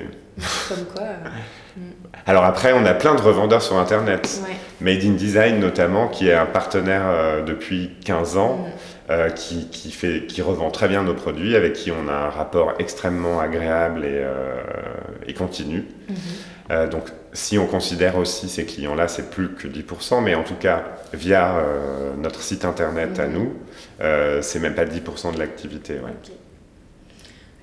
Comme 0.67 0.85
quoi. 0.93 1.03
Euh, 1.03 1.29
mm. 1.77 1.81
Alors 2.27 2.43
après, 2.43 2.73
on 2.73 2.85
a 2.85 2.93
plein 2.93 3.15
de 3.15 3.21
revendeurs 3.21 3.61
sur 3.61 3.77
Internet. 3.77 4.41
Made 4.81 5.03
in 5.03 5.11
Design 5.11 5.59
notamment, 5.59 6.07
qui 6.07 6.27
est 6.27 6.33
un 6.33 6.45
partenaire 6.45 7.03
euh, 7.05 7.41
depuis 7.41 7.91
15 8.05 8.37
ans, 8.37 8.57
mm. 8.57 9.11
euh, 9.11 9.29
qui, 9.29 9.69
qui, 9.69 9.91
fait, 9.91 10.25
qui 10.27 10.41
revend 10.41 10.71
très 10.71 10.87
bien 10.87 11.03
nos 11.03 11.15
produits, 11.15 11.55
avec 11.55 11.73
qui 11.73 11.91
on 11.91 12.09
a 12.09 12.13
un 12.13 12.29
rapport 12.29 12.73
extrêmement 12.79 13.39
agréable 13.39 14.05
et, 14.05 14.23
et 15.25 15.33
continu. 15.33 15.85
Mm-hmm. 16.09 16.89
donc 16.89 17.05
si 17.33 17.57
on 17.57 17.67
considère 17.67 18.17
aussi 18.17 18.49
ces 18.49 18.65
clients-là, 18.65 19.07
c'est 19.07 19.29
plus 19.29 19.53
que 19.53 19.67
10%, 19.67 20.23
mais 20.23 20.35
en 20.35 20.43
tout 20.43 20.55
cas, 20.55 20.83
via 21.13 21.63
notre 22.17 22.41
site 22.41 22.65
Internet 22.65 23.19
à 23.19 23.27
mm-hmm. 23.27 23.31
nous, 23.31 23.53
c'est 24.41 24.59
même 24.59 24.75
pas 24.75 24.85
10% 24.85 25.33
de 25.33 25.39
l'activité. 25.39 25.93
Ouais. 25.95 26.13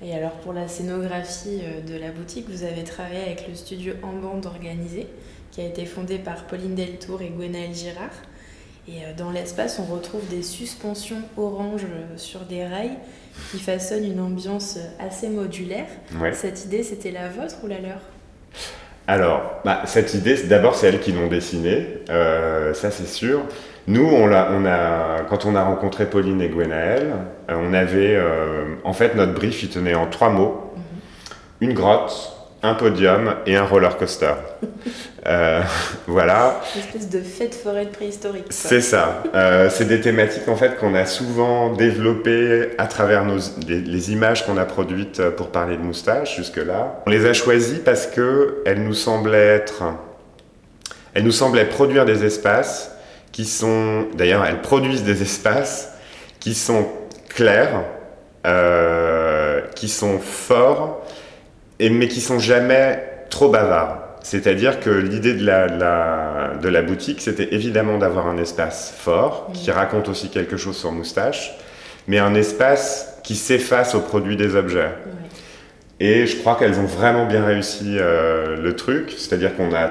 Et 0.01 0.13
alors 0.13 0.31
pour 0.31 0.53
la 0.53 0.67
scénographie 0.67 1.61
euh, 1.63 1.81
de 1.81 1.99
la 1.99 2.11
boutique, 2.11 2.47
vous 2.49 2.63
avez 2.63 2.83
travaillé 2.83 3.21
avec 3.21 3.47
le 3.47 3.55
studio 3.55 3.93
En 4.03 4.13
Bande 4.13 4.45
Organisé, 4.45 5.07
qui 5.51 5.61
a 5.61 5.65
été 5.65 5.85
fondé 5.85 6.19
par 6.19 6.45
Pauline 6.45 6.75
Deltour 6.75 7.21
et 7.21 7.29
Gwenaël 7.29 7.73
Girard. 7.73 8.11
Et 8.87 9.03
euh, 9.03 9.13
dans 9.17 9.31
l'espace, 9.31 9.79
on 9.79 9.91
retrouve 9.91 10.27
des 10.29 10.43
suspensions 10.43 11.21
orange 11.35 11.85
euh, 11.85 12.17
sur 12.17 12.41
des 12.41 12.65
rails 12.65 12.97
qui 13.51 13.59
façonnent 13.59 14.05
une 14.05 14.19
ambiance 14.19 14.77
assez 14.99 15.29
modulaire. 15.29 15.87
Cette 16.33 16.65
idée, 16.65 16.83
c'était 16.83 17.11
la 17.11 17.29
vôtre 17.29 17.55
ou 17.63 17.67
la 17.67 17.79
leur? 17.79 18.01
Alors, 19.07 19.61
bah, 19.63 19.81
cette 19.85 20.13
idée, 20.13 20.43
d'abord, 20.43 20.75
c'est 20.75 20.87
elles 20.87 20.99
qui 20.99 21.13
l'ont 21.13 21.27
dessinée, 21.27 22.03
ça 22.07 22.91
c'est 22.91 23.07
sûr. 23.07 23.41
Nous, 23.87 24.05
on 24.05 24.33
a, 24.33 24.51
on 24.51 24.65
a, 24.65 25.21
quand 25.29 25.45
on 25.45 25.55
a 25.55 25.63
rencontré 25.63 26.05
Pauline 26.09 26.41
et 26.41 26.49
Gwenaël, 26.49 27.13
euh, 27.49 27.55
on 27.57 27.73
avait, 27.73 28.17
euh, 28.17 28.75
en 28.83 28.91
fait, 28.91 29.15
notre 29.15 29.33
brief, 29.33 29.63
il 29.63 29.69
tenait 29.69 29.95
en 29.95 30.07
trois 30.07 30.29
mots. 30.29 30.73
Mhm. 30.75 31.69
Une 31.69 31.73
grotte, 31.73 32.36
un 32.67 32.73
podium 32.75 33.35
et 33.45 33.55
un 33.55 33.65
roller 33.65 33.97
coaster. 33.97 34.33
Euh, 35.25 35.61
voilà. 36.07 36.61
Une 36.75 36.81
espèce 36.81 37.09
de 37.09 37.19
fête 37.19 37.55
forêt 37.55 37.85
préhistorique. 37.85 38.45
C'est 38.49 38.81
ça. 38.81 39.23
c'est 39.69 39.87
des 39.87 40.01
thématiques 40.01 40.47
en 40.47 40.55
fait 40.55 40.77
qu'on 40.77 40.95
a 40.95 41.05
souvent 41.05 41.73
développées 41.73 42.69
à 42.77 42.87
travers 42.87 43.25
nos, 43.25 43.39
les, 43.67 44.11
images 44.11 44.45
qu'on 44.45 44.57
a 44.57 44.65
produites 44.65 45.21
pour 45.31 45.49
parler 45.49 45.77
de 45.77 45.81
moustache 45.81 46.35
jusque-là. 46.35 47.01
On 47.05 47.09
les 47.09 47.25
a 47.25 47.33
choisies 47.33 47.81
parce 47.83 48.07
que 48.07 48.61
elles 48.65 48.83
nous 48.83 48.93
semblaient 48.93 49.47
être, 49.47 49.83
elles 51.13 51.23
nous 51.23 51.31
semblaient 51.31 51.65
produire 51.65 52.05
des 52.05 52.23
espaces 52.23 52.91
qui 53.31 53.45
sont, 53.45 54.07
d'ailleurs, 54.15 54.43
elles 54.45 54.61
produisent 54.61 55.03
des 55.03 55.21
espaces 55.21 55.93
qui 56.39 56.55
sont 56.55 56.87
clairs, 57.29 57.83
euh, 58.47 59.61
qui 59.75 59.89
sont 59.89 60.17
forts, 60.17 61.05
et, 61.79 61.89
mais 61.89 62.07
qui 62.07 62.21
sont 62.21 62.39
jamais 62.39 63.03
trop 63.29 63.49
bavards. 63.49 64.03
C'est-à-dire 64.23 64.79
que 64.79 64.89
l'idée 64.89 65.33
de 65.33 65.45
la, 65.45 66.55
de 66.61 66.67
la 66.67 66.81
boutique, 66.81 67.21
c'était 67.21 67.53
évidemment 67.53 67.97
d'avoir 67.97 68.27
un 68.27 68.37
espace 68.37 68.93
fort, 68.97 69.49
qui 69.53 69.71
raconte 69.71 70.09
aussi 70.09 70.29
quelque 70.29 70.57
chose 70.57 70.75
sur 70.75 70.91
Moustache, 70.91 71.57
mais 72.07 72.19
un 72.19 72.35
espace 72.35 73.19
qui 73.23 73.35
s'efface 73.35 73.95
au 73.95 74.01
produit 74.01 74.35
des 74.35 74.55
objets. 74.55 74.89
Et 75.99 76.27
je 76.27 76.37
crois 76.37 76.55
qu'elles 76.55 76.79
ont 76.79 76.85
vraiment 76.85 77.25
bien 77.25 77.43
réussi 77.43 77.97
euh, 77.97 78.55
le 78.55 78.75
truc, 78.75 79.15
c'est-à-dire 79.17 79.55
qu'on 79.55 79.73
a 79.73 79.89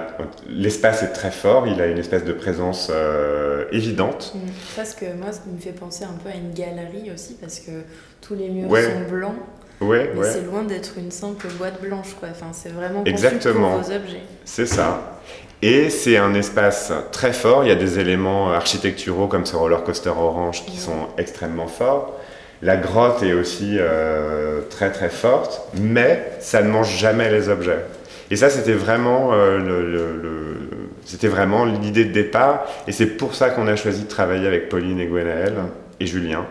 l'espace 0.48 1.02
est 1.02 1.12
très 1.12 1.32
fort, 1.32 1.66
il 1.66 1.80
a 1.80 1.86
une 1.86 1.98
espèce 1.98 2.24
de 2.24 2.32
présence 2.32 2.92
euh, 2.94 3.64
évidente. 3.72 4.32
Mmh. 4.34 4.38
Parce 4.76 4.94
que 4.94 5.06
moi, 5.14 5.32
ça 5.32 5.40
me 5.52 5.58
fait 5.58 5.72
penser 5.72 6.04
un 6.04 6.16
peu 6.22 6.28
à 6.28 6.34
une 6.34 6.54
galerie 6.54 7.10
aussi, 7.12 7.34
parce 7.40 7.58
que 7.58 7.72
tous 8.20 8.34
les 8.34 8.48
murs 8.48 8.68
sont 8.68 9.10
blancs. 9.10 9.34
Ouais, 9.80 10.10
mais 10.16 10.30
c'est 10.30 10.42
loin 10.42 10.62
d'être 10.62 10.94
une 10.96 11.10
simple 11.10 11.48
boîte 11.58 11.82
blanche, 11.82 12.14
quoi. 12.18 12.28
Enfin, 12.30 12.46
c'est 12.52 12.72
vraiment 12.72 13.04
Exactement. 13.04 13.72
pour 13.72 13.82
vos 13.82 13.92
objets. 13.92 14.22
C'est 14.44 14.66
ça. 14.66 15.20
Et 15.62 15.90
c'est 15.90 16.16
un 16.16 16.34
espace 16.34 16.92
très 17.12 17.32
fort. 17.32 17.64
Il 17.64 17.68
y 17.68 17.72
a 17.72 17.76
des 17.76 17.98
éléments 17.98 18.52
architecturaux 18.52 19.26
comme 19.26 19.46
ce 19.46 19.56
roller 19.56 19.82
coaster 19.84 20.10
orange 20.10 20.64
qui 20.64 20.76
sont 20.78 21.08
extrêmement 21.18 21.66
forts. 21.66 22.18
La 22.62 22.76
grotte 22.76 23.22
est 23.22 23.34
aussi 23.34 23.76
euh, 23.78 24.62
très 24.70 24.90
très 24.90 25.10
forte, 25.10 25.60
mais 25.78 26.24
ça 26.40 26.62
ne 26.62 26.70
mange 26.70 26.96
jamais 26.96 27.30
les 27.30 27.48
objets. 27.48 27.84
Et 28.30 28.36
ça, 28.36 28.48
c'était 28.50 28.72
vraiment 28.72 29.30
euh, 29.32 29.58
le, 29.58 30.70
c'était 31.04 31.28
vraiment 31.28 31.64
l'idée 31.64 32.04
de 32.04 32.12
départ. 32.12 32.66
Et 32.88 32.92
c'est 32.92 33.06
pour 33.06 33.34
ça 33.34 33.50
qu'on 33.50 33.66
a 33.68 33.76
choisi 33.76 34.04
de 34.04 34.08
travailler 34.08 34.46
avec 34.46 34.68
Pauline 34.68 35.00
et 35.00 35.06
Gwenaël 35.06 35.54
et 36.00 36.06
Julien. 36.06 36.46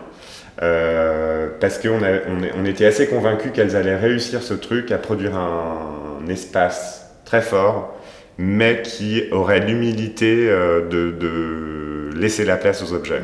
Euh, 0.62 1.48
parce 1.60 1.78
qu'on 1.78 2.00
on, 2.02 2.60
on, 2.60 2.64
était 2.64 2.86
assez 2.86 3.06
convaincus 3.08 3.52
qu'elles 3.52 3.76
allaient 3.76 3.96
réussir 3.96 4.42
ce 4.42 4.54
truc 4.54 4.90
à 4.90 4.98
produire 4.98 5.36
un, 5.36 6.26
espace 6.28 7.10
très 7.24 7.42
fort, 7.42 7.94
mais 8.38 8.82
qui 8.82 9.24
aurait 9.30 9.60
l'humilité 9.60 10.48
de, 10.48 11.12
de, 11.12 12.10
laisser 12.16 12.44
la 12.44 12.56
place 12.56 12.82
aux 12.82 12.92
objets. 12.92 13.22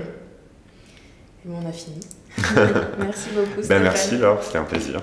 Et 1.45 1.49
on 1.51 1.69
a 1.69 1.73
fini. 1.73 2.01
merci 3.01 3.31
beaucoup. 3.35 3.67
Ben 3.69 3.83
merci 3.83 4.19
Laure, 4.19 4.43
c'était 4.43 4.59
un 4.59 4.65
plaisir. 4.65 5.01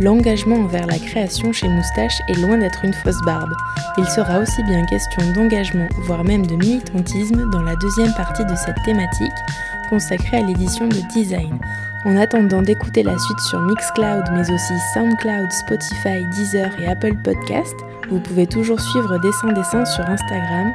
L'engagement 0.00 0.56
envers 0.56 0.86
la 0.86 0.98
création 0.98 1.52
chez 1.52 1.68
Moustache 1.68 2.20
est 2.28 2.40
loin 2.40 2.58
d'être 2.58 2.84
une 2.84 2.92
fausse 2.92 3.20
barbe. 3.24 3.52
Il 3.96 4.06
sera 4.06 4.40
aussi 4.40 4.62
bien 4.64 4.84
question 4.86 5.30
d'engagement, 5.32 5.86
voire 5.98 6.24
même 6.24 6.46
de 6.46 6.56
militantisme, 6.56 7.48
dans 7.50 7.62
la 7.62 7.76
deuxième 7.76 8.12
partie 8.14 8.44
de 8.44 8.56
cette 8.56 8.82
thématique, 8.84 9.30
consacrée 9.88 10.38
à 10.38 10.42
l'édition 10.42 10.88
de 10.88 11.00
design. 11.12 11.58
En 12.04 12.16
attendant 12.16 12.60
d'écouter 12.60 13.04
la 13.04 13.16
suite 13.16 13.40
sur 13.40 13.60
Mixcloud, 13.60 14.24
mais 14.32 14.50
aussi 14.50 14.74
Soundcloud, 14.94 15.50
Spotify, 15.52 16.24
Deezer 16.32 16.70
et 16.80 16.88
Apple 16.88 17.14
Podcast, 17.22 17.74
vous 18.10 18.20
pouvez 18.20 18.46
toujours 18.46 18.80
suivre 18.80 19.18
Dessin 19.18 19.52
Dessin 19.52 19.84
sur 19.84 20.04
Instagram 20.04 20.72